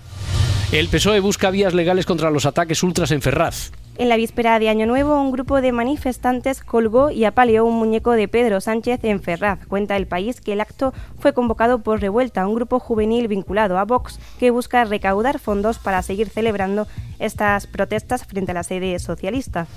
El 0.74 0.90
PSOE 0.90 1.20
busca 1.20 1.52
vías 1.52 1.74
legales 1.74 2.06
contra 2.06 2.30
los 2.30 2.46
ataques 2.46 2.84
ultras 2.84 3.12
en 3.12 3.22
Ferraz. 3.22 3.72
En 3.95 4.10
la 4.10 4.15
víspera 4.15 4.58
de 4.58 4.69
Año 4.69 4.88
Nuevo, 4.88 5.21
un 5.21 5.32
grupo 5.32 5.62
de 5.62 5.71
manifestantes 5.71 6.63
colgó 6.63 7.12
y 7.12 7.25
apaleó 7.25 7.63
un 7.63 7.75
muñeco 7.75 8.12
de 8.13 8.27
Pedro 8.27 8.60
Sánchez 8.60 9.03
en 9.03 9.21
Ferraz. 9.21 9.60
Cuenta 9.67 9.95
el 9.97 10.08
país 10.08 10.41
que 10.41 10.53
el 10.53 10.62
acto 10.62 10.93
fue 11.19 11.34
convocado 11.34 11.79
por 11.79 12.01
Revuelta, 12.01 12.47
un 12.47 12.56
grupo 12.56 12.79
juvenil 12.79 13.27
vinculado 13.27 13.77
a 13.77 13.86
Vox 13.86 14.19
que 14.39 14.49
busca 14.49 14.84
recaudar 14.84 15.38
fondos 15.38 15.77
para 15.77 16.01
seguir 16.01 16.29
celebrando 16.29 16.88
estas 17.19 17.67
protestas 17.67 18.25
frente 18.25 18.51
a 18.51 18.56
la 18.56 18.63
sede 18.63 18.97
socialista. 18.97 19.67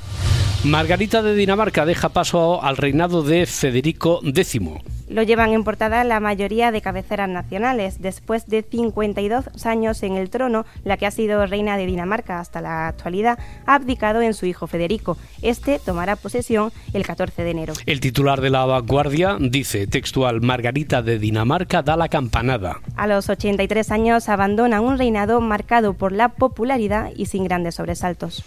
Margarita 0.64 1.20
de 1.20 1.34
Dinamarca 1.34 1.84
deja 1.84 2.08
paso 2.08 2.62
al 2.62 2.78
reinado 2.78 3.22
de 3.22 3.44
Federico 3.44 4.20
X. 4.24 4.60
Lo 5.08 5.22
llevan 5.22 5.52
en 5.52 5.62
portada 5.62 6.02
la 6.02 6.18
mayoría 6.18 6.72
de 6.72 6.80
cabeceras 6.80 7.28
nacionales. 7.28 8.00
Después 8.00 8.46
de 8.48 8.62
52 8.62 9.64
años 9.64 10.02
en 10.02 10.16
el 10.16 10.30
trono, 10.30 10.66
la 10.84 10.96
que 10.96 11.06
ha 11.06 11.10
sido 11.12 11.46
reina 11.46 11.76
de 11.76 11.86
Dinamarca 11.86 12.40
hasta 12.40 12.60
la 12.60 12.88
actualidad 12.88 13.38
ha 13.66 13.74
abdicado 13.74 14.20
en 14.20 14.34
su 14.34 14.46
hijo 14.46 14.66
Federico. 14.66 15.16
Este 15.42 15.78
tomará 15.78 16.16
posesión 16.16 16.72
el 16.92 17.06
14 17.06 17.44
de 17.44 17.50
enero. 17.50 17.74
El 17.86 18.00
titular 18.00 18.40
de 18.40 18.50
la 18.50 18.64
vanguardia 18.64 19.36
dice 19.40 19.86
textual, 19.86 20.40
Margarita 20.40 21.02
de 21.02 21.18
Dinamarca 21.18 21.82
da 21.82 21.96
la 21.96 22.08
campanada. 22.08 22.80
A 22.96 23.06
los 23.06 23.28
83 23.28 23.90
años 23.92 24.28
abandona 24.28 24.80
un 24.80 24.98
reinado 24.98 25.40
marcado 25.40 25.94
por 25.94 26.10
la 26.10 26.30
popularidad 26.30 27.10
y 27.14 27.26
sin 27.26 27.44
grandes 27.44 27.76
sobresaltos. 27.76 28.44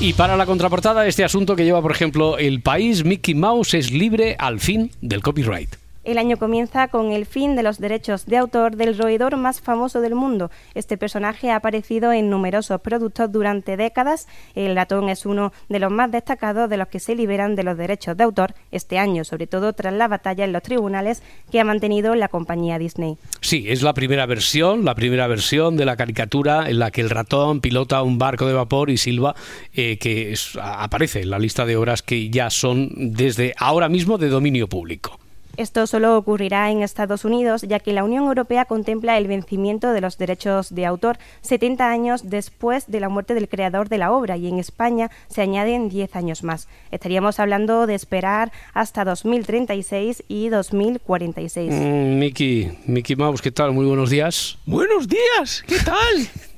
Y 0.00 0.12
para 0.12 0.36
la 0.36 0.46
contraportada, 0.46 1.08
este 1.08 1.24
asunto 1.24 1.56
que 1.56 1.64
lleva, 1.64 1.82
por 1.82 1.90
ejemplo, 1.90 2.38
el 2.38 2.60
país, 2.62 3.04
Mickey 3.04 3.34
Mouse 3.34 3.74
es 3.74 3.90
libre 3.90 4.36
al 4.38 4.60
fin 4.60 4.92
del 5.00 5.22
copyright. 5.22 5.87
El 6.08 6.16
año 6.16 6.38
comienza 6.38 6.88
con 6.88 7.12
el 7.12 7.26
fin 7.26 7.54
de 7.54 7.62
los 7.62 7.78
derechos 7.78 8.24
de 8.24 8.38
autor 8.38 8.76
del 8.76 8.96
roedor 8.96 9.36
más 9.36 9.60
famoso 9.60 10.00
del 10.00 10.14
mundo. 10.14 10.50
Este 10.74 10.96
personaje 10.96 11.50
ha 11.50 11.56
aparecido 11.56 12.14
en 12.14 12.30
numerosos 12.30 12.80
productos 12.80 13.30
durante 13.30 13.76
décadas. 13.76 14.26
El 14.54 14.74
ratón 14.74 15.10
es 15.10 15.26
uno 15.26 15.52
de 15.68 15.80
los 15.80 15.92
más 15.92 16.10
destacados 16.10 16.70
de 16.70 16.78
los 16.78 16.88
que 16.88 16.98
se 16.98 17.14
liberan 17.14 17.56
de 17.56 17.62
los 17.62 17.76
derechos 17.76 18.16
de 18.16 18.24
autor 18.24 18.54
este 18.72 18.98
año, 18.98 19.22
sobre 19.22 19.46
todo 19.46 19.74
tras 19.74 19.92
la 19.92 20.08
batalla 20.08 20.46
en 20.46 20.54
los 20.54 20.62
tribunales 20.62 21.22
que 21.52 21.60
ha 21.60 21.64
mantenido 21.64 22.14
la 22.14 22.28
compañía 22.28 22.78
Disney. 22.78 23.18
Sí, 23.42 23.66
es 23.68 23.82
la 23.82 23.92
primera 23.92 24.24
versión, 24.24 24.86
la 24.86 24.94
primera 24.94 25.26
versión 25.26 25.76
de 25.76 25.84
la 25.84 25.98
caricatura 25.98 26.70
en 26.70 26.78
la 26.78 26.90
que 26.90 27.02
el 27.02 27.10
ratón 27.10 27.60
pilota 27.60 28.00
un 28.00 28.16
barco 28.16 28.46
de 28.46 28.54
vapor 28.54 28.88
y 28.88 28.96
silba, 28.96 29.34
eh, 29.74 29.98
que 29.98 30.34
aparece 30.58 31.20
en 31.20 31.28
la 31.28 31.38
lista 31.38 31.66
de 31.66 31.76
obras 31.76 32.00
que 32.00 32.30
ya 32.30 32.48
son 32.48 32.92
desde 32.96 33.52
ahora 33.58 33.90
mismo 33.90 34.16
de 34.16 34.30
dominio 34.30 34.68
público. 34.68 35.18
Esto 35.58 35.88
solo 35.88 36.16
ocurrirá 36.16 36.70
en 36.70 36.84
Estados 36.84 37.24
Unidos, 37.24 37.62
ya 37.62 37.80
que 37.80 37.92
la 37.92 38.04
Unión 38.04 38.26
Europea 38.26 38.64
contempla 38.64 39.18
el 39.18 39.26
vencimiento 39.26 39.90
de 39.90 40.00
los 40.00 40.16
derechos 40.16 40.72
de 40.72 40.86
autor 40.86 41.18
70 41.40 41.90
años 41.90 42.30
después 42.30 42.86
de 42.86 43.00
la 43.00 43.08
muerte 43.08 43.34
del 43.34 43.48
creador 43.48 43.88
de 43.88 43.98
la 43.98 44.12
obra 44.12 44.36
y 44.36 44.46
en 44.46 44.60
España 44.60 45.10
se 45.26 45.42
añaden 45.42 45.88
10 45.88 46.14
años 46.14 46.44
más. 46.44 46.68
Estaríamos 46.92 47.40
hablando 47.40 47.88
de 47.88 47.96
esperar 47.96 48.52
hasta 48.72 49.04
2036 49.04 50.22
y 50.28 50.48
2046. 50.48 51.72
Mm, 51.72 52.18
Mickey, 52.20 52.78
Mickey 52.86 53.16
Mouse, 53.16 53.42
¿qué 53.42 53.50
tal? 53.50 53.72
Muy 53.72 53.84
buenos 53.84 54.10
días. 54.10 54.58
Buenos 54.64 55.08
días, 55.08 55.64
¿qué 55.66 55.80
tal? 55.80 56.28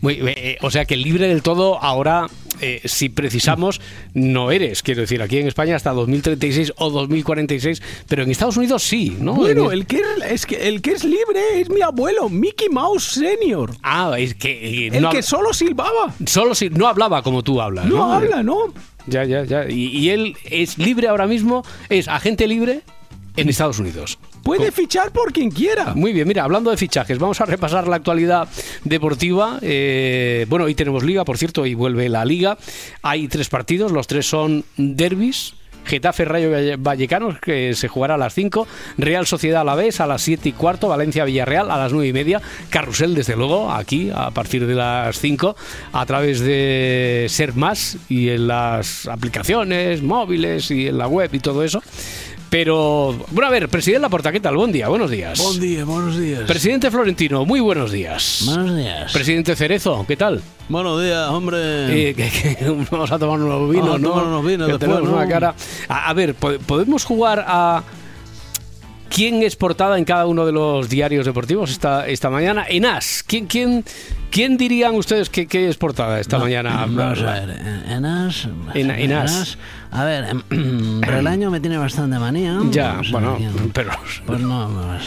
Muy- 0.00 0.14
eh, 0.14 0.34
eh, 0.36 0.58
o 0.62 0.70
sea 0.70 0.84
que 0.84 0.96
libre 0.96 1.28
del 1.28 1.42
todo 1.42 1.82
ahora, 1.82 2.26
eh, 2.60 2.80
si 2.84 3.08
precisamos, 3.08 3.80
no 4.14 4.50
eres. 4.50 4.82
Quiero 4.82 5.00
decir, 5.02 5.22
aquí 5.22 5.38
en 5.38 5.46
España 5.46 5.76
hasta 5.76 5.92
2036 5.92 6.72
o 6.76 6.90
2046, 6.90 7.82
pero 8.08 8.22
en 8.24 8.30
Estados 8.30 8.56
Unidos 8.56 8.82
sí, 8.82 9.16
¿no? 9.20 9.34
Bueno, 9.34 9.66
En- 9.70 9.78
el 9.78 9.86
que, 9.86 10.02
es, 10.28 10.46
que, 10.46 10.68
el 10.68 10.82
que 10.82 10.92
es 10.92 11.04
libre 11.04 11.60
es 11.60 11.68
mi 11.70 11.80
abuelo, 11.82 12.28
Mickey 12.28 12.68
Mouse 12.68 13.04
Senior. 13.04 13.72
Ah, 13.82 14.14
es 14.18 14.34
que... 14.34 14.86
eh, 14.86 14.90
El 14.92 15.02
no 15.02 15.10
que 15.10 15.22
solo 15.22 15.52
silbaba. 15.52 16.14
Solo 16.26 16.54
si 16.54 16.68
no 16.70 16.88
hablaba 16.88 17.22
como 17.22 17.42
tú 17.42 17.60
hablas. 17.60 17.86
No, 17.86 17.96
No, 17.96 18.12
habla, 18.12 18.42
¿no? 18.42 18.72
Ya, 19.06 19.24
ya, 19.24 19.44
ya. 19.44 19.68
Y, 19.68 19.86
y 19.88 20.10
él 20.10 20.36
es 20.44 20.78
libre 20.78 21.08
ahora 21.08 21.26
mismo, 21.26 21.64
es 21.88 22.06
agente 22.08 22.46
libre 22.46 22.82
en 23.36 23.48
Estados 23.48 23.78
Unidos. 23.78 24.18
Puede 24.42 24.72
fichar 24.72 25.10
por 25.12 25.32
quien 25.32 25.50
quiera. 25.50 25.94
Muy 25.94 26.12
bien, 26.12 26.26
mira, 26.28 26.44
hablando 26.44 26.70
de 26.70 26.76
fichajes, 26.76 27.18
vamos 27.18 27.40
a 27.40 27.46
repasar 27.46 27.86
la 27.88 27.96
actualidad 27.96 28.48
deportiva. 28.84 29.58
Eh, 29.62 30.46
bueno, 30.48 30.64
hoy 30.66 30.74
tenemos 30.74 31.04
liga, 31.04 31.24
por 31.24 31.38
cierto, 31.38 31.64
y 31.66 31.74
vuelve 31.74 32.08
la 32.08 32.24
liga. 32.24 32.58
Hay 33.02 33.28
tres 33.28 33.48
partidos, 33.48 33.92
los 33.92 34.06
tres 34.06 34.26
son 34.26 34.64
derbis. 34.76 35.54
Getafe 35.84 36.24
Rayo 36.24 36.48
Valle- 36.52 36.76
Vallecano, 36.78 37.36
que 37.42 37.74
se 37.74 37.88
jugará 37.88 38.14
a 38.14 38.16
las 38.16 38.32
5, 38.34 38.68
Real 38.98 39.26
Sociedad 39.26 39.62
a 39.62 39.64
la 39.64 39.74
vez 39.74 39.98
a 39.98 40.06
las 40.06 40.22
7 40.22 40.50
y 40.50 40.52
cuarto, 40.52 40.86
Valencia 40.86 41.24
Villarreal 41.24 41.72
a 41.72 41.76
las 41.76 41.92
9 41.92 42.06
y 42.06 42.12
media, 42.12 42.40
Carrusel 42.70 43.16
desde 43.16 43.34
luego, 43.34 43.68
aquí 43.72 44.08
a 44.14 44.30
partir 44.30 44.64
de 44.68 44.76
las 44.76 45.18
5, 45.18 45.56
a 45.92 46.06
través 46.06 46.38
de 46.38 47.26
Ser 47.28 47.54
Más 47.56 47.96
y 48.08 48.28
en 48.28 48.46
las 48.46 49.08
aplicaciones 49.08 50.02
móviles 50.04 50.70
y 50.70 50.86
en 50.86 50.98
la 50.98 51.08
web 51.08 51.30
y 51.34 51.40
todo 51.40 51.64
eso. 51.64 51.82
Pero, 52.52 53.16
bueno, 53.30 53.48
a 53.48 53.50
ver, 53.50 53.66
presidente 53.70 54.02
Laporta, 54.02 54.30
¿qué 54.30 54.38
tal? 54.38 54.56
Buen 54.58 54.72
día, 54.72 54.86
buenos 54.88 55.10
días. 55.10 55.38
Buen 55.42 55.58
día, 55.58 55.86
buenos 55.86 56.18
días. 56.18 56.42
Presidente 56.42 56.90
Florentino, 56.90 57.46
muy 57.46 57.60
buenos 57.60 57.90
días. 57.90 58.42
Buenos 58.44 58.76
días. 58.76 59.10
Presidente 59.10 59.56
Cerezo, 59.56 60.04
¿qué 60.06 60.18
tal? 60.18 60.42
Buenos 60.68 61.02
días, 61.02 61.30
hombre. 61.30 62.10
Eh, 62.10 62.14
que- 62.14 62.28
que 62.28 62.58
vamos 62.90 63.10
a 63.10 63.18
tomar 63.18 63.40
unos 63.40 63.70
vinos, 63.70 63.88
Vamos 64.02 64.18
a 64.18 64.20
¿no? 64.22 64.28
unos 64.28 64.44
vinos 64.44 64.66
Que 64.66 64.72
después, 64.74 64.80
tenemos 64.90 65.08
¿no? 65.08 65.16
una 65.16 65.26
cara. 65.26 65.54
A, 65.88 66.10
a 66.10 66.12
ver, 66.12 66.34
¿po- 66.34 66.58
¿podemos 66.66 67.04
jugar 67.06 67.42
a 67.48 67.84
quién 69.08 69.42
es 69.42 69.56
portada 69.56 69.96
en 69.96 70.04
cada 70.04 70.26
uno 70.26 70.44
de 70.44 70.52
los 70.52 70.90
diarios 70.90 71.24
deportivos 71.24 71.70
esta, 71.70 72.06
esta 72.06 72.28
mañana? 72.28 72.66
En 72.68 72.84
As, 72.84 73.24
¿quién, 73.26 73.46
quién, 73.46 73.82
quién 74.30 74.58
dirían 74.58 74.94
ustedes 74.94 75.30
que, 75.30 75.46
que 75.46 75.70
es 75.70 75.78
portada 75.78 76.20
esta 76.20 76.38
mañana? 76.38 76.84
Vamos 76.86 77.18
a 77.22 77.32
ver, 77.32 77.48
en- 77.58 77.92
Enas. 77.92 78.46
En- 78.74 78.90
en 78.90 79.00
Enas. 79.10 79.32
As. 79.40 79.58
A 79.92 80.04
ver, 80.04 80.24
em, 80.50 81.00
Relaño 81.02 81.50
me 81.50 81.60
tiene 81.60 81.76
bastante 81.78 82.18
manía. 82.18 82.58
Ya, 82.70 82.92
Vamos 82.94 83.08
a 83.08 83.12
bueno, 83.12 83.38
pero... 83.72 83.90
Pues 84.26 84.40
no, 84.40 84.68
no 84.68 84.98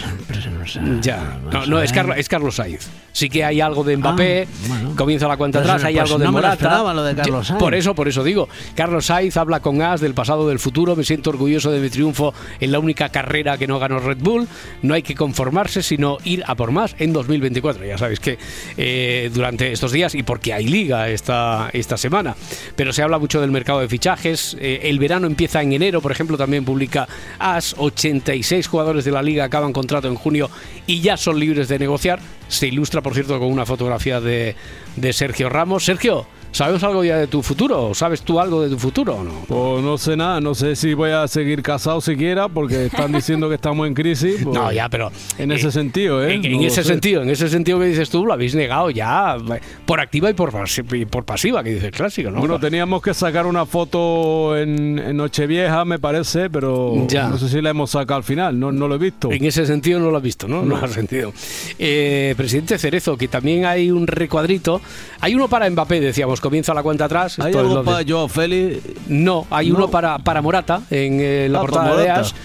sé. 0.67 0.79
Ya, 1.01 1.39
no, 1.51 1.65
no 1.65 1.81
es, 1.81 1.91
ver. 1.91 1.95
Carlos, 1.95 2.17
es 2.17 2.29
Carlos 2.29 2.55
Sainz. 2.55 2.87
Sí 3.11 3.29
que 3.29 3.45
hay 3.45 3.61
algo 3.61 3.83
de 3.85 3.95
Mbappé, 3.95 4.45
Ah, 4.47 4.65
bueno. 4.67 4.95
comienza 4.95 5.27
la 5.27 5.37
cuenta 5.37 5.59
Pues, 5.59 5.69
atrás, 5.69 5.85
hay 5.85 5.95
pues 5.95 6.03
algo 6.03 6.19
de 6.19 6.25
no 6.25 6.31
me 6.33 6.41
lo 6.41 6.47
Morata. 6.47 6.93
lo 6.93 7.03
de 7.03 7.15
Carlos 7.15 7.47
Sainz. 7.47 7.59
Por 7.59 7.73
eso, 7.73 7.95
por 7.95 8.07
eso 8.09 8.23
digo, 8.23 8.49
Carlos 8.75 9.05
Sainz 9.05 9.37
habla 9.37 9.61
con 9.61 9.81
As 9.81 10.01
del 10.01 10.13
pasado, 10.13 10.47
del 10.49 10.59
futuro, 10.59 10.95
me 10.95 11.03
siento 11.05 11.29
orgulloso 11.29 11.71
de 11.71 11.79
mi 11.79 11.89
triunfo 11.89 12.33
en 12.59 12.71
la 12.71 12.79
única 12.79 13.09
carrera 13.09 13.57
que 13.57 13.67
no 13.67 13.79
ganó 13.79 13.99
Red 13.99 14.17
Bull, 14.19 14.47
no 14.81 14.93
hay 14.93 15.01
que 15.01 15.15
conformarse, 15.15 15.81
sino 15.81 16.17
ir 16.25 16.43
a 16.45 16.55
por 16.55 16.71
más 16.71 16.95
en 16.99 17.13
2024. 17.13 17.85
Ya 17.85 17.97
sabéis 17.97 18.19
que 18.19 18.37
eh, 18.77 19.31
durante 19.33 19.71
estos 19.71 19.91
días, 19.93 20.13
y 20.13 20.23
porque 20.23 20.53
hay 20.53 20.67
liga 20.67 21.07
esta, 21.09 21.69
esta 21.71 21.95
semana, 21.97 22.35
pero 22.75 22.91
se 22.91 23.01
habla 23.01 23.17
mucho 23.17 23.39
del 23.39 23.51
mercado 23.51 23.79
de 23.79 23.87
fichajes, 23.87 24.57
eh, 24.59 24.74
el 24.83 24.99
verano 24.99 25.27
empieza 25.27 25.61
en 25.61 25.73
enero, 25.73 26.01
por 26.01 26.11
ejemplo, 26.11 26.37
también 26.37 26.65
publica 26.65 27.07
AS, 27.39 27.75
86 27.77 28.67
jugadores 28.67 29.05
de 29.05 29.11
la 29.11 29.21
liga 29.21 29.43
acaban 29.43 29.73
contrato 29.73 30.07
en 30.07 30.15
junio 30.15 30.49
y 30.87 31.01
ya 31.01 31.17
son 31.17 31.39
libres 31.39 31.67
de 31.67 31.79
negociar. 31.79 32.19
Se 32.47 32.67
ilustra, 32.67 33.01
por 33.01 33.13
cierto, 33.13 33.39
con 33.39 33.51
una 33.51 33.65
fotografía 33.65 34.21
de, 34.21 34.55
de 34.95 35.13
Sergio 35.13 35.49
Ramos. 35.49 35.85
Sergio, 35.85 36.27
¿sabemos 36.55 36.83
algo 36.83 37.03
ya 37.03 37.17
de 37.17 37.27
tu 37.27 37.41
futuro? 37.43 37.93
¿Sabes 37.93 38.21
tú 38.21 38.39
algo 38.39 38.61
de 38.63 38.69
tu 38.69 38.79
futuro 38.79 39.15
o 39.15 39.23
no? 39.23 39.31
Pues 39.47 39.83
no 39.83 39.97
sé 39.97 40.15
nada, 40.15 40.39
no 40.39 40.55
sé 40.55 40.75
si 40.75 40.93
voy 40.93 41.11
a 41.11 41.27
seguir 41.27 41.61
casado 41.61 41.99
siquiera 42.01 42.47
porque 42.47 42.85
están 42.85 43.11
diciendo 43.11 43.49
que 43.49 43.55
estamos 43.55 43.87
en 43.87 43.93
crisis. 43.93 44.37
pues, 44.43 44.55
No, 44.55 44.71
ya, 44.71 44.87
pero 44.89 45.11
En 45.37 45.51
ese 45.51 45.71
sentido, 45.71 46.23
¿eh? 46.23 46.33
En, 46.35 46.45
en 46.45 46.51
No 46.53 46.61
lo 46.61 46.67
ese 46.67 46.83
sentido, 46.83 47.21
en 47.23 47.29
ese 47.29 47.49
sentido 47.49 47.79
que 47.79 47.85
dices 47.87 48.09
tú, 48.09 48.25
lo 48.25 48.33
habéis 48.33 48.55
negado 48.55 48.89
ya 48.89 49.35
eh, 49.35 49.59
por 49.85 49.99
activa 49.99 50.29
y 50.29 50.33
por, 50.33 50.51
pasi- 50.51 50.83
y 51.01 51.05
por 51.05 51.25
pasiva, 51.25 51.63
que 51.63 51.71
dice 51.71 51.87
el 51.87 51.91
clásico, 51.91 52.31
¿no? 52.31 52.39
Bueno, 52.39 52.59
teníamos 52.59 53.01
que 53.01 53.13
sacar 53.13 53.45
una 53.45 53.65
foto 53.65 54.57
en, 54.57 54.97
en 54.99 55.17
Nochevieja, 55.17 55.83
me 55.85 55.99
parece, 55.99 56.49
pero 56.49 57.05
Ya. 57.07 57.27
no 57.27 57.37
sé 57.37 57.49
si 57.49 57.61
la 57.61 57.71
hemos 57.71 57.91
sacado 57.91 58.17
al 58.17 58.23
final, 58.23 58.57
no, 58.59 58.71
no 58.71 58.87
lo 58.87 58.95
he 58.95 58.99
visto. 58.99 59.31
En 59.31 59.43
ese 59.43 59.65
sentido 59.65 59.99
no 59.99 60.09
lo 60.11 60.17
has 60.17 60.23
visto, 60.23 60.47
¿no? 60.47 60.63
No, 60.63 60.77
No. 60.77 60.85
has 60.85 60.91
sentido. 60.93 61.33
Eh, 61.79 62.33
presidente 62.37 62.77
Cerezo, 62.77 63.17
que 63.17 63.27
también 63.27 63.65
hay 63.65 63.91
un 63.91 64.07
recuadrito. 64.07 64.81
Hay 65.19 65.35
uno 65.35 65.47
para 65.47 65.69
Mbappé, 65.69 65.99
decíamos, 65.99 66.39
comienza 66.45 66.73
la 66.73 66.83
cuenta 66.83 67.05
atrás. 67.05 67.39
¿Hay 67.39 67.53
algo 67.53 67.83
para 67.83 68.05
Joao 68.07 68.27
Félix? 68.27 68.79
No, 69.07 69.47
hay 69.49 69.69
No. 69.69 69.75
uno 69.77 69.91
para, 69.91 70.19
para 70.19 70.41
Morata 70.41 70.81
en 70.91 71.19
eh, 71.19 71.47
la 71.49 71.59
Ah, 71.59 71.61
portada 71.61 71.89
para 71.91 72.01
de. 72.03 72.09
AS, 72.11 72.35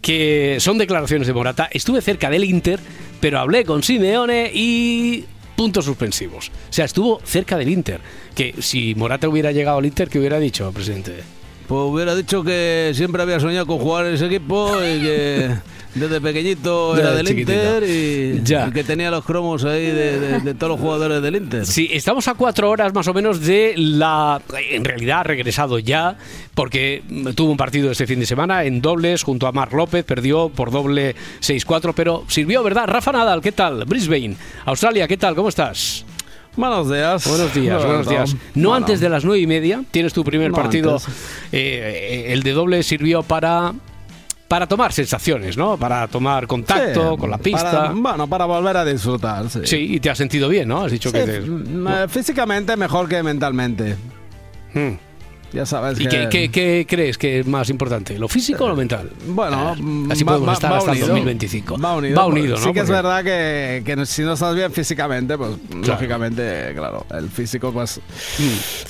que 0.00 0.56
son 0.60 0.78
declaraciones 0.78 1.26
de 1.26 1.34
Morata. 1.34 1.68
Estuve 1.72 2.00
cerca 2.00 2.30
del 2.30 2.44
Inter, 2.44 2.78
pero 3.20 3.40
hablé 3.40 3.64
con 3.64 3.82
Simeone 3.82 4.50
y 4.54 5.24
puntos 5.56 5.84
suspensivos. 5.84 6.48
O 6.70 6.72
sea, 6.72 6.84
estuvo 6.84 7.20
cerca 7.24 7.56
del 7.58 7.68
Inter. 7.68 8.00
Que 8.34 8.54
si 8.60 8.94
Morata 8.94 9.28
hubiera 9.28 9.50
llegado 9.50 9.78
al 9.78 9.86
Inter, 9.86 10.08
¿qué 10.08 10.18
hubiera 10.20 10.38
dicho, 10.38 10.70
presidente? 10.72 11.16
Pues 11.66 11.80
hubiera 11.82 12.14
dicho 12.14 12.44
que 12.44 12.92
siempre 12.94 13.20
había 13.22 13.40
soñado 13.40 13.66
con 13.66 13.78
jugar 13.78 14.06
en 14.06 14.14
ese 14.14 14.26
equipo 14.26 14.72
y 14.78 15.00
que 15.02 15.50
desde 15.94 16.20
pequeñito 16.20 16.96
era 16.96 17.12
del 17.14 17.26
chiquitito. 17.26 17.52
Inter 17.52 17.84
y, 17.88 18.40
Ya. 18.44 18.68
y 18.68 18.72
que 18.72 18.84
tenía 18.84 19.10
los 19.10 19.24
cromos 19.24 19.64
ahí 19.64 19.86
de, 19.86 20.20
de- 20.20 20.40
de 20.40 20.54
todos 20.54 20.72
los 20.72 20.80
jugadores 20.80 21.22
del 21.22 21.36
Inter. 21.36 21.66
Sí, 21.66 21.88
estamos 21.92 22.28
a 22.28 22.34
cuatro 22.34 22.70
horas 22.70 22.94
más 22.94 23.06
o 23.08 23.14
menos 23.14 23.40
de 23.40 23.74
la... 23.76 24.40
En 24.70 24.84
realidad 24.84 25.20
ha 25.20 25.24
regresado 25.24 25.78
ya, 25.78 26.16
porque 26.54 27.02
tuvo 27.34 27.50
un 27.50 27.56
partido 27.56 27.90
este 27.90 28.06
fin 28.06 28.20
de 28.20 28.26
semana 28.26 28.64
en 28.64 28.80
dobles 28.80 29.22
junto 29.22 29.46
a 29.46 29.52
Marc 29.52 29.72
López, 29.72 30.04
perdió 30.04 30.48
por 30.50 30.70
doble 30.70 31.16
6-4, 31.40 31.92
pero 31.96 32.24
sirvió, 32.28 32.62
¿verdad? 32.62 32.84
Rafa 32.86 33.12
Nadal, 33.12 33.40
¿qué 33.40 33.52
tal? 33.52 33.84
Brisbane, 33.84 34.36
Australia, 34.66 35.08
¿qué 35.08 35.16
tal? 35.16 35.34
¿Cómo 35.34 35.48
estás? 35.48 36.04
Buenos 36.56 36.90
días. 36.90 37.26
Buenos 37.28 37.54
días, 37.54 37.84
buenos 37.84 38.04
Bueno, 38.06 38.10
días. 38.24 38.34
No 38.56 38.70
bueno. 38.70 38.74
antes 38.84 38.98
de 39.00 39.08
las 39.08 39.24
nueve 39.24 39.40
y 39.40 39.46
media, 39.46 39.82
tienes 39.92 40.12
tu 40.12 40.24
primer 40.24 40.50
No 40.50 40.56
partido. 40.56 40.96
eh, 41.52 42.26
eh, 42.26 42.32
el 42.32 42.42
de 42.42 42.50
doble 42.52 42.82
sirvió 42.82 43.22
para 43.22 43.72
para 44.48 44.66
tomar 44.66 44.92
sensaciones, 44.94 45.56
¿no? 45.58 45.76
Para 45.76 46.08
tomar 46.08 46.46
contacto 46.46 47.12
Sí, 47.12 47.16
con 47.18 47.30
la 47.30 47.36
pista. 47.38 47.70
para- 47.70 47.92
bueno, 47.92 48.26
para 48.26 48.46
volver 48.46 48.76
a 48.78 48.84
disfrutar, 48.84 49.48
sí. 49.50 49.60
Sí, 49.64 49.76
y 49.94 50.00
te 50.00 50.08
has 50.10 50.16
sentido 50.18 50.48
bien, 50.48 50.66
¿no? 50.68 50.82
Has 50.84 50.90
dicho 50.92 51.10
Sí, 51.10 51.18
que 51.18 51.24
te- 51.24 51.40
mm, 51.42 51.86
eh, 51.88 52.08
físicamente 52.08 52.74
mejor 52.76 53.08
que 53.08 53.22
mentalmente. 53.22 53.96
Mm. 54.74 55.07
Ya 55.52 55.64
sabes 55.64 55.98
¿Y 55.98 56.04
que... 56.04 56.10
qué, 56.10 56.28
qué- 56.28 56.50
qué 56.50 56.86
crees 56.88 57.16
que 57.16 57.40
es 57.40 57.46
más 57.46 57.70
importante? 57.70 58.18
¿Lo 58.18 58.28
físico 58.28 58.64
o 58.64 58.68
lo 58.68 58.76
mental? 58.76 59.10
Bueno, 59.28 59.56
Ah, 59.56 59.72
así 60.10 60.22
va- 60.24 60.32
podemos 60.32 60.48
va- 60.48 60.52
estar 60.52 60.72
va 60.72 60.76
hasta 60.78 60.90
unido. 60.90 61.06
2025. 61.08 61.78
Va 61.78 61.96
unido. 61.96 62.16
Va 62.16 62.26
unido, 62.26 62.56
¿no? 62.58 62.64
Sí 62.64 62.72
que 62.72 62.80
es 62.80 62.88
verdad 62.90 63.24
que, 63.24 63.82
que 63.84 64.04
si 64.06 64.22
no 64.22 64.34
estás 64.34 64.54
bien 64.54 64.70
físicamente, 64.72 65.38
pues 65.38 65.52
lógicamente, 65.86 66.72
claro, 66.74 67.06
el 67.16 67.28
físico 67.30 67.72
pues 67.72 68.00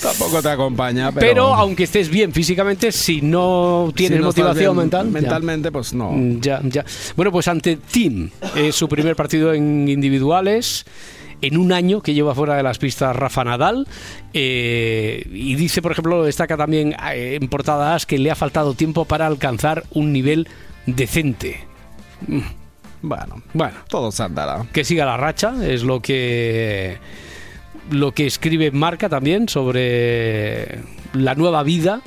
tampoco 0.02 0.42
te 0.42 0.48
acompaña. 0.50 1.12
Pero, 1.12 1.18
Mm. 1.18 1.28
Pero, 1.28 1.54
aunque 1.54 1.84
estés 1.84 2.09
bien 2.09 2.32
físicamente, 2.32 2.90
si 2.90 3.20
no 3.22 3.92
tienes 3.94 4.18
si 4.18 4.22
no 4.22 4.30
estás 4.30 4.44
motivación 4.46 4.76
mental. 4.76 5.06
ya. 5.06 5.12
mentalmente, 5.12 5.70
pues 5.72 5.92
no. 5.94 6.11
Mm, 6.12 6.40
Ya, 6.40 6.61
ya. 6.64 6.84
Bueno, 7.16 7.30
pues 7.30 7.46
ante 7.48 7.76
Team, 7.76 8.30
es 8.56 8.74
su 8.74 8.88
primer 8.88 9.14
partido 9.14 9.52
en 9.54 9.88
individuales. 9.88 10.84
En 11.41 11.57
un 11.57 11.72
año 11.72 12.01
que 12.01 12.14
lleva 12.14 12.34
fuera 12.34 12.57
de 12.57 12.62
las 12.62 12.78
pistas 12.78 13.14
Rafa 13.14 13.45
Nadal. 13.45 13.86
eh, 14.32 15.24
y 15.32 15.55
dice, 15.55 15.80
por 15.82 15.93
ejemplo, 15.93 16.22
destaca 16.24 16.57
también 16.57 16.95
eh, 17.12 17.39
en 17.41 17.49
portadas 17.49 18.07
que 18.07 18.18
le 18.18 18.30
ha 18.30 18.34
faltado 18.34 18.74
tiempo 18.74 19.05
para 19.05 19.26
alcanzar 19.26 19.84
un 19.93 20.12
nivel 20.12 20.49
decente. 20.86 21.61
Mm, 22.26 22.41
Bueno, 23.03 23.43
Bueno, 23.55 23.76
todo 23.89 24.11
se 24.11 24.22
andará. 24.24 24.66
que 24.72 24.82
siga 24.84 25.05
la 25.05 25.16
racha, 25.16 25.55
es 25.64 25.82
lo 25.84 26.01
que 26.03 26.99
lo 27.91 28.12
que 28.12 28.26
escribe 28.26 28.70
Marca 28.72 29.09
también 29.09 29.49
sobre 29.49 30.80
la 31.14 31.34
nueva 31.36 31.62
vida, 31.62 32.01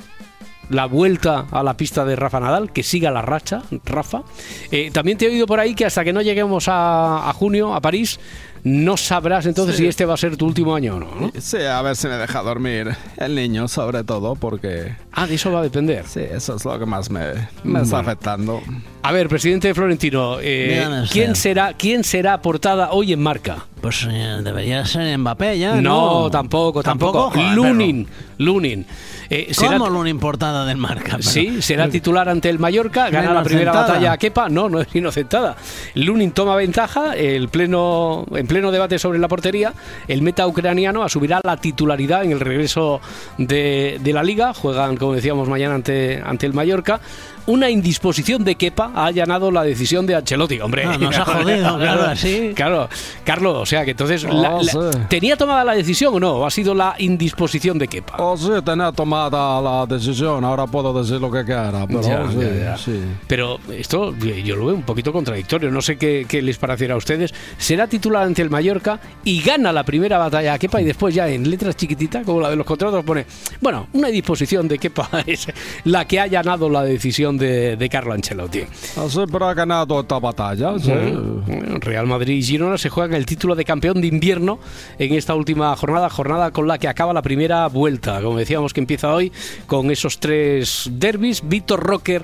la 0.70 0.86
vuelta 0.86 1.48
a 1.52 1.64
la 1.64 1.76
pista 1.76 2.06
de 2.06 2.16
Rafa 2.16 2.40
Nadal, 2.40 2.72
que 2.72 2.84
siga 2.84 3.10
la 3.12 3.22
racha, 3.22 3.64
Rafa. 3.86 4.24
Eh, 4.72 4.92
también 4.92 5.18
te 5.18 5.26
he 5.26 5.30
oído 5.30 5.48
por 5.48 5.60
ahí 5.60 5.74
que 5.74 5.86
hasta 5.86 6.04
que 6.04 6.14
no 6.14 6.22
lleguemos 6.22 6.68
a, 6.68 7.30
a 7.30 7.34
junio, 7.34 7.74
a 7.74 7.82
París, 7.82 8.20
no 8.64 8.98
sabrás 8.98 9.46
entonces 9.46 9.76
Sí. 9.76 9.84
si 9.84 9.88
este 9.90 10.06
va 10.06 10.14
a 10.14 10.18
ser 10.18 10.38
tu 10.38 10.46
último 10.46 10.76
año 10.76 10.96
o 10.96 11.00
no. 11.00 11.08
¿no? 11.20 11.32
Sí, 11.40 11.58
a 11.58 11.82
ver 11.82 11.96
si 11.96 12.08
me 12.08 12.16
deja 12.16 12.42
dormir 12.44 12.96
el 13.18 13.36
niño, 13.36 13.68
sobre 13.68 14.04
todo, 14.04 14.36
porque... 14.36 14.96
Ah, 15.12 15.28
de 15.28 15.36
eso 15.36 15.52
va 15.52 15.60
a 15.60 15.64
depender. 15.64 16.06
Sí, 16.08 16.22
eso 16.22 16.56
es 16.56 16.66
lo 16.66 16.78
que 16.80 16.86
más 16.86 17.10
me, 17.10 17.22
me 17.64 17.82
está 17.82 17.98
Bueno. 17.98 17.98
afectando. 17.98 18.62
A 19.04 19.12
ver, 19.12 19.28
presidente 19.30 19.74
Florentino, 19.74 20.38
eh. 20.42 21.06
¿quién 21.12 21.36
será 21.36 21.74
quién 21.74 22.04
será 22.04 22.40
portada 22.42 22.92
hoy 22.92 23.14
en 23.14 23.22
Marca? 23.22 23.66
Pues 23.82 24.06
eh, 24.08 24.42
debería 24.44 24.86
ser 24.86 25.18
Mbappé 25.18 25.58
ya, 25.58 25.82
No, 25.82 26.24
¿no? 26.24 26.30
tampoco, 26.30 26.84
tampoco. 26.84 27.34
Lunin, 27.56 28.08
Lunin. 28.38 28.86
Eh, 29.28 29.48
será- 29.56 29.80
¿Cómo 29.80 29.90
Lunin 29.90 30.20
portada 30.20 30.66
del 30.66 30.78
marca? 30.78 31.12
Pero- 31.18 31.24
Sí, 31.24 31.64
será 31.64 31.90
titular 31.90 32.30
ante 32.30 32.50
el 32.50 32.60
Mallorca, 32.60 33.10
gana 33.10 33.34
la 33.34 33.42
primera 33.44 33.72
batalla 33.72 34.12
a 34.12 34.18
Kepa. 34.20 34.50
No, 34.50 34.70
no 34.70 34.82
es 34.82 34.94
inocentada. 34.94 35.56
Lunin 35.96 36.32
toma 36.32 36.56
ventaja, 36.56 37.14
el 37.16 37.50
pleno, 37.50 38.26
en 38.36 38.46
pleno 38.46 38.72
debate 38.72 39.00
sobre 39.00 39.18
la 39.18 39.28
portería. 39.28 39.74
El 40.08 40.22
meta 40.22 40.46
ucraniano 40.46 41.02
asumirá 41.02 41.40
la 41.44 41.58
titularidad 41.58 42.24
en 42.24 42.34
el 42.34 42.40
regreso 42.40 43.02
de, 43.40 43.98
de 44.00 44.14
la 44.14 44.22
liga. 44.22 44.54
Juegan, 44.54 44.96
como 44.98 45.14
decíamos, 45.14 45.48
mañana 45.50 45.74
ante, 45.74 46.22
ante 46.24 46.46
el 46.46 46.54
Mallorca. 46.54 47.00
Una 47.48 47.70
indisposición 47.70 48.44
de 48.44 48.56
Kepa 48.56 48.92
ha 48.96 49.06
allanado 49.08 49.52
la 49.52 49.64
decisión 49.64 50.06
de 50.06 50.16
Ancelotti, 50.16 50.60
hombre. 50.60 50.86
Nos 50.98 51.18
ha 51.18 51.26
jodido, 51.26 51.78
claro, 51.80 52.04
así. 52.04 52.52
Claro, 52.56 52.88
Carlos, 53.24 53.58
o 53.58 53.66
sea 53.66 53.84
que 53.84 53.92
entonces, 53.92 54.26
Oh, 54.30 54.34
la- 54.42 54.62
la- 54.62 54.64
sí. 54.64 54.78
¿tenía 55.10 55.36
tomada 55.36 55.64
la 55.64 55.74
decisión 55.74 56.14
o 56.16 56.20
no? 56.20 56.32
¿O 56.34 56.46
ha 56.46 56.52
sido 56.52 56.74
la 56.76 56.96
indisposición 57.00 57.78
de 57.80 57.88
Kepa? 57.88 58.16
Oh, 58.20 58.38
sí, 58.38 58.50
tenía 58.64 58.92
tomada 58.92 59.60
la 59.62 59.86
decisión, 59.88 60.44
ahora 60.46 60.68
puedo 60.68 60.94
decir 61.02 61.20
lo 61.20 61.32
que 61.32 61.44
quiera, 61.44 61.86
pero 61.88 62.02
Ya, 62.02 62.30
sí, 62.32 62.38
ya, 62.40 62.64
ya. 62.64 62.78
sí. 62.78 63.00
Pero 63.28 63.60
esto 63.76 64.14
eh, 64.24 64.44
yo 64.44 64.56
lo 64.56 64.68
veo 64.68 64.76
un 64.76 64.84
poquito 64.84 65.12
contradictorio. 65.12 65.72
No 65.72 65.82
sé 65.82 65.98
qué, 65.98 66.26
qué 66.30 66.42
les 66.42 66.58
parecerá 66.58 66.94
a 66.94 66.98
ustedes. 66.98 67.34
Será 67.58 67.88
titular 67.88 68.24
ante 68.24 68.42
el 68.44 68.50
Mallorca 68.50 69.00
y 69.24 69.42
gana 69.42 69.72
la 69.74 69.84
primera 69.84 70.18
batalla 70.18 70.54
a 70.54 70.60
Kepa 70.60 70.82
y 70.82 70.86
después 70.86 71.16
ya 71.16 71.28
en 71.28 71.50
letras 71.50 71.76
chiquititas, 71.76 72.24
como 72.26 72.40
la 72.42 72.50
de 72.50 72.56
los 72.56 72.66
contratos, 72.66 73.04
pone, 73.04 73.26
bueno, 73.60 73.88
una 73.94 74.10
disposición 74.10 74.68
de 74.68 74.78
Kepa 74.78 75.10
es 75.26 75.48
la 75.86 76.06
que 76.06 76.20
ha 76.20 76.24
allanado 76.24 76.70
la 76.70 76.84
decisión 76.84 77.31
de, 77.38 77.76
de 77.78 77.90
Carlo 77.90 78.14
Ancelotti. 78.14 78.62
Así, 78.98 79.20
pero 79.32 79.48
ha 79.48 79.54
ganado 79.54 80.00
esta 80.02 80.20
batalla, 80.20 80.78
sí. 80.80 80.92
Bueno, 80.92 81.78
Real 81.80 82.08
Madrid 82.08 82.36
y 82.38 82.44
Girona 82.44 82.78
se 82.78 82.90
juegan 82.90 83.14
el 83.16 83.26
título 83.26 83.56
de 83.56 83.66
campeón 83.66 84.02
de 84.02 84.08
invierno 84.08 84.60
en 85.00 85.14
esta 85.14 85.36
última 85.36 85.76
jornada, 85.76 86.10
jornada 86.10 86.52
con 86.52 86.68
la 86.68 86.78
que 86.78 86.88
acaba 86.88 87.14
la 87.14 87.22
primera 87.22 87.68
vuelta. 87.68 88.22
Como 88.22 88.38
decíamos 88.38 88.74
que 88.74 88.80
empieza 88.82 89.14
hoy 89.14 89.32
con 89.68 89.92
esos 89.92 90.20
tres 90.20 90.90
derbis, 90.92 91.42
Víctor 91.48 91.82
Rocker 91.82 92.24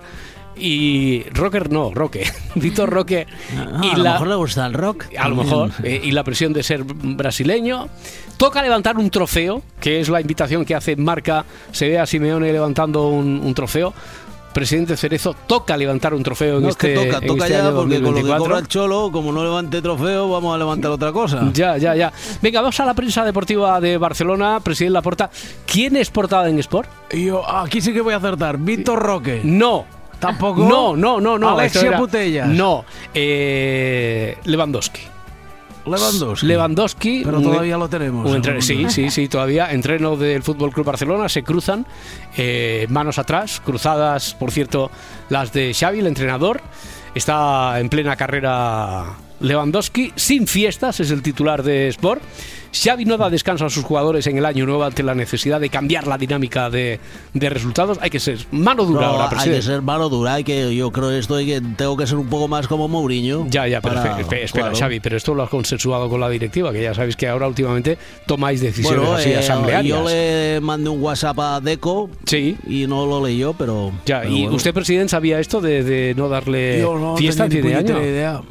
y 0.59 1.21
Rocker 1.33 1.71
no, 1.71 1.93
Roque, 1.93 2.25
Víctor 2.55 2.89
Roque 2.89 3.27
Ah, 3.55 3.79
y 3.83 3.89
a 3.89 3.97
lo 3.97 4.03
la 4.03 4.13
mejor 4.13 4.27
le 4.27 4.35
gusta 4.35 4.65
el 4.65 4.73
rock. 4.73 5.05
a 5.15 5.29
lo 5.29 5.35
mejor 5.35 5.69
eh, 5.83 6.01
y 6.03 6.11
la 6.11 6.23
presión 6.23 6.51
de 6.53 6.63
ser 6.63 6.83
brasileño. 6.83 7.87
Toca 8.37 8.61
levantar 8.61 8.97
un 8.97 9.09
trofeo, 9.09 9.61
que 9.79 9.99
es 9.99 10.09
la 10.09 10.21
invitación 10.21 10.63
que 10.65 10.75
hace 10.75 10.95
Marca. 10.95 11.45
Se 11.71 11.87
ve 11.89 11.99
a 11.99 12.05
Simeone 12.05 12.51
levantando 12.51 13.09
un, 13.09 13.39
un 13.43 13.53
trofeo. 13.53 13.93
Presidente 14.57 14.97
Cerezo 14.97 15.35
toca 15.45 15.77
levantar 15.77 16.15
un 16.15 16.23
trofeo 16.23 16.57
en 16.57 16.63
No, 16.63 16.69
este 16.69 16.91
es 16.93 16.99
que 16.99 17.05
toca, 17.05 17.17
en 17.23 17.27
toca 17.27 17.43
este 17.45 17.57
ya, 17.59 17.67
año 17.67 17.75
porque 17.75 18.01
con 18.01 18.05
lo 18.05 18.13
que 18.15 18.21
2024. 18.23 18.43
cobra 18.43 18.57
el 18.59 18.67
cholo, 18.67 19.11
como 19.11 19.31
no 19.31 19.43
levante 19.43 19.83
trofeo, 19.83 20.31
vamos 20.31 20.55
a 20.55 20.57
levantar 20.57 20.89
otra 20.89 21.11
cosa. 21.11 21.47
Ya, 21.53 21.77
ya, 21.77 21.93
ya. 21.95 22.11
Venga, 22.41 22.61
vamos 22.61 22.79
a 22.79 22.85
la 22.85 22.95
prensa 22.95 23.23
deportiva 23.23 23.79
de 23.79 23.99
Barcelona. 23.99 24.59
Presidente 24.59 24.93
Laporta, 24.93 25.29
¿quién 25.67 25.95
es 25.95 26.09
portada 26.09 26.49
en 26.49 26.57
Sport? 26.57 26.89
Yo 27.11 27.47
aquí 27.47 27.81
sí 27.81 27.93
que 27.93 28.01
voy 28.01 28.15
a 28.15 28.17
acertar. 28.17 28.57
Víctor 28.57 28.97
Roque. 28.97 29.41
No. 29.43 29.85
Tampoco. 30.17 30.67
No, 30.67 30.95
no, 30.95 31.21
no, 31.21 31.37
no. 31.37 31.49
Alexia 31.51 31.81
era- 31.89 31.97
Putellas. 31.99 32.47
No. 32.49 32.83
Eh, 33.13 34.37
Lewandowski. 34.45 35.01
Lewandowski. 35.89 36.45
Lewandowski. 36.45 37.21
Pero 37.25 37.37
un- 37.37 37.43
todavía 37.43 37.77
lo 37.77 37.87
tenemos. 37.89 38.33
entre- 38.35 38.61
sí, 38.61 38.85
sí, 38.89 39.09
sí, 39.09 39.27
todavía. 39.27 39.71
Entreno 39.71 40.15
del 40.17 40.43
Fútbol 40.43 40.71
Club 40.71 40.85
Barcelona. 40.85 41.29
Se 41.29 41.43
cruzan 41.43 41.85
eh, 42.37 42.85
manos 42.89 43.17
atrás, 43.19 43.61
cruzadas, 43.63 44.33
por 44.35 44.51
cierto, 44.51 44.91
las 45.29 45.51
de 45.53 45.73
Xavi, 45.73 45.99
el 45.99 46.07
entrenador. 46.07 46.61
Está 47.15 47.79
en 47.79 47.89
plena 47.89 48.15
carrera 48.15 49.05
Lewandowski, 49.39 50.11
sin 50.15 50.47
fiestas, 50.47 50.99
es 50.99 51.11
el 51.11 51.21
titular 51.21 51.63
de 51.63 51.87
Sport. 51.89 52.21
Xavi 52.73 53.05
no 53.05 53.17
da 53.17 53.29
descanso 53.29 53.65
a 53.65 53.69
sus 53.69 53.83
jugadores 53.85 54.27
en 54.27 54.37
el 54.37 54.45
año 54.45 54.65
nuevo 54.65 54.83
ante 54.83 55.01
la 55.01 55.15
necesidad 55.15 55.59
de 55.59 55.69
cambiar 55.69 56.05
la 56.05 56.17
dinámica 56.17 56.69
de, 56.69 56.99
de 57.33 57.49
resultados. 57.49 57.97
Hay 58.01 58.09
que 58.09 58.19
ser 58.19 58.39
mano 58.51 58.83
dura 58.85 59.01
No, 59.01 59.07
ahora, 59.07 59.23
hay 59.23 59.29
que 59.29 59.35
presidente. 59.35 59.61
ser 59.65 59.81
mano 59.81 60.09
dura, 60.09 60.33
hay 60.35 60.43
que, 60.43 60.75
yo 60.75 60.91
creo 60.91 61.09
esto 61.11 61.35
hay 61.35 61.45
que 61.47 61.61
tengo 61.75 61.95
que 61.97 62.05
ser 62.05 62.17
un 62.17 62.27
poco 62.27 62.47
más 62.47 62.67
como 62.67 62.87
Mourinho. 62.87 63.47
Ya, 63.49 63.67
ya, 63.67 63.81
pero 63.81 63.95
para- 63.95 64.17
espe- 64.19 64.27
espe- 64.27 64.43
espera, 64.43 64.65
claro. 64.65 64.77
Xavi, 64.77 64.99
pero 64.99 65.17
esto 65.17 65.33
lo 65.33 65.43
has 65.43 65.49
consensuado 65.49 66.09
con 66.09 66.19
la 66.19 66.29
directiva, 66.29 66.71
que 66.73 66.83
ya 66.83 66.93
sabéis 66.93 67.15
que 67.15 67.27
ahora 67.27 67.47
últimamente 67.47 67.97
tomáis 68.27 68.59
decisiones 68.61 68.99
Bueno, 68.99 69.13
así 69.15 69.29
eh, 69.29 69.37
asamblearias. 69.37 69.97
yo 69.97 70.07
le 70.07 70.59
mandé 70.61 70.89
un 70.89 71.01
WhatsApp 71.01 71.39
a 71.39 71.59
Deco 71.61 72.09
Sí. 72.25 72.57
y 72.67 72.85
no 72.85 73.05
lo 73.07 73.25
leyó, 73.25 73.53
pero. 73.53 73.91
Ya, 74.05 74.21
pero 74.21 74.33
¿y 74.35 74.41
bueno. 74.41 74.55
usted, 74.57 74.73
presidente, 74.73 75.09
sabía 75.11 75.39
esto 75.39 75.61
de, 75.61 75.83
de 75.83 76.13
no 76.15 76.27
darle 76.29 76.79
Yo 76.81 76.99
no 76.99 77.15
fiesta 77.17 77.45
en 77.45 77.49
tenía 77.49 77.77
fin 77.77 77.87
de 77.87 77.93
año? 77.93 78.03
idea. 78.03 78.41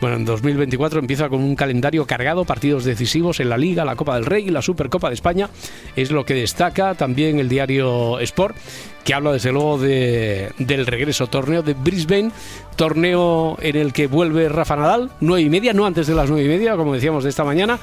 Bueno, 0.00 0.14
en 0.16 0.24
2024 0.24 1.00
empieza 1.00 1.28
con 1.28 1.42
un 1.42 1.56
calendario 1.56 2.06
cargado, 2.06 2.44
partidos 2.44 2.84
decisivos 2.84 3.40
en 3.40 3.48
la 3.48 3.58
Liga, 3.58 3.84
la 3.84 3.96
Copa 3.96 4.14
del 4.14 4.26
Rey 4.26 4.44
y 4.46 4.50
la 4.50 4.62
Supercopa 4.62 5.08
de 5.08 5.14
España. 5.14 5.50
Es 5.96 6.12
lo 6.12 6.24
que 6.24 6.34
destaca 6.34 6.94
también 6.94 7.40
el 7.40 7.48
diario 7.48 8.20
Sport, 8.20 8.56
que 9.02 9.12
habla 9.14 9.32
desde 9.32 9.50
luego 9.50 9.76
de- 9.78 10.52
del 10.58 10.86
regreso 10.86 11.26
torneo 11.26 11.62
de 11.62 11.74
Brisbane, 11.74 12.30
torneo 12.76 13.56
en 13.60 13.74
el 13.74 13.92
que 13.92 14.06
vuelve 14.06 14.48
Rafa 14.48 14.76
Nadal, 14.76 15.10
nueve 15.20 15.42
y 15.42 15.50
media, 15.50 15.72
no 15.72 15.84
antes 15.84 16.06
de 16.06 16.14
las 16.14 16.30
nueve 16.30 16.44
y 16.44 16.48
media, 16.48 16.76
como 16.76 16.94
decíamos 16.94 17.24
de 17.24 17.30
esta 17.30 17.42
mañana. 17.42 17.80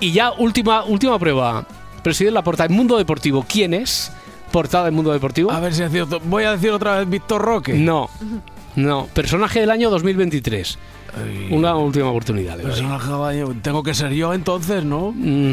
Y 0.00 0.12
ya 0.12 0.32
última, 0.32 0.84
última 0.84 1.18
prueba. 1.18 1.66
Presidente 2.02 2.32
Laporta, 2.32 2.64
en 2.64 2.72
Mundo 2.72 2.96
Deportivo, 2.96 3.44
¿quién 3.46 3.74
es? 3.74 4.10
Portada 4.52 4.88
en 4.88 4.94
Mundo 4.94 5.12
Deportivo. 5.12 5.50
A 5.50 5.60
ver 5.60 5.74
si 5.74 5.82
es 5.82 5.90
cierto. 5.92 6.18
Voy 6.24 6.44
a 6.44 6.52
decir 6.52 6.70
otra 6.70 6.98
vez 6.98 7.10
Víctor 7.10 7.42
Roque. 7.42 7.74
No, 7.74 8.08
no. 8.78 9.06
Personaje 9.12 9.60
del 9.60 9.70
año 9.70 9.90
2023. 9.90 10.78
Una 11.50 11.74
última 11.74 12.10
oportunidad. 12.10 12.56
Personaje 12.58 13.10
del 13.10 13.22
año. 13.22 13.56
Tengo 13.62 13.82
que 13.82 13.94
ser 13.94 14.12
yo 14.12 14.32
entonces, 14.34 14.84
¿no? 14.84 15.12
Mm, 15.12 15.52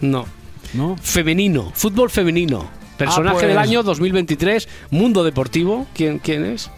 no. 0.00 0.26
¿No? 0.72 0.96
Femenino, 1.00 1.70
fútbol 1.74 2.10
femenino. 2.10 2.66
Personaje 2.96 3.36
Ah, 3.36 3.40
pues- 3.40 3.48
del 3.48 3.58
año 3.58 3.82
2023, 3.82 4.68
mundo 4.90 5.22
deportivo. 5.22 5.86
¿Quién, 5.94 6.18
quién 6.18 6.44
es? 6.44 6.70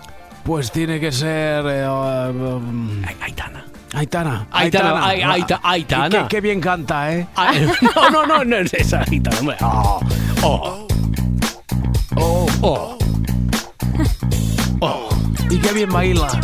Pues 0.45 0.71
tiene 0.71 1.01
que 1.01 1.13
ser. 1.13 1.65
eh, 1.67 1.89
um, 1.89 3.03
Aitana. 3.23 3.65
Aitana. 3.95 4.47
Aitana, 4.51 5.07
Ai- 5.07 5.23
Aita- 5.23 5.61
Y 5.65 5.67
Aitana. 5.69 6.09
Qué, 6.29 6.37
qué 6.37 6.41
bien 6.43 6.61
canta, 6.61 7.15
¿eh? 7.15 7.27
Ah, 7.37 7.53
no, 7.95 8.11
no, 8.11 8.27
no, 8.27 8.45
no 8.45 8.57
es 8.57 8.75
esa 8.75 9.03
Aitana. 9.11 9.39
hombre. 9.41 9.57
Oh, 9.63 10.01
oh, 10.43 10.87
Oh, 12.19 12.47
oh, 12.63 12.99
oh, 14.81 15.09
y 15.51 15.59
Kevin 15.59 15.89
Maguila. 15.89 16.41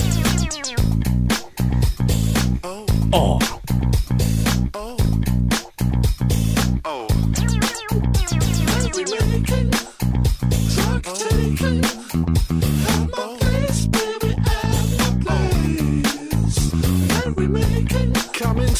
Oh. 3.12 3.38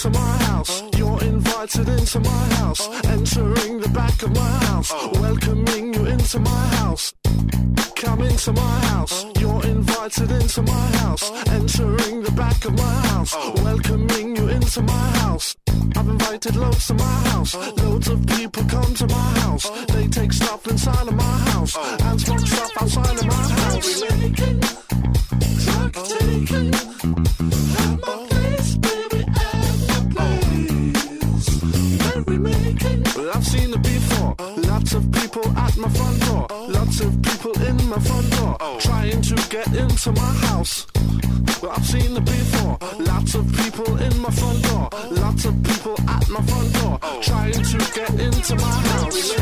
into 0.05 0.18
my 0.18 0.37
house. 0.45 0.83
Oh. 0.83 0.91
You're 0.97 1.23
invited 1.23 1.89
my 2.20 2.55
house. 2.57 2.81
Oh. 2.83 3.01
Entering 3.09 3.81
the 3.81 3.89
back 3.89 4.23
of 4.23 4.35
my 4.35 4.53
house. 4.66 4.91
Oh. 4.93 5.12
Welcoming 5.20 5.95
you 5.95 6.07
into 6.07 6.41
my 6.41 6.66
house. 6.77 7.12
Come 8.03 8.22
into 8.22 8.53
my 8.53 8.80
house. 8.86 9.24
You're 9.38 9.64
invited 9.64 10.32
into 10.32 10.62
my 10.62 10.86
house. 11.03 11.30
Entering 11.50 12.22
the 12.24 12.32
back 12.32 12.64
of 12.64 12.76
my 12.76 12.82
house. 12.82 13.32
Welcoming 13.62 14.34
you 14.34 14.48
into 14.48 14.82
my 14.82 15.09
house. 15.22 15.55
I've 15.94 16.09
invited 16.09 16.57
loads 16.57 16.88
to 16.88 16.94
my 16.94 17.05
house. 17.30 17.55
Loads 17.55 18.09
of 18.09 18.26
people 18.26 18.64
come 18.64 18.92
to 18.94 19.07
my 19.07 19.38
house. 19.44 19.70
They 19.94 20.09
take 20.09 20.32
stuff 20.32 20.66
inside 20.66 21.07
of 21.07 21.14
my 21.14 21.38
house. 21.53 21.76
And 21.76 22.20
smoke 22.20 22.40
stuff 22.40 22.72
outside 22.82 23.18
of 23.20 23.26
my 23.26 23.34
house. 23.34 24.03
At 24.03 24.11
my 28.03 28.18
place, 28.26 28.76
baby, 28.78 29.20
at 29.28 30.09
my 30.16 30.38
place. 30.42 31.62
Merrymaking. 32.03 32.82
Well, 32.82 32.82
Lots 34.83 34.95
of 34.95 35.12
people 35.12 35.47
at 35.57 35.76
my 35.76 35.89
front 35.91 36.20
door. 36.26 36.47
Lots 36.68 37.01
of 37.03 37.22
people 37.22 37.53
in 37.62 37.76
my 37.89 37.99
front 38.01 38.28
door. 38.33 38.57
Trying 38.80 39.22
to 39.22 39.37
get 39.49 39.68
into 39.68 40.11
my 40.11 40.33
house. 40.51 40.87
Well, 41.62 41.70
I've 41.70 41.87
seen 41.87 42.16
it 42.16 42.24
before. 42.24 42.76
Lots 42.99 43.37
of 43.37 43.47
people 43.62 43.97
in 44.03 44.20
my 44.20 44.30
front 44.30 44.61
door. 44.64 44.89
Lots 45.12 45.45
of 45.45 45.55
people 45.62 45.95
at 46.09 46.28
my 46.28 46.43
front 46.43 46.72
door. 46.83 46.99
Trying 47.22 47.62
to 47.62 47.78
get 47.95 48.11
into 48.18 48.57
my 48.57 48.72
house. 48.91 49.35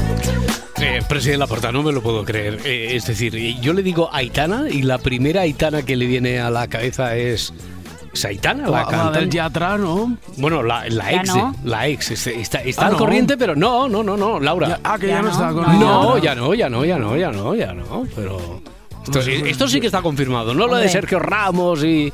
Eh, 0.76 1.01
presidente 1.09 1.38
Laporta, 1.38 1.72
no 1.72 1.82
me 1.82 1.93
lo 1.93 2.03
puedo 2.03 2.22
creer. 2.22 2.61
Eh, 2.66 2.95
es 2.97 3.07
decir, 3.07 3.34
eh, 3.34 3.57
yo 3.62 3.72
le 3.72 3.82
digo 3.82 4.11
Aitana 4.12 4.68
y 4.68 4.82
la 4.82 4.99
primera 4.99 5.41
Aitana 5.41 5.80
que 5.80 5.97
le 5.97 6.05
viene 6.05 6.38
a 6.38 6.51
la 6.51 6.68
cabeza 6.68 7.16
es... 7.16 7.55
¿Es 8.12 8.24
Aitana 8.24 8.64
la 8.64 8.70
La- 8.70 8.78
la 8.82 8.86
cantante? 8.88 9.18
del 9.20 9.30
Yatra, 9.30 9.78
¿no? 9.78 10.16
Bueno, 10.36 10.62
la, 10.62 10.84
la 10.88 11.12
ex, 11.12 11.28
no. 11.34 11.52
eh, 11.54 11.61
la 11.64 11.86
ex. 11.88 12.11
este- 12.11 12.40
Está, 12.40 12.58
está 12.62 12.82
Ah, 12.82 12.86
al 12.86 12.92
no. 12.92 12.98
corriente, 12.98 13.36
pero 13.36 13.54
no, 13.54 13.88
no, 13.88 14.02
no, 14.02 14.16
no, 14.16 14.40
Laura. 14.40 14.68
Ya- 14.68 14.80
ah, 14.82 14.98
que 14.98 15.06
ya 15.06 15.14
Ya 15.14 15.22
no 15.22 15.28
no. 15.28 15.32
está 15.32 15.52
con 15.52 15.78
No, 15.80 16.16
ella. 16.16 16.24
ya 16.24 16.34
no, 16.34 16.54
ya 16.54 16.68
no, 16.68 16.84
ya 16.84 16.98
no, 16.98 17.16
ya 17.16 17.30
no, 17.30 17.54
ya 17.54 17.72
no, 17.72 18.06
pero... 18.16 18.61
Esto, 19.04 19.22
sí- 19.22 19.42
esto 19.46 19.66
sí 19.68 19.80
que 19.80 19.86
está 19.86 20.02
confirmado, 20.02 20.52
no 20.54 20.66
lo 20.66 20.76
de. 20.76 20.88
Sergio 20.88 21.18
Ramos 21.20 21.82
y, 21.84 22.12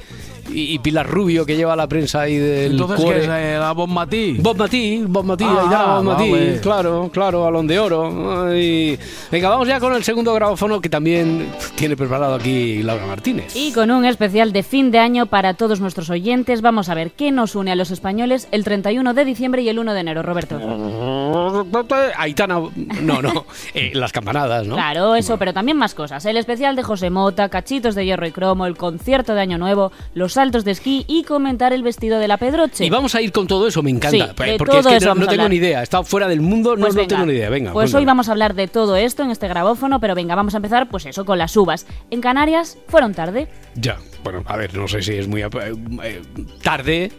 y, 0.53 0.75
y 0.75 0.79
Pilar 0.79 1.07
Rubio 1.09 1.45
que 1.47 1.57
lleva 1.57 1.75
la 1.77 1.87
prensa 1.87 2.23
ahí 2.23 2.37
del 2.37 2.73
Entonces, 2.73 3.01
cuore. 3.01 3.19
¿qué 3.21 3.25
es 3.25 3.31
eh, 3.33 3.57
la 3.59 3.73
Bob 3.73 3.89
Matí? 3.89 4.37
Bob 4.41 4.57
Matí, 4.57 5.03
Bob 5.07 5.25
Matí, 5.25 5.45
Ah, 5.49 5.97
Bob 6.03 6.05
Matí, 6.05 6.31
vale. 6.31 6.61
claro, 6.61 7.11
claro, 7.13 7.43
balón 7.43 7.67
de 7.67 7.79
oro. 7.79 8.47
Ay. 8.49 8.99
Venga, 9.31 9.49
vamos 9.51 9.69
ya 9.69 9.81
con 9.81 9.95
el 9.95 10.05
segundo 10.05 10.33
grabófono 10.35 10.81
que 10.81 10.89
también 10.89 11.49
tiene 11.77 11.97
preparado 11.97 12.35
aquí 12.35 12.83
Laura 12.83 13.07
Martínez. 13.07 13.55
Y 13.57 13.73
con 13.73 13.91
un 13.91 14.05
especial 14.05 14.53
de 14.53 14.63
fin 14.63 14.91
de 14.91 14.99
año 14.99 15.27
para 15.27 15.55
todos 15.55 15.81
nuestros 15.81 16.11
oyentes, 16.11 16.63
vamos 16.63 16.89
a 16.89 16.95
ver 16.95 17.13
qué 17.13 17.31
nos 17.33 17.55
une 17.55 17.73
a 17.73 17.75
los 17.77 17.91
españoles 17.91 18.49
el 18.53 18.65
31 18.65 19.15
de 19.15 19.25
diciembre 19.25 19.63
y 19.63 19.69
el 19.69 19.79
1 19.79 19.95
de 19.95 20.01
enero, 20.01 20.23
Roberto. 20.23 20.59
Aitana, 22.19 22.61
no, 23.01 23.23
no, 23.23 23.47
eh, 23.75 23.91
las 23.95 24.13
campanadas, 24.13 24.67
¿no? 24.67 24.75
Claro, 24.77 25.15
eso, 25.15 25.37
pero 25.39 25.53
también 25.53 25.77
más 25.77 25.95
cosas. 25.95 26.25
El 26.25 26.37
especial 26.37 26.77
de 26.77 26.83
José 26.83 27.11
Mota, 27.11 27.49
cachitos 27.49 27.95
de 27.95 28.05
hierro 28.05 28.27
y 28.27 28.33
cromo, 28.33 28.67
el 28.67 28.77
concierto 28.77 29.35
de 29.35 29.41
Año 29.41 29.59
Nuevo, 29.59 29.93
los 30.15 30.36
saltos 30.37 30.65
de 30.65 30.71
esquí 30.71 31.05
y 31.09 31.25
comentar 31.25 31.73
el 31.73 31.83
vestido 31.83 32.19
de 32.19 32.29
la 32.29 32.37
Pedroche. 32.37 32.85
Y 32.85 32.91
vamos 32.91 33.15
a 33.15 33.21
ir 33.21 33.33
con 33.33 33.47
todo 33.47 33.67
eso, 33.67 33.83
me 33.83 33.91
encanta. 33.91 34.33
Sí, 34.37 34.51
de 34.51 34.57
porque 34.59 34.79
es 34.79 34.87
que 34.87 34.97
eso 34.97 35.15
no, 35.15 35.27
tengo 35.27 35.49
ni 35.49 35.57
idea. 35.57 35.83
Estado 35.83 36.05
fuera 36.05 36.29
del 36.29 36.41
mundo, 36.41 36.77
no, 36.77 36.83
Pues 36.83 36.95
no 36.95 37.07
tengo 37.07 37.27
ni 37.27 37.33
idea. 37.33 37.51
Venga, 37.51 37.73
Pues 37.73 37.87
cuéntame. 37.91 38.01
hoy 38.01 38.07
vamos 38.07 38.29
a 38.29 38.33
hablar 38.33 38.55
de 38.55 38.69
todo 38.69 38.97
esto 38.97 39.23
en 39.23 39.31
este 39.31 39.49
grabófono, 39.49 39.99
pero 39.99 40.15
venga, 40.15 40.35
vamos 40.35 40.55
a 40.55 40.59
empezar 40.59 40.89
pues 40.89 41.07
eso, 41.07 41.25
con 41.25 41.39
las 41.39 41.57
uvas. 41.57 41.87
En 42.11 42.21
Canarias 42.21 42.79
fueron 42.89 43.15
tarde. 43.15 43.49
Ya, 43.75 43.99
bueno, 44.23 44.43
a 44.47 44.57
ver, 44.57 44.75
no 44.75 44.87
sé 44.87 45.03
si 45.03 45.15
es 45.15 45.27
muy 45.27 45.43
eh, 45.43 45.49
eh, 46.03 46.23
tarde 46.63 47.11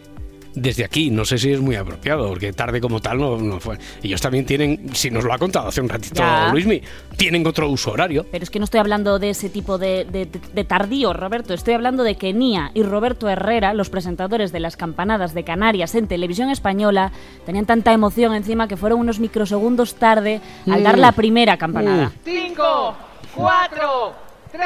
desde 0.54 0.84
aquí, 0.84 1.10
no 1.10 1.24
sé 1.24 1.38
si 1.38 1.52
es 1.52 1.60
muy 1.60 1.76
apropiado, 1.76 2.28
porque 2.28 2.52
tarde 2.52 2.80
como 2.80 3.00
tal 3.00 3.18
no, 3.18 3.36
no 3.38 3.60
fue. 3.60 3.78
Ellos 4.02 4.20
también 4.20 4.44
tienen, 4.46 4.90
si 4.94 5.10
nos 5.10 5.24
lo 5.24 5.32
ha 5.32 5.38
contado 5.38 5.68
hace 5.68 5.80
un 5.80 5.88
ratito 5.88 6.16
Ya. 6.16 6.48
Luismi, 6.52 6.82
tienen 7.16 7.46
otro 7.46 7.68
uso 7.68 7.92
horario. 7.92 8.26
Pero 8.30 8.42
es 8.42 8.50
que 8.50 8.58
no 8.58 8.64
estoy 8.64 8.80
hablando 8.80 9.18
de 9.18 9.30
ese 9.30 9.48
tipo 9.50 9.78
de, 9.78 10.04
de- 10.04 10.64
tardío, 10.64 11.12
Roberto. 11.12 11.54
Estoy 11.54 11.74
hablando 11.74 12.02
de 12.02 12.16
que 12.16 12.32
Nia 12.32 12.70
y 12.74 12.82
Roberto 12.82 13.28
Herrera, 13.28 13.72
los 13.74 13.88
presentadores 13.90 14.52
de 14.52 14.60
las 14.60 14.76
campanadas 14.76 15.34
de 15.34 15.44
Canarias 15.44 15.94
en 15.94 16.08
televisión 16.08 16.50
española, 16.50 17.12
tenían 17.46 17.66
tanta 17.66 17.92
emoción 17.92 18.34
encima 18.34 18.68
que 18.68 18.76
fueron 18.76 19.00
unos 19.00 19.20
microsegundos 19.20 19.94
tarde 19.94 20.40
al 20.70 20.82
dar 20.82 20.96
Mm. 20.96 21.00
la 21.00 21.12
primera 21.12 21.56
campanada. 21.56 22.12
5, 22.24 22.96
4, 23.34 24.12
3, 24.52 24.62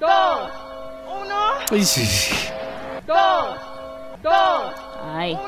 2, 0.00 0.10
1, 1.22 1.34
Ay, 1.70 1.84
sí, 1.84 2.04
sí. 2.06 2.34
2, 3.06 3.16
2, 4.26 4.74
Ay. 5.14 5.38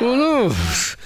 Uf. 0.00 0.96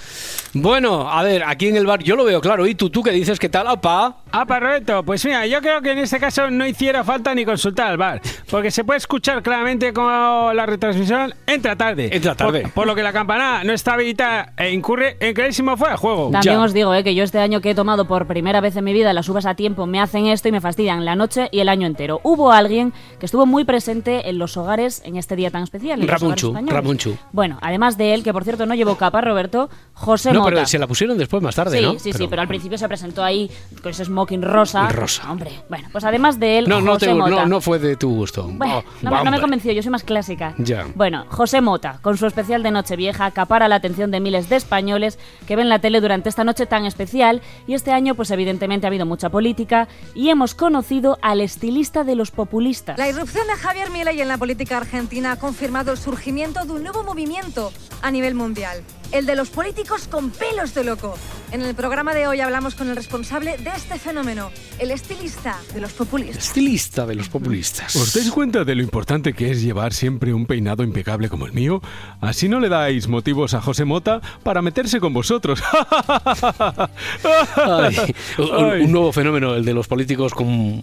Bueno, 0.53 1.09
a 1.09 1.23
ver, 1.23 1.43
aquí 1.43 1.67
en 1.67 1.77
el 1.77 1.87
bar 1.87 2.03
yo 2.03 2.15
lo 2.15 2.25
veo 2.25 2.39
claro. 2.39 2.67
¿Y 2.67 2.75
tú, 2.75 2.89
tú 2.91 3.01
qué 3.01 3.11
dices? 3.11 3.39
¿Qué 3.39 3.49
tal, 3.49 3.67
apa? 3.67 4.17
Ah, 4.35 4.45
Roberto, 4.45 5.03
pues 5.03 5.23
mira, 5.25 5.45
yo 5.45 5.61
creo 5.61 5.79
que 5.83 5.91
en 5.91 5.99
este 5.99 6.19
caso 6.19 6.49
no 6.49 6.65
hiciera 6.65 7.03
falta 7.03 7.35
ni 7.35 7.45
consultar 7.45 7.91
al 7.91 7.97
bar, 7.97 8.19
porque 8.49 8.71
se 8.71 8.83
puede 8.83 8.97
escuchar 8.97 9.43
claramente 9.43 9.93
cómo 9.93 10.51
la 10.55 10.65
retransmisión 10.65 11.35
entra 11.45 11.75
tarde. 11.75 12.09
Entra 12.11 12.33
tarde. 12.33 12.61
Por, 12.63 12.71
por 12.71 12.87
lo 12.87 12.95
que 12.95 13.03
la 13.03 13.13
campanada 13.13 13.63
no 13.63 13.73
está 13.73 13.93
habilitada 13.93 14.53
e 14.57 14.71
incurre 14.71 15.17
en 15.19 15.35
clarísimo 15.35 15.77
fuera 15.77 15.93
de 15.93 15.97
juego. 15.99 16.29
También 16.31 16.57
os 16.57 16.73
digo 16.73 16.95
eh, 16.95 17.03
que 17.03 17.13
yo 17.13 17.23
este 17.23 17.37
año 17.39 17.61
que 17.61 17.69
he 17.69 17.75
tomado 17.75 18.05
por 18.05 18.25
primera 18.25 18.59
vez 18.59 18.75
en 18.75 18.83
mi 18.85 18.93
vida 18.93 19.13
las 19.13 19.29
uvas 19.29 19.45
a 19.45 19.53
tiempo 19.53 19.85
me 19.85 19.99
hacen 20.01 20.25
esto 20.25 20.47
y 20.47 20.51
me 20.51 20.61
fastidian 20.61 21.05
la 21.05 21.15
noche 21.15 21.49
y 21.51 21.59
el 21.59 21.69
año 21.69 21.85
entero. 21.85 22.19
Hubo 22.23 22.51
alguien 22.51 22.91
que 23.19 23.27
estuvo 23.27 23.45
muy 23.45 23.65
presente 23.65 24.29
en 24.29 24.39
los 24.39 24.57
hogares 24.57 25.03
en 25.05 25.15
este 25.17 25.35
día 25.35 25.51
tan 25.51 25.61
especial. 25.63 26.01
españoles. 26.01 26.73
Ramonchu. 26.73 27.17
Bueno, 27.33 27.59
además 27.61 27.97
de 27.97 28.15
él, 28.15 28.23
que 28.23 28.33
por 28.33 28.43
cierto 28.43 28.65
no 28.65 28.73
llevó 28.73 28.95
capa, 28.97 29.21
Roberto, 29.21 29.69
José 29.93 30.33
No, 30.33 30.39
Mota. 30.39 30.55
pero 30.55 30.65
se 30.65 30.79
la 30.79 30.87
pusieron 30.87 31.19
después, 31.19 31.43
más 31.43 31.53
tarde, 31.55 31.77
sí, 31.77 31.85
¿no? 31.85 31.99
sí, 31.99 32.13
sí, 32.13 32.27
pero 32.27 32.41
al 32.41 32.47
principio 32.47 32.79
se 32.79 32.87
presentó 32.87 33.23
ahí 33.23 33.49
con 33.81 33.91
ese 33.91 34.03
smoking 34.23 34.41
rosa. 34.41 34.87
Rosa. 34.89 35.29
Hombre, 35.31 35.51
bueno, 35.69 35.87
pues 35.91 36.03
además 36.03 36.39
de 36.39 36.59
él, 36.59 36.69
No, 36.69 36.81
no, 36.81 36.97
te- 36.97 37.13
Mota. 37.13 37.29
no, 37.29 37.45
no 37.45 37.61
fue 37.61 37.79
de 37.79 37.95
tu 37.95 38.09
gusto. 38.09 38.47
Bueno, 38.51 38.79
Oh, 38.79 38.83
no, 39.01 39.23
me- 39.23 39.31
no 39.31 39.41
convenció, 39.41 39.71
yo 39.73 39.81
soy 39.83 39.91
más 39.91 40.03
clásica. 40.03 40.53
Ya. 40.57 40.85
Bueno, 40.95 41.25
José 41.29 41.61
Mota, 41.61 41.99
con 42.01 42.17
su 42.17 42.25
especial 42.25 42.63
de 42.63 42.71
Nochevieja, 42.71 43.25
acapara 43.25 43.67
la 43.67 43.75
atención 43.75 44.11
de 44.11 44.19
miles 44.19 44.49
de 44.49 44.55
españoles 44.55 45.19
que 45.47 45.55
ven 45.55 45.69
la 45.69 45.79
tele 45.79 45.99
durante 46.01 46.29
esta 46.29 46.43
noche 46.43 46.65
tan 46.65 46.85
especial. 46.85 47.41
Y 47.67 47.73
este 47.73 47.91
año, 47.91 48.15
pues 48.15 48.31
evidentemente 48.31 48.87
ha 48.87 48.89
habido 48.89 49.05
mucha 49.05 49.29
política 49.29 49.87
y 50.15 50.29
hemos 50.29 50.55
conocido 50.55 51.17
al 51.21 51.41
estilista 51.41 52.03
de 52.03 52.15
los 52.15 52.31
populistas. 52.31 52.97
La 52.97 53.09
irrupción 53.09 53.45
de 53.47 53.53
Javier 53.53 53.89
Milei 53.91 54.21
en 54.21 54.27
la 54.27 54.37
política 54.37 54.77
argentina 54.77 55.33
ha 55.33 55.35
confirmado 55.37 55.91
el 55.91 55.97
surgimiento 55.97 56.63
de 56.65 56.71
un 56.73 56.83
nuevo 56.83 57.03
movimiento 57.03 57.71
a 58.01 58.11
nivel 58.11 58.35
mundial, 58.35 58.81
el 59.11 59.25
de 59.25 59.35
los 59.35 59.49
políticos 59.49 60.07
con 60.07 60.29
pelos 60.31 60.73
de 60.73 60.83
loco. 60.83 61.15
En 61.53 61.61
el 61.61 61.75
programa 61.75 62.15
de 62.15 62.25
hoy 62.25 62.41
hablamos 62.41 62.73
con 62.73 62.89
el 62.89 62.95
responsable 62.95 63.57
de 63.59 63.69
este 63.69 63.99
fenómeno, 63.99 64.49
el 64.79 64.89
estilista 64.89 65.55
de 65.75 65.81
los 65.81 65.93
populistas. 65.93 66.47
Estilista 66.47 67.05
de 67.05 67.13
los 67.13 67.29
populistas. 67.29 67.95
¿Os 67.95 68.11
dais 68.11 68.31
cuenta 68.31 68.63
de 68.63 68.73
lo 68.73 68.81
importante 68.81 69.33
que 69.33 69.51
es 69.51 69.61
llevar 69.61 69.93
siempre 69.93 70.33
un 70.33 70.47
peinado 70.47 70.81
impecable 70.81 71.29
como 71.29 71.45
el 71.45 71.53
mío? 71.53 71.79
Así 72.21 72.49
no 72.49 72.59
le 72.59 72.69
dais 72.69 73.07
motivos 73.07 73.53
a 73.53 73.61
José 73.61 73.85
Mota 73.85 74.19
para 74.41 74.63
meterse 74.63 74.99
con 74.99 75.13
vosotros. 75.13 75.61
Ay, 77.55 78.15
un, 78.39 78.81
un 78.81 78.91
nuevo 78.91 79.11
fenómeno, 79.11 79.53
el 79.53 79.63
de 79.63 79.75
los 79.75 79.87
políticos 79.87 80.33
con 80.33 80.81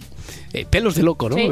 eh, 0.53 0.65
pelos 0.69 0.95
de 0.95 1.03
loco, 1.03 1.29
¿no? 1.29 1.35
Sí. 1.35 1.49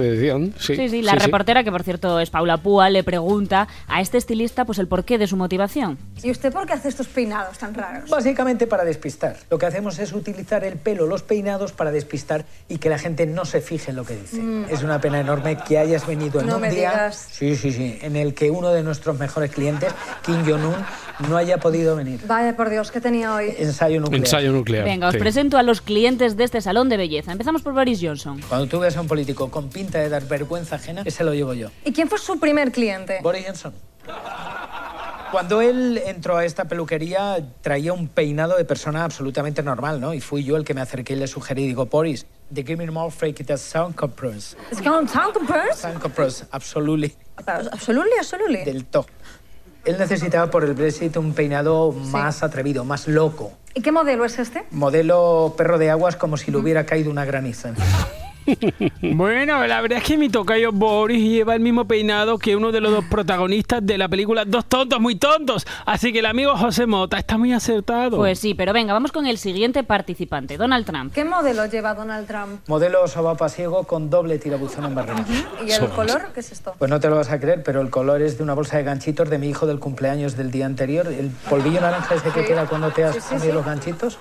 Sí, 0.59 0.75
Sí, 0.75 0.89
sí, 0.89 1.01
la 1.01 1.15
reportera, 1.15 1.63
que 1.63 1.71
por 1.71 1.83
cierto 1.83 2.19
es 2.19 2.29
Paula 2.29 2.57
Púa, 2.57 2.89
le 2.89 3.03
pregunta 3.03 3.67
a 3.87 4.01
este 4.01 4.17
estilista 4.17 4.65
pues 4.65 4.79
el 4.79 4.87
porqué 4.87 5.17
de 5.17 5.27
su 5.27 5.37
motivación. 5.37 5.97
¿Y 6.23 6.31
usted 6.31 6.51
por 6.51 6.65
qué 6.65 6.73
hace 6.73 6.89
estos 6.89 7.07
peinados 7.07 7.57
tan 7.57 7.73
raros? 7.73 8.09
Básicamente 8.09 8.67
para 8.67 8.83
despistar. 8.83 9.08
Lo 9.49 9.57
que 9.57 9.65
hacemos 9.65 9.97
es 9.99 10.13
utilizar 10.13 10.63
el 10.63 10.75
pelo, 10.77 11.05
los 11.07 11.23
peinados 11.23 11.71
para 11.71 11.91
despistar 11.91 12.45
y 12.67 12.77
que 12.77 12.89
la 12.89 12.97
gente 12.99 13.25
no 13.25 13.45
se 13.45 13.61
fije 13.61 13.91
en 13.91 13.97
lo 13.97 14.05
que 14.05 14.15
dice. 14.15 14.37
Mm. 14.41 14.65
Es 14.69 14.83
una 14.83 15.01
pena 15.01 15.19
enorme 15.19 15.57
que 15.67 15.77
hayas 15.77 16.05
venido 16.05 16.41
en 16.41 16.47
No 16.47 16.55
un 16.55 16.61
me 16.61 16.69
día, 16.69 16.91
digas. 16.91 17.27
sí, 17.31 17.55
sí, 17.55 17.71
sí, 17.71 17.97
en 18.01 18.15
el 18.15 18.33
que 18.33 18.51
uno 18.51 18.69
de 18.71 18.83
nuestros 18.83 19.17
mejores 19.17 19.51
clientes, 19.51 19.93
Kim 20.25 20.43
Jong-un, 20.45 20.75
no 21.29 21.37
haya 21.37 21.57
podido 21.57 21.95
venir. 21.95 22.19
Vaya 22.27 22.55
por 22.55 22.69
Dios, 22.69 22.91
¿qué 22.91 23.01
tenía 23.01 23.33
hoy? 23.33 23.53
Ensayo 23.57 23.99
nuclear. 23.99 24.21
Ensayo 24.23 24.51
nuclear. 24.51 24.85
Venga, 24.85 25.07
os 25.07 25.13
sí. 25.13 25.19
presento 25.19 25.57
a 25.57 25.63
los 25.63 25.81
clientes 25.81 26.37
de 26.37 26.43
este 26.43 26.61
salón 26.61 26.87
de 26.89 26.97
belleza. 26.97 27.31
Empezamos 27.31 27.61
por 27.61 27.73
Boris 27.73 27.99
Johnson. 28.01 28.39
Cuando 28.47 28.67
tú 28.67 28.79
ves 28.79 28.95
a 28.95 29.01
un 29.01 29.07
político 29.07 29.49
con 29.51 29.69
pinta 29.69 29.99
de 29.99 30.09
dar 30.09 30.23
vergüenza 30.27 30.75
ajena, 30.75 31.01
ese 31.05 31.23
lo 31.23 31.33
llevo 31.33 31.53
yo. 31.53 31.69
¿Y 31.83 31.91
quién 31.91 32.07
fue 32.09 32.19
su 32.19 32.39
primer 32.39 32.71
cliente? 32.71 33.19
Boris 33.21 33.45
Johnson. 33.45 33.73
Cuando 35.31 35.61
él 35.61 36.01
entró 36.05 36.37
a 36.37 36.45
esta 36.45 36.65
peluquería, 36.65 37.37
traía 37.61 37.93
un 37.93 38.07
peinado 38.07 38.57
de 38.57 38.65
persona 38.65 39.03
absolutamente 39.03 39.61
normal, 39.61 40.01
¿no? 40.01 40.15
Y 40.15 40.21
fui 40.21 40.43
yo 40.43 40.57
el 40.57 40.63
que 40.63 40.73
me 40.73 40.81
acerqué 40.81 41.13
y 41.13 41.17
le 41.17 41.27
sugerí, 41.27 41.67
digo, 41.67 41.85
Boris, 41.85 42.25
the 42.51 42.63
give 42.63 42.77
me 42.77 42.89
more 42.89 43.11
fake 43.11 43.41
it 43.41 43.51
as 43.51 43.61
sound 43.61 43.95
compress. 43.95 44.57
¿Es 44.71 44.81
que 44.81 44.89
un 44.89 45.07
sound 45.07 45.33
compress? 45.33 45.77
Sound 45.77 46.01
compress, 46.01 46.45
absolutely. 46.51 47.15
Absolutely, 47.45 48.17
absolutely. 48.17 48.63
Del 48.63 48.85
top. 48.85 49.05
Él 49.85 49.97
necesitaba 49.99 50.49
por 50.49 50.63
el 50.63 50.73
Brexit 50.73 51.15
un 51.17 51.33
peinado 51.33 51.91
más 51.91 52.41
atrevido, 52.41 52.83
más 52.83 53.07
loco. 53.07 53.53
¿Y 53.75 53.81
qué 53.81 53.91
modelo 53.91 54.25
es 54.25 54.39
este? 54.39 54.65
Modelo 54.71 55.53
perro 55.55 55.77
de 55.77 55.91
aguas 55.91 56.15
como 56.15 56.37
si 56.37 56.49
le 56.49 56.57
hubiera 56.57 56.85
caído 56.87 57.11
una 57.11 57.23
graniza. 57.25 57.73
Bueno, 59.01 59.65
la 59.67 59.81
verdad 59.81 59.99
es 59.99 60.03
que 60.03 60.17
mi 60.17 60.29
tocayo 60.29 60.71
Boris 60.71 61.23
lleva 61.23 61.55
el 61.55 61.61
mismo 61.61 61.85
peinado 61.85 62.37
que 62.37 62.55
uno 62.55 62.71
de 62.71 62.81
los 62.81 62.91
dos 62.91 63.05
protagonistas 63.05 63.85
de 63.85 63.97
la 63.97 64.07
película 64.07 64.45
Dos 64.45 64.65
tontos 64.65 64.99
muy 64.99 65.15
tontos. 65.15 65.65
Así 65.85 66.11
que 66.13 66.19
el 66.19 66.25
amigo 66.25 66.55
José 66.57 66.85
Mota 66.85 67.17
está 67.17 67.37
muy 67.37 67.53
acertado. 67.53 68.17
Pues 68.17 68.39
sí, 68.39 68.53
pero 68.55 68.73
venga, 68.73 68.93
vamos 68.93 69.11
con 69.11 69.25
el 69.25 69.37
siguiente 69.37 69.83
participante, 69.83 70.57
Donald 70.57 70.85
Trump. 70.85 71.13
¿Qué 71.13 71.23
modelo 71.25 71.65
lleva 71.65 71.93
Donald 71.93 72.27
Trump? 72.27 72.61
Modelo 72.67 73.07
sobapasiego 73.07 73.83
con 73.85 74.09
doble 74.09 74.39
tirabuzón 74.39 74.85
en 74.85 74.95
barrera. 74.95 75.25
¿Y 75.65 75.71
el 75.71 75.89
color? 75.89 76.29
¿Qué 76.33 76.39
es 76.39 76.51
esto? 76.51 76.73
Pues 76.77 76.89
no 76.89 76.99
te 76.99 77.09
lo 77.09 77.15
vas 77.15 77.29
a 77.31 77.39
creer, 77.39 77.63
pero 77.63 77.81
el 77.81 77.89
color 77.89 78.21
es 78.21 78.37
de 78.37 78.43
una 78.43 78.53
bolsa 78.53 78.77
de 78.77 78.83
ganchitos 78.83 79.29
de 79.29 79.37
mi 79.37 79.49
hijo 79.49 79.65
del 79.67 79.79
cumpleaños 79.79 80.35
del 80.35 80.51
día 80.51 80.65
anterior. 80.65 81.07
El 81.07 81.29
polvillo 81.49 81.81
naranja 81.81 82.15
ese 82.15 82.29
que 82.31 82.41
Sí. 82.41 82.47
queda 82.47 82.65
cuando 82.67 82.89
te 82.91 83.03
has 83.03 83.15
Sí, 83.15 83.21
sí, 83.21 83.27
comido 83.29 83.45
sí. 83.47 83.51
los 83.53 83.65
ganchitos, 83.65 84.17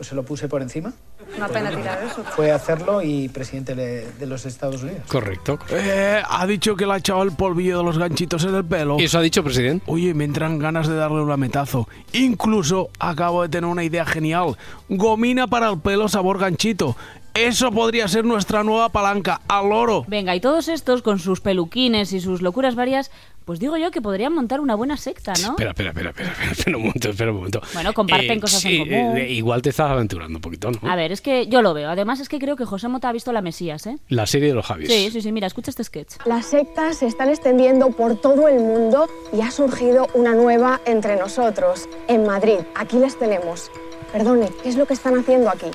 se 0.00 0.14
lo 0.14 0.22
puse 0.22 0.48
por 0.48 0.62
encima. 0.62 0.92
Una 1.36 1.48
pena 1.48 1.70
tirar 1.70 2.02
eso. 2.02 2.24
Fue 2.24 2.50
a 2.50 2.56
hacerlo 2.56 3.02
y 3.02 3.28
presidente 3.28 3.74
de, 3.74 4.10
de 4.12 4.26
los 4.26 4.46
Estados 4.46 4.82
Unidos. 4.82 5.02
Correcto. 5.08 5.58
Eh, 5.70 6.22
ha 6.26 6.46
dicho 6.46 6.74
que 6.76 6.86
le 6.86 6.92
ha 6.94 6.96
echado 6.96 7.22
el 7.22 7.32
polvillo 7.32 7.78
de 7.78 7.84
los 7.84 7.98
ganchitos 7.98 8.44
en 8.44 8.54
el 8.54 8.64
pelo. 8.64 8.96
¿Eso 8.98 9.18
ha 9.18 9.22
dicho, 9.22 9.44
presidente? 9.44 9.84
Oye, 9.86 10.14
me 10.14 10.24
entran 10.24 10.58
ganas 10.58 10.88
de 10.88 10.94
darle 10.94 11.20
un 11.20 11.28
lametazo. 11.28 11.88
Incluso 12.12 12.90
acabo 12.98 13.42
de 13.42 13.48
tener 13.48 13.68
una 13.68 13.84
idea 13.84 14.04
genial. 14.06 14.56
Gomina 14.88 15.46
para 15.46 15.68
el 15.68 15.78
pelo 15.80 16.08
sabor 16.08 16.38
ganchito. 16.38 16.96
Eso 17.34 17.70
podría 17.70 18.08
ser 18.08 18.24
nuestra 18.24 18.64
nueva 18.64 18.88
palanca, 18.88 19.42
al 19.46 19.70
oro. 19.70 20.04
Venga, 20.08 20.34
y 20.34 20.40
todos 20.40 20.66
estos 20.66 21.02
con 21.02 21.20
sus 21.20 21.40
peluquines 21.40 22.12
y 22.12 22.20
sus 22.20 22.42
locuras 22.42 22.74
varias, 22.74 23.12
pues 23.48 23.60
digo 23.60 23.78
yo 23.78 23.90
que 23.90 24.02
podrían 24.02 24.34
montar 24.34 24.60
una 24.60 24.74
buena 24.74 24.98
secta, 24.98 25.32
¿no? 25.42 25.52
Espera, 25.52 25.70
espera, 25.70 25.88
espera, 25.88 26.10
espera, 26.10 26.30
espera, 26.32 26.50
espera 26.52 26.76
un 26.76 26.82
momento, 26.82 27.08
espera 27.08 27.30
un 27.30 27.36
momento. 27.38 27.62
Bueno, 27.72 27.94
comparten 27.94 28.32
Eh, 28.32 28.40
cosas 28.40 28.60
sí, 28.60 28.76
en 28.76 28.88
común. 28.90 29.16
eh, 29.16 29.30
igual 29.30 29.62
te 29.62 29.70
estás 29.70 29.90
aventurando 29.90 30.36
un 30.36 30.42
poquito, 30.42 30.70
¿no? 30.70 30.78
A 30.90 30.94
ver, 30.96 31.12
es 31.12 31.22
que 31.22 31.46
yo 31.46 31.62
lo 31.62 31.72
veo. 31.72 31.88
Además 31.88 32.20
es 32.20 32.28
que 32.28 32.38
creo 32.38 32.56
que 32.56 32.66
José 32.66 32.88
Mota 32.88 33.08
ha 33.08 33.12
visto 33.12 33.32
la 33.32 33.40
Mesías, 33.40 33.86
¿eh? 33.86 33.96
La 34.10 34.26
serie 34.26 34.48
de 34.48 34.54
los 34.54 34.66
Javis. 34.66 34.88
Sí, 34.92 35.08
sí, 35.10 35.22
sí, 35.22 35.32
mira, 35.32 35.46
escucha 35.46 35.70
este 35.70 35.82
sketch. 35.82 36.16
Las 36.26 36.44
sectas 36.44 36.98
se 36.98 37.06
están 37.06 37.30
extendiendo 37.30 37.88
por 37.92 38.20
todo 38.20 38.48
el 38.48 38.60
mundo 38.60 39.08
y 39.32 39.40
ha 39.40 39.50
surgido 39.50 40.08
una 40.12 40.34
nueva 40.34 40.82
entre 40.84 41.16
nosotros, 41.16 41.88
en 42.06 42.26
Madrid. 42.26 42.58
Aquí 42.74 42.98
les 42.98 43.18
tenemos. 43.18 43.70
Perdone, 44.12 44.50
¿qué 44.62 44.68
es 44.68 44.76
lo 44.76 44.84
que 44.86 44.92
están 44.92 45.18
haciendo 45.18 45.48
aquí? 45.48 45.70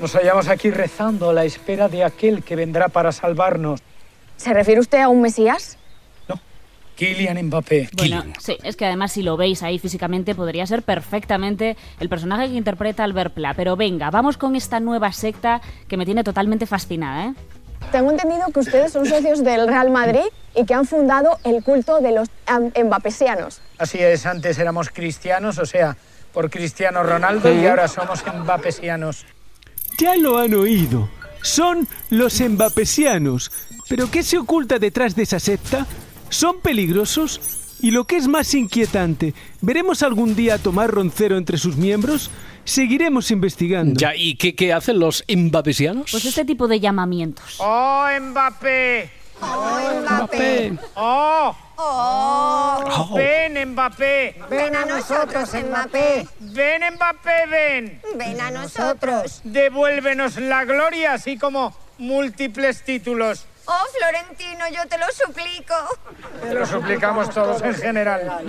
Nos 0.00 0.14
hallamos 0.16 0.48
aquí 0.48 0.72
rezando 0.72 1.30
a 1.30 1.32
la 1.32 1.44
espera 1.44 1.88
de 1.88 2.02
aquel 2.02 2.42
que 2.42 2.56
vendrá 2.56 2.88
para 2.88 3.12
salvarnos. 3.12 3.78
¿Se 4.36 4.52
refiere 4.52 4.80
usted 4.80 4.98
a 4.98 5.08
un 5.08 5.22
Mesías? 5.22 5.78
Kylian 6.96 7.42
Mbappé. 7.46 7.90
Bueno, 7.96 8.24
sí, 8.38 8.56
es 8.62 8.76
que 8.76 8.86
además 8.86 9.12
si 9.12 9.22
lo 9.22 9.36
veis 9.36 9.62
ahí 9.62 9.78
físicamente 9.78 10.34
podría 10.34 10.66
ser 10.66 10.82
perfectamente 10.82 11.76
el 12.00 12.08
personaje 12.08 12.48
que 12.48 12.54
interpreta 12.54 13.04
Albert 13.04 13.34
Pla. 13.34 13.54
Pero 13.54 13.76
venga, 13.76 14.10
vamos 14.10 14.36
con 14.36 14.56
esta 14.56 14.80
nueva 14.80 15.12
secta 15.12 15.60
que 15.88 15.96
me 15.96 16.04
tiene 16.04 16.24
totalmente 16.24 16.66
fascinada, 16.66 17.26
¿eh? 17.26 17.34
Tengo 17.92 18.10
entendido 18.10 18.46
que 18.52 18.60
ustedes 18.60 18.92
son 18.92 19.06
socios 19.06 19.44
del 19.44 19.68
Real 19.68 19.90
Madrid 19.90 20.24
y 20.54 20.64
que 20.64 20.74
han 20.74 20.86
fundado 20.86 21.38
el 21.44 21.62
culto 21.62 22.00
de 22.00 22.12
los 22.12 22.28
embapesianos. 22.74 23.60
Así 23.78 23.98
es, 23.98 24.26
antes 24.26 24.58
éramos 24.58 24.90
cristianos, 24.90 25.58
o 25.58 25.66
sea, 25.66 25.96
por 26.32 26.50
Cristiano 26.50 27.02
Ronaldo 27.02 27.52
y 27.52 27.66
ahora 27.66 27.86
somos 27.86 28.24
embapesianos. 28.26 29.26
Ya 29.98 30.16
lo 30.16 30.38
han 30.38 30.54
oído. 30.54 31.08
Son 31.42 31.86
los 32.10 32.40
embapesianos. 32.40 33.52
¿Pero 33.88 34.10
qué 34.10 34.22
se 34.22 34.38
oculta 34.38 34.78
detrás 34.78 35.14
de 35.14 35.22
esa 35.22 35.38
secta? 35.38 35.86
¿Son 36.34 36.58
peligrosos? 36.58 37.76
Y 37.80 37.92
lo 37.92 38.08
que 38.08 38.16
es 38.16 38.26
más 38.26 38.54
inquietante, 38.54 39.34
¿veremos 39.60 40.02
algún 40.02 40.34
día 40.34 40.54
a 40.54 40.58
Tomás 40.58 40.90
Roncero 40.90 41.36
entre 41.36 41.58
sus 41.58 41.76
miembros? 41.76 42.28
Seguiremos 42.64 43.30
investigando. 43.30 43.94
Ya, 44.00 44.16
¿y 44.16 44.34
qué, 44.34 44.56
qué 44.56 44.72
hacen 44.72 44.98
los 44.98 45.22
embapesianos? 45.28 46.10
Pues 46.10 46.24
este 46.24 46.44
tipo 46.44 46.66
de 46.66 46.80
llamamientos. 46.80 47.58
¡Oh, 47.60 48.08
Mbappé! 48.20 49.10
¡Oh, 49.40 50.00
Mbappé! 50.02 50.76
¡Oh! 50.96 51.56
¡Oh! 51.76 53.14
¡Ven, 53.14 53.70
Mbappé! 53.70 54.34
Ven 54.50 54.74
a 54.74 54.84
nosotros, 54.86 55.50
Mbappé. 55.54 56.26
¡Ven, 56.40 56.82
Mbappé, 56.96 57.46
ven! 57.48 58.00
Ven 58.16 58.40
a 58.40 58.50
nosotros. 58.50 59.40
Devuélvenos 59.44 60.36
la 60.38 60.64
gloria, 60.64 61.12
así 61.12 61.38
como 61.38 61.72
múltiples 61.98 62.82
títulos. 62.82 63.46
Oh, 63.66 63.84
Florentino, 63.98 64.64
yo 64.74 64.88
te 64.88 64.98
lo 64.98 65.06
suplico. 65.12 65.74
Te 66.42 66.54
lo 66.54 66.66
suplicamos 66.66 67.30
todos 67.30 67.62
en 67.62 67.74
general. 67.74 68.44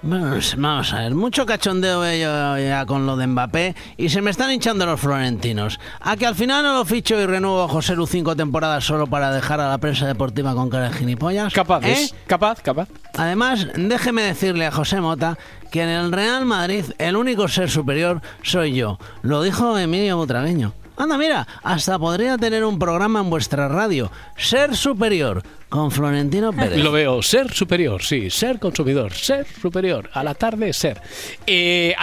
Vamos, 0.00 0.54
vamos 0.56 0.92
a 0.92 1.00
ver, 1.00 1.14
mucho 1.14 1.44
cachondeo 1.44 2.00
veo 2.00 2.56
yo 2.56 2.62
ya 2.62 2.86
con 2.86 3.04
lo 3.04 3.16
de 3.16 3.26
Mbappé 3.26 3.74
y 3.96 4.08
se 4.08 4.22
me 4.22 4.30
están 4.30 4.52
hinchando 4.52 4.86
los 4.86 5.00
florentinos. 5.00 5.80
A 6.00 6.16
que 6.16 6.24
al 6.24 6.36
final 6.36 6.62
no 6.62 6.74
lo 6.74 6.84
ficho 6.84 7.20
y 7.20 7.26
renuevo 7.26 7.64
a 7.64 7.68
José 7.68 7.96
Lu 7.96 8.06
cinco 8.06 8.36
temporadas 8.36 8.84
solo 8.84 9.08
para 9.08 9.32
dejar 9.32 9.60
a 9.60 9.68
la 9.68 9.78
prensa 9.78 10.06
deportiva 10.06 10.54
con 10.54 10.70
cara 10.70 10.90
de 10.90 10.96
gilipollas. 10.96 11.52
Capaz, 11.52 11.84
¿Eh? 11.84 11.92
¿es? 11.92 12.14
Capaz, 12.28 12.60
capaz. 12.62 12.88
Además, 13.16 13.66
déjeme 13.74 14.22
decirle 14.22 14.66
a 14.66 14.70
José 14.70 15.00
Mota 15.00 15.36
que 15.72 15.82
en 15.82 15.88
el 15.88 16.12
Real 16.12 16.44
Madrid 16.44 16.84
el 16.98 17.16
único 17.16 17.48
ser 17.48 17.68
superior 17.68 18.22
soy 18.42 18.74
yo. 18.74 18.98
Lo 19.22 19.42
dijo 19.42 19.76
Emilio 19.76 20.16
Butragueño. 20.16 20.74
Anda, 20.98 21.16
mira, 21.16 21.46
hasta 21.62 21.98
podría 21.98 22.36
tener 22.36 22.64
un 22.64 22.78
programa 22.78 23.20
en 23.20 23.30
vuestra 23.30 23.68
radio, 23.68 24.10
Ser 24.36 24.76
Superior, 24.76 25.42
con 25.68 25.90
Florentino 25.92 26.52
Pérez. 26.56 26.82
Lo 26.82 26.90
veo, 26.90 27.22
ser 27.22 27.52
superior, 27.52 28.02
sí, 28.02 28.30
ser 28.30 28.58
consumidor, 28.58 29.12
ser 29.12 29.46
superior, 29.46 30.10
a 30.12 30.24
la 30.24 30.34
tarde 30.34 30.72
ser. 30.72 31.00
Eh, 31.46 31.94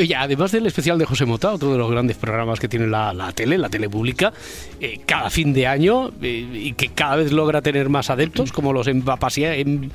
oye, 0.00 0.16
además 0.16 0.50
del 0.52 0.66
especial 0.66 0.98
de 0.98 1.04
José 1.04 1.26
Mota, 1.26 1.52
otro 1.52 1.72
de 1.72 1.78
los 1.78 1.90
grandes 1.90 2.16
programas 2.16 2.58
que 2.58 2.68
tiene 2.68 2.86
la, 2.86 3.12
la 3.12 3.32
tele, 3.32 3.58
la 3.58 3.68
tele 3.68 3.88
pública, 3.90 4.32
eh, 4.80 5.00
cada 5.04 5.28
fin 5.28 5.52
de 5.52 5.66
año 5.66 6.10
eh, 6.22 6.48
y 6.52 6.72
que 6.72 6.88
cada 6.88 7.16
vez 7.16 7.32
logra 7.32 7.60
tener 7.60 7.88
más 7.90 8.08
adeptos, 8.08 8.50
como 8.52 8.72
los 8.72 8.86
embapasia- 8.88 9.54
em- 9.56 9.90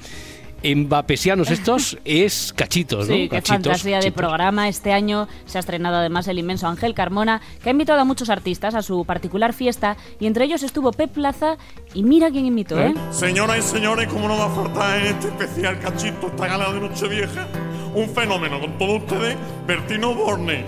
embapesianos 0.63 1.51
estos, 1.51 1.97
es 2.05 2.53
cachitos, 2.53 3.07
¿no? 3.09 3.15
Sí, 3.15 3.23
qué 3.23 3.35
Cachitos, 3.37 3.63
fantasía 3.65 3.97
de 3.97 4.03
cachitos. 4.05 4.17
programa. 4.17 4.67
Este 4.67 4.93
año 4.93 5.27
se 5.45 5.57
ha 5.57 5.59
estrenado 5.59 5.97
además 5.97 6.27
el 6.27 6.39
inmenso 6.39 6.67
Ángel 6.67 6.93
Carmona, 6.93 7.41
que 7.61 7.69
ha 7.69 7.71
invitado 7.71 7.99
a 7.99 8.05
muchos 8.05 8.29
artistas 8.29 8.73
a 8.75 8.81
su 8.81 9.05
particular 9.05 9.53
fiesta, 9.53 9.97
y 10.19 10.25
entre 10.25 10.45
ellos 10.45 10.63
estuvo 10.63 10.91
Pep 10.91 11.11
Plaza, 11.11 11.57
y 11.93 12.03
mira 12.03 12.31
quién 12.31 12.45
invitó, 12.45 12.79
¿eh? 12.81 12.93
Señoras 13.11 13.59
y 13.59 13.61
señores, 13.61 14.07
como 14.07 14.27
no 14.27 14.37
va 14.37 14.45
a 14.45 14.49
faltar 14.49 14.99
en 14.99 15.07
este 15.07 15.27
especial 15.27 15.79
cachito, 15.79 16.27
esta 16.27 16.47
gala 16.47 16.71
de 16.71 16.79
Nochevieja, 16.79 17.47
un 17.93 18.09
fenómeno 18.09 18.59
con 18.59 18.77
todos 18.77 19.03
ustedes, 19.03 19.35
Bertino 19.67 20.15
Borne. 20.15 20.65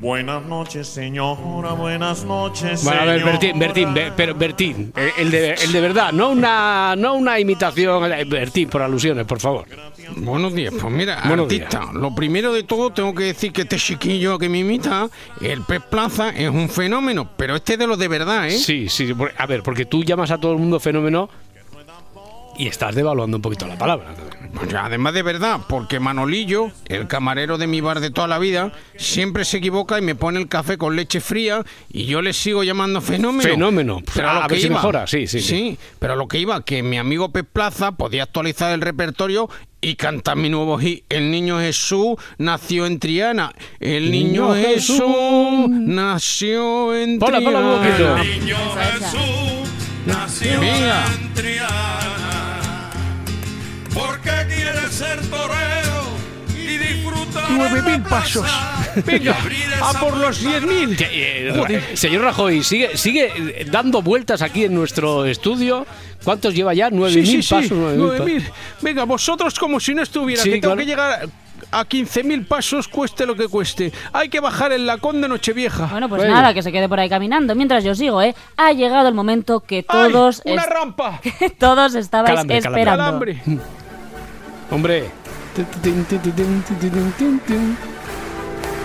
Buenas 0.00 0.44
noches, 0.46 0.86
señora, 0.86 1.72
buenas 1.72 2.24
noches, 2.24 2.84
Bueno, 2.84 3.00
a 3.00 3.04
ver. 3.04 3.24
Bertín, 3.24 3.58
Bertín, 3.58 3.92
Be- 3.94 4.12
pero 4.16 4.32
Bertín, 4.32 4.92
eh, 4.96 5.10
el 5.18 5.30
de, 5.30 5.54
el 5.54 5.72
de 5.72 5.80
verdad, 5.80 6.12
no 6.12 6.28
una, 6.30 6.94
no 6.96 7.14
una 7.14 7.40
imitación, 7.40 8.12
eh, 8.12 8.24
Bertín, 8.24 8.68
por 8.68 8.80
alusiones, 8.82 9.26
por 9.26 9.40
favor. 9.40 9.66
Buenos 10.18 10.54
días, 10.54 10.72
pues 10.80 10.92
mira, 10.92 11.20
Buenos 11.26 11.46
artista, 11.46 11.90
lo 11.92 12.14
primero 12.14 12.52
de 12.52 12.62
todo 12.62 12.90
tengo 12.90 13.12
que 13.12 13.24
decir 13.24 13.52
que 13.52 13.62
este 13.62 13.76
chiquillo 13.76 14.38
que 14.38 14.48
me 14.48 14.58
imita, 14.60 15.08
el 15.40 15.62
Pez 15.62 15.82
Plaza, 15.90 16.30
es 16.30 16.48
un 16.48 16.68
fenómeno, 16.68 17.28
pero 17.36 17.56
este 17.56 17.72
es 17.72 17.78
de 17.80 17.86
los 17.88 17.98
de 17.98 18.06
verdad, 18.06 18.46
¿eh? 18.46 18.52
Sí, 18.52 18.88
sí, 18.88 19.12
a 19.36 19.46
ver, 19.46 19.64
porque 19.64 19.84
tú 19.84 20.04
llamas 20.04 20.30
a 20.30 20.38
todo 20.38 20.52
el 20.52 20.58
mundo 20.58 20.78
fenómeno 20.78 21.28
y 22.58 22.66
estás 22.66 22.94
devaluando 22.94 23.36
un 23.38 23.42
poquito 23.42 23.66
la 23.66 23.78
palabra. 23.78 24.14
Pues 24.54 24.72
además 24.74 25.14
de 25.14 25.22
verdad, 25.22 25.60
porque 25.68 26.00
Manolillo, 26.00 26.72
el 26.88 27.06
camarero 27.06 27.58
de 27.58 27.66
mi 27.66 27.80
bar 27.80 28.00
de 28.00 28.10
toda 28.10 28.26
la 28.26 28.38
vida, 28.38 28.72
siempre 28.96 29.44
se 29.44 29.58
equivoca 29.58 29.98
y 29.98 30.02
me 30.02 30.14
pone 30.14 30.40
el 30.40 30.48
café 30.48 30.76
con 30.78 30.96
leche 30.96 31.20
fría 31.20 31.62
y 31.92 32.06
yo 32.06 32.22
le 32.22 32.32
sigo 32.32 32.64
llamando 32.64 33.00
fenómeno. 33.00 33.42
Fenómeno. 33.48 34.02
Pero 34.14 34.30
A 34.30 34.40
lo 34.42 34.48
que 34.48 34.58
iba- 34.58 34.74
mejora, 34.76 35.06
sí, 35.06 35.26
sí, 35.26 35.40
sí. 35.40 35.48
Sí, 35.48 35.78
pero 35.98 36.16
lo 36.16 36.26
que 36.28 36.38
iba, 36.38 36.64
que 36.64 36.82
mi 36.82 36.98
amigo 36.98 37.30
Pep 37.30 37.46
Plaza 37.52 37.92
podía 37.92 38.24
actualizar 38.24 38.72
el 38.72 38.80
repertorio 38.80 39.48
y 39.80 39.94
cantar 39.94 40.36
mi 40.36 40.48
nuevo 40.48 40.78
hit. 40.78 41.04
El 41.08 41.30
niño 41.30 41.60
Jesús 41.60 42.16
nació 42.38 42.86
en 42.86 42.98
Triana. 42.98 43.52
El 43.78 44.10
niño, 44.10 44.54
Niño 44.54 44.54
Jesús. 44.54 44.96
Jesús 44.96 45.68
nació 45.70 46.96
en 46.96 47.18
Ponla, 47.18 47.40
ponla 47.40 47.60
un 47.60 47.80
Triana. 47.82 48.16
poquito. 48.16 48.40
Niño 48.40 48.56
Jesús 48.74 49.68
nació 50.06 50.52
en 50.62 51.34
Triana, 51.34 52.07
porque 53.98 54.30
quiere 54.54 54.88
ser 54.90 55.20
torero 55.28 56.04
y 56.56 56.76
disfrutar 56.78 57.44
Nueve 57.50 57.78
en 57.80 57.84
la 57.84 57.90
mil 57.90 58.02
pasos. 58.02 58.42
plaza, 58.42 58.74
y 58.96 59.00
Venga, 59.02 59.36
a 59.82 59.92
por 60.00 60.16
los 60.16 60.40
diez 60.40 60.62
mil. 60.62 60.96
Eh, 61.00 61.52
Joder. 61.54 61.80
Ra- 61.90 61.96
señor 61.96 62.22
Rajoy, 62.22 62.62
sigue, 62.64 62.96
sigue 62.96 63.30
eh, 63.36 63.66
dando 63.70 64.02
vueltas 64.02 64.42
aquí 64.42 64.64
en 64.64 64.74
nuestro 64.74 65.24
estudio. 65.24 65.86
¿Cuántos 66.24 66.54
lleva 66.54 66.74
ya? 66.74 66.90
¿Nueve 66.90 67.14
Sí, 67.14 67.20
mil 67.20 67.26
sí, 67.30 67.42
sí, 67.42 67.54
pasos? 67.54 67.70
nueve 67.72 67.92
mil 67.96 68.00
nueve 68.06 68.18
pa- 68.18 68.24
mil. 68.24 68.44
Venga, 68.82 69.04
vosotros 69.04 69.58
como 69.58 69.78
si 69.80 69.94
no 69.94 70.02
estuviera, 70.02 70.42
Sí, 70.42 70.50
que 70.50 70.60
tengo 70.60 70.74
claro. 70.74 70.78
que 70.80 70.86
llegar 70.86 71.28
a 71.72 71.84
15.000 71.84 72.46
pasos, 72.46 72.86
cueste 72.88 73.26
lo 73.26 73.34
que 73.36 73.46
cueste. 73.48 73.92
Hay 74.12 74.28
que 74.28 74.40
bajar 74.40 74.72
el 74.72 74.86
lacón 74.86 75.20
de 75.20 75.28
Nochevieja. 75.28 75.86
Bueno, 75.86 76.08
pues 76.08 76.22
nada, 76.28 76.54
que 76.54 76.62
se 76.62 76.70
quede 76.72 76.88
por 76.88 76.98
ahí 77.00 77.08
caminando. 77.08 77.54
Mientras 77.54 77.82
yo 77.84 77.94
sigo, 77.94 78.22
¿eh? 78.22 78.34
Ha 78.56 78.72
llegado 78.72 79.08
el 79.08 79.14
momento 79.14 79.60
que 79.60 79.82
todos... 79.82 80.40
¡Una 80.44 80.62
es- 80.62 80.68
rampa! 80.68 81.20
todos 81.58 81.94
estabais 81.94 82.30
Calambre, 82.30 82.60
calambre. 82.60 82.80
esperando. 82.80 83.04
¡Calambre! 83.04 83.42
Hombre. 84.70 85.10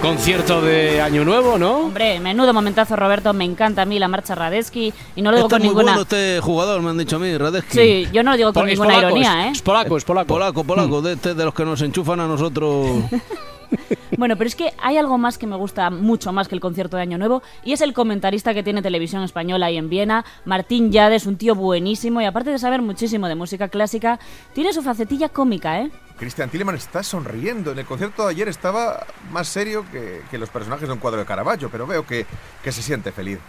concierto 0.01 0.61
de 0.61 1.01
Año 1.01 1.23
Nuevo, 1.23 1.57
¿no? 1.57 1.79
Hombre, 1.79 2.19
menudo 2.19 2.53
momentazo, 2.53 2.95
Roberto. 2.95 3.33
Me 3.33 3.45
encanta 3.45 3.83
a 3.83 3.85
mí 3.85 3.99
la 3.99 4.07
marcha 4.07 4.35
Radesky. 4.35 4.93
Y 5.15 5.21
no 5.21 5.31
lo 5.31 5.37
digo 5.37 5.47
Está 5.47 5.57
con 5.57 5.61
muy 5.65 5.69
ninguna. 5.69 5.91
bueno 5.93 6.01
este 6.01 6.39
jugador, 6.41 6.81
me 6.81 6.89
han 6.89 6.97
dicho 6.97 7.15
a 7.15 7.19
mí, 7.19 7.37
Radesky. 7.37 7.77
Sí, 7.77 8.07
yo 8.11 8.23
no 8.23 8.31
lo 8.31 8.37
digo 8.37 8.53
con 8.53 8.67
es 8.67 8.71
ninguna 8.77 8.95
polaco, 8.95 9.11
ironía, 9.17 9.47
¿eh? 9.47 9.51
Es 9.51 9.61
polaco, 9.61 9.97
es 9.97 10.03
polaco. 10.03 10.27
Polaco, 10.27 10.63
polaco, 10.63 11.01
de, 11.01 11.13
este, 11.13 11.33
de 11.33 11.45
los 11.45 11.53
que 11.53 11.63
nos 11.65 11.81
enchufan 11.81 12.19
a 12.19 12.27
nosotros. 12.27 13.03
Bueno, 14.17 14.37
pero 14.37 14.47
es 14.47 14.55
que 14.55 14.73
hay 14.79 14.97
algo 14.97 15.17
más 15.17 15.37
que 15.37 15.47
me 15.47 15.55
gusta 15.55 15.89
mucho 15.89 16.31
más 16.31 16.47
que 16.47 16.55
el 16.55 16.61
concierto 16.61 16.97
de 16.97 17.03
Año 17.03 17.17
Nuevo 17.17 17.41
y 17.63 17.73
es 17.73 17.81
el 17.81 17.93
comentarista 17.93 18.53
que 18.53 18.61
tiene 18.61 18.81
televisión 18.81 19.23
española 19.23 19.65
ahí 19.65 19.77
en 19.77 19.89
Viena, 19.89 20.23
Martín 20.45 20.91
Yade, 20.91 21.15
es 21.15 21.25
un 21.25 21.35
tío 21.35 21.55
buenísimo 21.55 22.21
y 22.21 22.25
aparte 22.25 22.51
de 22.51 22.59
saber 22.59 22.81
muchísimo 22.81 23.27
de 23.27 23.35
música 23.35 23.69
clásica, 23.69 24.19
tiene 24.53 24.71
su 24.71 24.83
facetilla 24.83 25.29
cómica, 25.29 25.81
¿eh? 25.81 25.91
Christian 26.17 26.49
Tilleman 26.49 26.75
está 26.75 27.01
sonriendo. 27.01 27.71
En 27.71 27.79
el 27.79 27.85
concierto 27.85 28.23
de 28.25 28.31
ayer 28.31 28.47
estaba 28.47 29.05
más 29.31 29.47
serio 29.47 29.83
que, 29.91 30.21
que 30.29 30.37
los 30.37 30.49
personajes 30.49 30.87
de 30.87 30.93
un 30.93 30.99
cuadro 30.99 31.19
de 31.19 31.25
Caravaggio, 31.25 31.69
pero 31.71 31.87
veo 31.87 32.05
que, 32.05 32.25
que 32.63 32.71
se 32.71 32.83
siente 32.83 33.11
feliz 33.11 33.39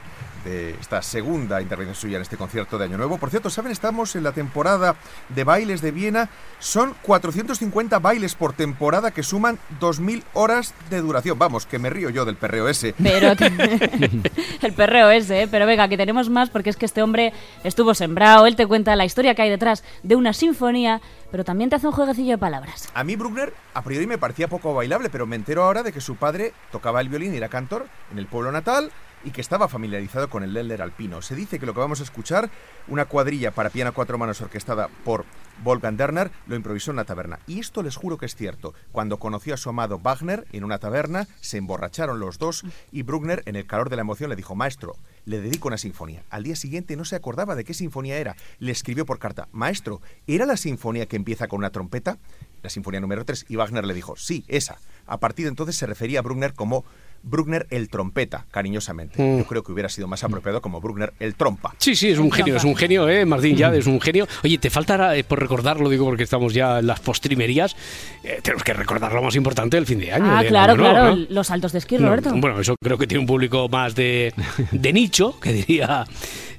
de 0.45 0.71
esta 0.81 1.03
segunda 1.03 1.61
intervención 1.61 1.95
suya 1.95 2.17
en 2.17 2.23
este 2.23 2.37
concierto 2.37 2.79
de 2.79 2.85
Año 2.85 2.97
Nuevo. 2.97 3.19
Por 3.19 3.31
cierto, 3.31 3.51
¿saben? 3.51 3.73
Estamos 3.73 4.15
en 4.15 4.23
la 4.23 4.33
temporada 4.33 4.97
de 5.31 5.45
bailes 5.45 5.81
de 5.81 5.91
Viena. 5.91 6.29
Son 6.59 6.95
450 7.03 7.99
bailes 7.99 8.35
por 8.35 8.53
temporada 8.53 9.11
que 9.11 9.23
suman 9.23 9.59
2.000 9.81 10.23
horas 10.35 10.75
de 10.91 11.01
duración. 11.01 11.39
Vamos, 11.39 11.67
que 11.67 11.79
me 11.79 11.91
río 11.91 12.11
yo 12.11 12.25
del 12.25 12.37
perreo 12.37 12.69
ese. 12.69 12.95
Pero 13.03 13.33
el 14.63 14.73
perreo 14.75 15.11
ese, 15.11 15.43
¿eh? 15.43 15.49
Pero 15.51 15.67
venga, 15.67 15.89
que 15.89 15.97
tenemos 15.97 16.29
más 16.29 16.51
porque 16.51 16.71
es 16.71 16.77
que 16.77 16.87
este 16.87 17.03
hombre 17.03 17.33
estuvo 17.65 17.95
sembrado, 17.95 18.47
él 18.47 18.57
te 18.57 18.67
cuenta 18.67 18.95
la 18.97 19.05
historia 19.05 19.35
que 19.35 19.43
hay 19.43 19.51
detrás 19.51 19.83
de 20.03 20.17
una 20.17 20.33
sinfonía, 20.33 21.01
pero 21.31 21.45
también 21.45 21.71
te 21.71 21.77
hace 21.77 21.87
un 21.87 21.93
jueguecillo 21.93 22.33
de 22.33 22.39
palabras. 22.39 22.89
A 22.95 23.05
mí 23.05 23.17
Bruckner 23.17 23.53
a 23.73 23.83
priori 23.83 24.07
me 24.07 24.19
parecía 24.19 24.49
poco 24.49 24.75
bailable, 24.75 25.09
pero 25.11 25.27
me 25.27 25.37
entero 25.37 25.65
ahora 25.65 25.83
de 25.83 25.93
que 25.93 26.01
su 26.01 26.17
padre 26.17 26.53
tocaba 26.71 27.01
el 27.01 27.09
violín 27.09 27.35
y 27.35 27.39
era 27.39 27.49
cantor 27.49 27.87
en 28.13 28.19
el 28.19 28.27
pueblo 28.27 28.53
natal 28.53 28.91
y 29.25 29.31
que 29.31 29.41
estaba 29.41 29.69
familiarizado 29.69 30.29
con 30.29 30.43
el 30.43 30.53
Länder 30.53 30.83
alpino. 30.83 31.23
Se 31.23 31.35
dice 31.35 31.59
que 31.59 31.67
lo 31.67 31.75
que 31.75 31.81
vamos 31.81 32.01
a 32.01 32.05
escuchar, 32.05 32.51
una 32.89 33.07
cuadrilla 33.07 33.51
para 33.51 33.71
piano 33.71 33.91
a 33.91 33.95
cuatro 33.95 34.19
manos 34.19 34.41
orquestada 34.41 34.89
por 35.05 35.25
Wolfgang 35.63 35.97
Derner, 35.97 36.31
lo 36.47 36.57
improvisó 36.57 36.91
en 36.91 36.97
una 36.97 37.05
taberna. 37.05 37.39
Y 37.47 37.61
esto 37.61 37.83
les 37.83 37.97
juro 37.97 38.19
que 38.19 38.27
es 38.27 38.35
cierto. 38.35 38.75
Cuando 38.93 39.19
conoció 39.19 39.55
a 39.55 39.57
su 39.57 39.71
amado 39.71 39.99
Wagner 39.99 40.47
en 40.53 40.65
una 40.65 40.79
taberna, 40.79 41.27
se 41.41 41.59
emborracharon 41.59 42.21
los 42.21 42.39
dos 42.39 42.65
y 42.93 43.03
Bruckner, 43.03 43.43
en 43.47 43.57
el 43.57 43.67
calor 43.67 43.89
de 43.91 43.97
la 43.97 44.03
emoción, 44.03 44.31
le 44.31 44.37
dijo, 44.37 44.55
maestro, 44.55 44.97
le 45.25 45.41
dedico 45.41 45.69
una 45.69 45.79
sinfonía. 45.79 46.25
Al 46.31 46.43
día 46.43 46.57
siguiente 46.57 46.97
no 46.97 47.05
se 47.05 47.17
acordaba 47.17 47.55
de 47.55 47.65
qué 47.65 47.75
sinfonía 47.75 48.19
era. 48.19 48.37
Le 48.59 48.73
escribió 48.73 49.07
por 49.07 49.19
carta, 49.19 49.49
maestro, 49.53 50.01
¿era 50.27 50.45
la 50.45 50.57
sinfonía 50.57 51.07
que 51.07 51.17
empieza 51.17 51.49
con 51.49 51.59
una 51.59 51.71
trompeta? 51.71 52.19
La 52.63 52.71
sinfonía 52.71 53.01
número 53.01 53.25
3. 53.25 53.47
Y 53.49 53.57
Wagner 53.57 53.85
le 53.85 53.95
dijo, 53.95 54.17
sí, 54.17 54.45
esa. 54.49 54.79
A 55.07 55.19
partir 55.19 55.45
de 55.45 55.51
entonces 55.51 55.77
se 55.77 55.87
refería 55.87 56.21
a 56.21 56.23
Bruckner 56.23 56.55
como 56.55 56.85
Bruckner 57.25 57.67
el 57.71 57.89
trompeta, 57.89 58.47
cariñosamente. 58.51 59.23
Mm. 59.23 59.39
Yo 59.39 59.45
creo 59.47 59.63
que 59.63 59.73
hubiera 59.73 59.89
sido 59.89 60.07
más 60.07 60.23
apropiado 60.25 60.61
como 60.61 60.81
Bruckner 60.81 61.13
el 61.19 61.35
trompa. 61.35 61.75
Sí, 61.79 61.97
sí, 61.97 62.11
es 62.11 62.19
un 62.19 62.31
genio, 62.31 62.57
es 62.57 62.65
un 62.65 62.77
genio, 62.77 63.09
¿eh? 63.09 63.25
Martín 63.25 63.57
Yade 63.57 63.79
es 63.79 63.87
un 63.87 64.01
genio. 64.01 64.27
Oye, 64.45 64.59
te 64.59 64.71
falta, 64.71 65.17
eh, 65.17 65.25
por 65.25 65.41
recordarlo, 65.41 65.89
digo 65.89 66.05
porque 66.05 66.23
estamos 66.23 66.53
ya 66.53 66.79
en 66.79 66.87
las 66.87 67.01
postrimerías, 67.01 67.75
eh, 68.23 68.41
tenemos 68.43 68.63
que 68.63 68.75
recordar 68.75 69.13
lo 69.13 69.23
más 69.23 69.35
importante 69.37 69.77
del 69.77 69.87
fin 69.87 69.99
de 69.99 70.13
año. 70.13 70.27
Ah, 70.29 70.45
claro, 70.47 70.75
Año 70.75 70.83
Nuevo, 70.83 70.95
claro, 70.95 71.17
¿no? 71.17 71.27
los 71.31 71.47
saltos 71.47 71.73
de 71.73 71.79
esquí, 71.79 71.97
No, 71.97 72.09
Roberto. 72.09 72.35
Bueno, 72.37 72.61
eso 72.61 72.77
creo 72.83 72.99
que 72.99 73.07
tiene 73.07 73.21
un 73.21 73.27
público 73.27 73.69
más 73.69 73.95
de, 73.95 74.35
de 74.71 74.93
nicho, 74.93 75.39
que 75.41 75.53
diría 75.53 76.05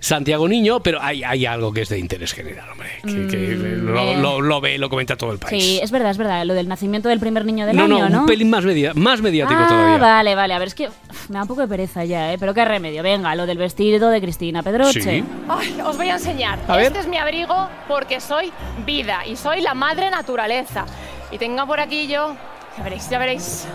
Santiago 0.06 0.48
Niño, 0.48 0.82
pero 0.84 1.02
hay, 1.02 1.24
hay 1.24 1.48
algo 1.48 1.74
que 1.74 1.82
es 1.82 1.90
de 1.90 1.98
interés 1.98 2.32
general, 2.34 2.70
hombre. 2.72 2.90
Que, 3.04 3.28
que 3.28 3.56
Mm, 3.56 3.86
lo, 3.88 4.00
eh. 4.00 4.18
lo- 4.18 4.40
lo 4.42 4.62
ve, 4.62 4.78
lo 4.78 4.88
comenta 4.88 5.16
todo 5.16 5.32
el 5.32 5.40
país. 5.40 5.64
Sí, 5.64 5.80
es 5.82 5.90
verdad, 5.90 6.12
es 6.12 6.18
verdad, 6.20 6.46
lo 6.46 6.54
del 6.54 6.68
nacimiento 6.68 7.10
del 7.10 7.20
primer 7.20 7.44
niño 7.44 7.66
del 7.66 7.76
no, 7.76 7.86
año, 7.86 7.98
no, 8.02 8.10
¿no? 8.10 8.20
un 8.22 8.26
pelín 8.28 8.50
más, 8.52 8.64
media, 8.64 8.92
más 8.94 9.22
mediático 9.22 9.60
ah, 9.64 9.68
todavía. 9.68 9.98
vale, 9.98 10.36
vale, 10.36 10.54
a 10.54 10.60
ver, 10.60 10.68
es 10.68 10.76
que 10.76 10.90
uf, 10.90 11.30
me 11.30 11.36
da 11.38 11.42
un 11.42 11.48
poco 11.48 11.62
de 11.62 11.68
pereza 11.68 12.06
ya, 12.06 12.34
¿eh? 12.34 12.38
Pero 12.40 12.54
qué 12.54 12.64
remedio, 12.66 13.02
venga, 13.02 13.34
lo 13.34 13.48
del 13.48 13.58
vestido 13.58 14.10
de 14.10 14.22
Cristina 14.22 14.62
Pedroche. 14.62 15.02
Sí. 15.02 15.24
Ay, 15.50 15.76
os 15.84 15.98
voy 15.98 16.10
a 16.10 16.14
enseñar. 16.14 16.60
A 16.68 16.78
ver. 16.78 16.86
Este 16.88 17.00
es 17.00 17.08
mi 17.08 17.18
abrigo 17.18 17.68
porque 17.88 18.20
soy 18.20 18.52
vida 18.86 19.26
y 19.26 19.36
soy 19.36 19.62
la 19.62 19.74
madre 19.74 20.12
naturaleza. 20.12 20.86
Y 21.32 21.40
tengo 21.40 21.66
por 21.66 21.80
aquí 21.80 22.08
yo. 22.08 22.36
Ya 22.78 22.84
veréis, 22.84 23.10
ya 23.10 23.18
veréis. 23.18 23.68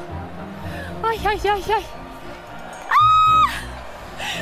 Ay, 1.03 1.19
ay, 1.25 1.41
ay, 1.43 1.63
ay. 1.77 1.83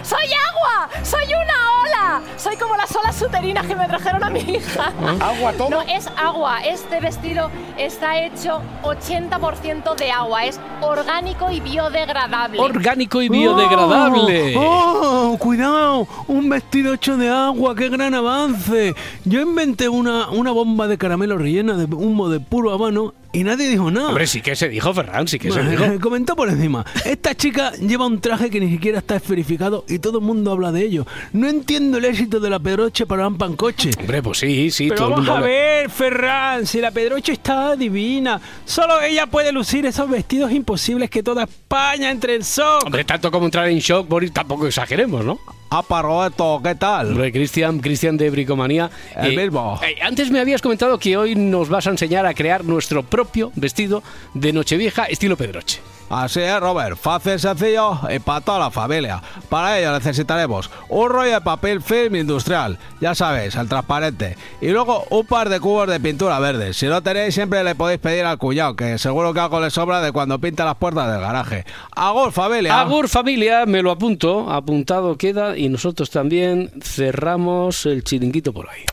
¡Soy 0.03 0.27
agua! 0.51 0.89
¡Soy 1.03 1.27
una 1.27 1.83
ola! 1.83 2.23
Soy 2.37 2.57
como 2.57 2.77
las 2.77 2.95
olas 2.95 3.21
uterinas 3.21 3.67
que 3.67 3.77
me 3.77 3.87
trajeron 3.87 4.25
a 4.25 4.31
mi 4.31 4.41
hija. 4.41 4.93
¿Agua 5.21 5.53
todo? 5.53 5.71
No, 5.71 5.83
es 5.83 6.07
agua. 6.17 6.61
Este 6.61 7.01
vestido 7.01 7.51
está 7.77 8.19
hecho 8.19 8.63
80% 8.83 9.95
de 9.97 10.11
agua. 10.11 10.45
Es 10.45 10.61
orgánico 10.81 11.51
y 11.51 11.61
biodegradable. 11.61 12.61
Orgánico 12.61 13.23
y 13.23 13.29
biodegradable. 13.29 14.57
¡Oh! 14.57 15.33
oh, 15.33 15.39
cuidado! 15.39 16.07
Un 16.27 16.49
vestido 16.49 16.95
hecho 16.95 17.17
de 17.17 17.29
agua, 17.29 17.75
qué 17.75 17.89
gran 17.89 18.15
avance. 18.15 18.95
Yo 19.25 19.41
inventé 19.41 19.89
una, 19.89 20.29
una 20.31 20.53
bomba 20.53 20.89
de 20.89 20.99
caramelo 20.99 21.39
rellena 21.39 21.75
de 21.75 21.85
humo 21.85 22.29
de 22.29 22.41
puro 22.41 22.73
habano 22.73 23.15
y 23.33 23.45
nadie 23.45 23.69
dijo 23.69 23.91
nada. 23.91 24.09
Hombre, 24.09 24.27
sí 24.27 24.41
que 24.41 24.57
se 24.57 24.69
dijo, 24.69 24.93
Ferran, 24.95 25.29
sí 25.29 25.39
que 25.39 25.51
se 25.51 25.63
dijo. 25.63 25.85
Comentó 26.01 26.35
por 26.35 26.49
encima. 26.49 26.85
Esta 27.05 27.35
chica 27.35 27.73
lleva 27.73 28.07
un 28.07 28.21
traje 28.21 28.49
que 28.51 28.59
ni 28.61 28.71
siquiera 28.71 28.99
está 28.99 29.17
esferificado 29.17 29.85
y 29.89 29.99
todo 29.99 30.19
el 30.19 30.25
mundo 30.25 30.51
habla 30.53 30.73
de 30.73 30.83
ello. 30.85 31.07
No 31.33 31.47
entiendo 31.49 31.99
el 31.99 32.07
éxito 32.07 32.41
de 32.41 32.51
la 32.51 32.59
Pedroche 32.59 33.05
para 33.07 33.29
un 33.29 33.37
pancoche. 33.37 33.91
Hombre, 34.01 34.23
pues 34.23 34.39
sí, 34.39 34.71
sí, 34.71 34.89
Pero 34.89 34.97
todo 34.97 35.07
el 35.09 35.11
vamos 35.13 35.19
mundo 35.27 35.33
a 35.33 35.37
habla. 35.37 35.47
ver, 35.49 35.91
Ferran, 35.91 36.67
si 36.67 36.81
la 36.81 36.91
Pedroche 36.91 37.33
está 37.33 37.77
divina. 37.77 38.41
Solo 38.65 39.01
ella 39.03 39.27
puede 39.27 39.53
lucir 39.53 39.85
esos 39.85 40.09
vestidos 40.09 40.51
imposibles 40.53 41.11
que 41.11 41.23
toda 41.23 41.45
España 41.45 42.11
entre 42.11 42.35
en 42.37 42.43
shock. 42.43 42.85
Hombre, 42.87 43.05
tanto 43.05 43.31
como 43.31 43.45
entrar 43.45 43.69
en 43.69 43.79
shock, 43.79 44.09
Boris, 44.09 44.33
tampoco 44.33 44.67
exageremos, 44.67 45.25
¿no? 45.25 45.39
Apa, 45.71 46.01
Roberto, 46.01 46.63
¿qué 46.65 46.75
tal? 46.77 47.09
Hombre, 47.09 47.31
Cristian, 47.31 47.79
Cristian 47.81 48.17
de 48.17 48.31
Bricomanía. 48.31 48.91
El 49.15 49.37
mismo. 49.37 49.79
eh, 49.87 49.97
antes 50.01 50.31
me 50.31 50.41
habías 50.41 50.63
comentado 50.63 50.99
que 50.99 51.15
hoy 51.19 51.35
nos 51.35 51.69
vas 51.69 51.87
a 51.87 51.91
enseñar 51.91 52.25
a 52.25 52.33
crear 52.33 52.65
nuestro 52.65 53.03
propio 53.03 53.18
vestido 53.55 54.03
de 54.35 54.53
Nochevieja 54.53 55.05
estilo 55.05 55.37
Pedroche. 55.37 55.81
Así 56.11 56.41
es, 56.41 56.59
Robert. 56.59 56.97
Fácil, 56.97 57.39
sencillo 57.39 58.01
y 58.11 58.19
para 58.19 58.41
toda 58.41 58.59
la 58.59 58.71
familia. 58.71 59.23
Para 59.51 59.79
ello 59.79 59.93
necesitaremos 59.93 60.71
un 60.89 61.11
rollo 61.11 61.33
de 61.33 61.41
papel 61.43 61.83
film 61.83 62.17
industrial, 62.17 62.79
ya 62.99 63.15
sabéis, 63.15 63.57
el 63.57 63.69
transparente. 63.69 64.37
Y 64.63 64.69
luego 64.69 65.05
un 65.11 65.27
par 65.27 65.51
de 65.51 65.61
cubos 65.61 65.87
de 65.89 66.01
pintura 66.01 66.39
verde. 66.39 66.73
Si 66.73 66.87
no 66.87 67.03
tenéis, 67.03 67.35
siempre 67.35 67.63
le 67.63 67.75
podéis 67.75 68.01
pedir 68.01 68.25
al 68.25 68.39
cuñado, 68.39 68.75
que 68.75 68.97
seguro 68.97 69.35
que 69.35 69.41
algo 69.41 69.61
le 69.61 69.71
sobra 69.71 70.01
de 70.01 70.11
cuando 70.13 70.39
pinta 70.39 70.65
las 70.65 70.77
puertas 70.77 71.13
del 71.13 71.21
garaje. 71.21 71.67
Agur, 71.95 72.33
familia. 72.33 72.81
Agur 72.81 73.09
familia, 73.09 73.67
me 73.67 73.83
lo 73.83 73.91
apunto, 73.91 74.51
apuntado 74.51 75.19
queda 75.19 75.59
y 75.59 75.69
nosotros 75.69 76.09
también 76.09 76.71
cerramos 76.83 77.85
el 77.85 78.03
chiringuito 78.03 78.55
por 78.55 78.71
ahí. 78.71 78.85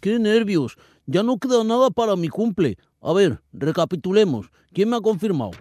¡Qué 0.00 0.18
nervios! 0.18 0.76
Ya 1.06 1.22
no 1.22 1.38
queda 1.38 1.64
nada 1.64 1.90
para 1.90 2.16
mi 2.16 2.28
cumple. 2.28 2.76
A 3.00 3.12
ver, 3.12 3.40
recapitulemos. 3.52 4.50
¿Quién 4.72 4.90
me 4.90 4.96
ha 4.96 5.00
confirmado? 5.00 5.52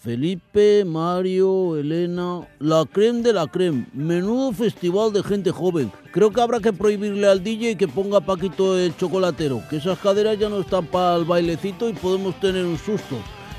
Felipe, 0.00 0.84
Mario, 0.84 1.76
Elena, 1.76 2.46
la 2.58 2.84
creme 2.84 3.22
de 3.22 3.32
la 3.32 3.46
creme. 3.46 3.86
Menudo 3.92 4.52
festival 4.52 5.12
de 5.12 5.22
gente 5.22 5.50
joven. 5.50 5.92
Creo 6.12 6.30
que 6.30 6.40
habrá 6.40 6.60
que 6.60 6.72
prohibirle 6.72 7.28
al 7.28 7.42
DJ 7.42 7.76
que 7.76 7.88
ponga 7.88 8.20
Paquito 8.20 8.78
el 8.78 8.96
chocolatero, 8.96 9.62
que 9.68 9.76
esas 9.76 9.98
caderas 9.98 10.38
ya 10.38 10.48
no 10.48 10.60
están 10.60 10.86
para 10.86 11.16
el 11.16 11.24
bailecito 11.24 11.88
y 11.88 11.92
podemos 11.92 12.38
tener 12.40 12.64
un 12.64 12.78
susto. 12.78 13.16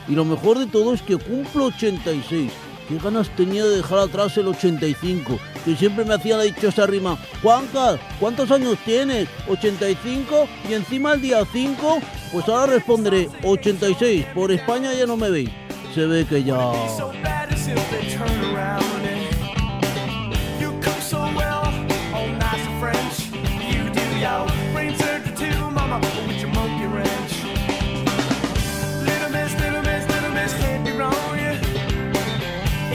Y 0.07 0.13
lo 0.13 0.23
mejor 0.23 0.59
de 0.59 0.67
todo 0.67 0.93
es 0.93 1.01
que 1.01 1.17
cumplo 1.17 1.65
86. 1.65 2.51
Qué 2.87 2.97
ganas 2.99 3.29
tenía 3.35 3.65
de 3.65 3.77
dejar 3.77 3.99
atrás 3.99 4.37
el 4.37 4.47
85, 4.47 5.37
que 5.65 5.75
siempre 5.75 6.05
me 6.05 6.13
hacía 6.13 6.37
la 6.37 6.43
dichosa 6.43 6.85
rima. 6.85 7.17
Juanca, 7.41 7.99
¿cuántos 8.17 8.49
años 8.49 8.77
tienes? 8.85 9.27
¿85? 9.49 10.47
Y 10.69 10.73
encima 10.73 11.13
el 11.13 11.21
día 11.21 11.43
5, 11.51 11.99
pues 12.31 12.47
ahora 12.47 12.73
responderé 12.73 13.27
86. 13.43 14.27
Por 14.33 14.53
España 14.53 14.93
ya 14.93 15.05
no 15.05 15.17
me 15.17 15.29
veis. 15.29 15.49
Se 15.93 16.05
ve 16.05 16.25
que 16.25 16.43
ya... 16.45 16.55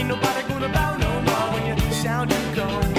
Ain't 0.03 0.09
nobody 0.09 0.45
gonna 0.49 0.67
bow 0.67 0.97
no 0.97 1.21
more 1.21 1.53
when 1.53 1.77
you 1.77 1.93
sound 1.93 2.29
is 2.29 2.55
gone. 2.57 2.92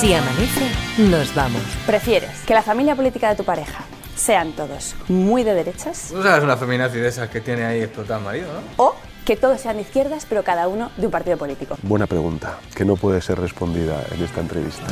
Si 0.00 0.14
amanece, 0.14 0.66
nos 1.10 1.34
vamos. 1.34 1.60
¿Prefieres 1.84 2.30
que 2.46 2.54
la 2.54 2.62
familia 2.62 2.96
política 2.96 3.28
de 3.28 3.36
tu 3.36 3.44
pareja 3.44 3.84
sean 4.16 4.52
todos 4.52 4.94
muy 5.08 5.44
de 5.44 5.52
derechas 5.52 6.10
No 6.14 6.22
sabes 6.22 6.42
una 6.42 6.56
feminazi 6.56 6.98
de 6.98 7.08
esas 7.08 7.28
que 7.28 7.42
tiene 7.42 7.66
ahí 7.66 7.82
explotada 7.82 8.16
al 8.16 8.24
marido, 8.24 8.46
¿no? 8.50 8.82
o 8.82 8.94
que 9.26 9.36
todos 9.36 9.60
sean 9.60 9.76
de 9.76 9.82
izquierdas 9.82 10.24
pero 10.26 10.42
cada 10.42 10.68
uno 10.68 10.90
de 10.96 11.04
un 11.04 11.12
partido 11.12 11.36
político? 11.36 11.76
Buena 11.82 12.06
pregunta, 12.06 12.60
que 12.74 12.86
no 12.86 12.96
puede 12.96 13.20
ser 13.20 13.38
respondida 13.38 14.02
en 14.10 14.24
esta 14.24 14.40
entrevista. 14.40 14.86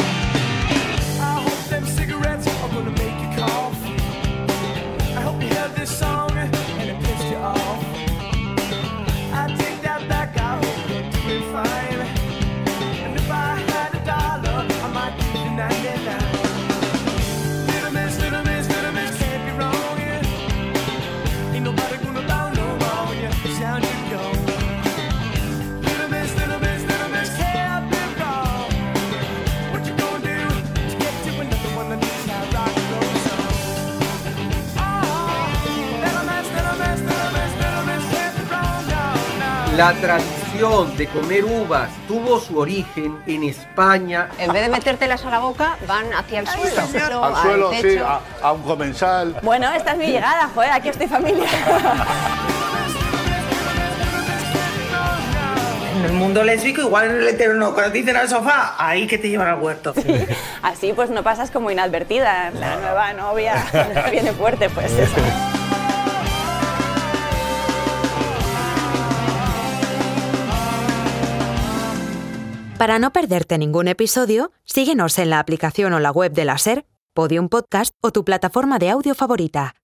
La 39.78 39.92
tradición 39.92 40.96
de 40.96 41.06
comer 41.06 41.44
uvas 41.44 41.88
tuvo 42.08 42.40
su 42.40 42.58
origen 42.58 43.16
en 43.28 43.44
España. 43.44 44.28
En 44.36 44.52
vez 44.52 44.62
de 44.62 44.68
metértelas 44.70 45.24
a 45.24 45.30
la 45.30 45.38
boca, 45.38 45.76
van 45.86 46.12
hacia 46.12 46.40
el 46.40 46.48
suelo. 46.48 47.24
Al 47.24 47.36
suelo, 47.36 47.70
sí, 47.80 47.96
a, 47.96 48.18
a 48.42 48.52
un 48.54 48.62
comensal. 48.62 49.36
Bueno, 49.40 49.70
esta 49.72 49.92
es 49.92 49.98
mi 49.98 50.08
llegada, 50.08 50.50
joder, 50.52 50.72
aquí 50.72 50.88
estoy 50.88 51.06
familia. 51.06 51.46
En 55.96 56.04
el 56.06 56.12
mundo 56.14 56.42
lésbico, 56.42 56.80
igual 56.80 57.10
en 57.10 57.16
el 57.18 57.28
hetero 57.28 57.54
no. 57.54 57.72
Cuando 57.72 57.92
te 57.92 57.98
dicen 57.98 58.16
al 58.16 58.28
sofá, 58.28 58.74
ahí 58.78 59.06
que 59.06 59.16
te 59.16 59.28
llevan 59.28 59.46
al 59.46 59.60
huerto. 59.60 59.94
Así 60.60 60.92
pues 60.92 61.08
no 61.10 61.22
pasas 61.22 61.52
como 61.52 61.70
inadvertida. 61.70 62.50
La 62.50 62.78
nueva 62.78 63.12
novia 63.12 63.64
viene 64.10 64.32
fuerte, 64.32 64.70
pues 64.70 64.90
eso. 64.90 65.57
Para 72.78 73.00
no 73.00 73.12
perderte 73.12 73.58
ningún 73.58 73.88
episodio, 73.88 74.52
síguenos 74.64 75.18
en 75.18 75.30
la 75.30 75.40
aplicación 75.40 75.92
o 75.94 75.98
la 75.98 76.12
web 76.12 76.32
de 76.32 76.44
la 76.44 76.58
SER, 76.58 76.86
Podium 77.12 77.48
Podcast 77.48 77.92
o 78.00 78.12
tu 78.12 78.24
plataforma 78.24 78.78
de 78.78 78.90
audio 78.90 79.16
favorita. 79.16 79.74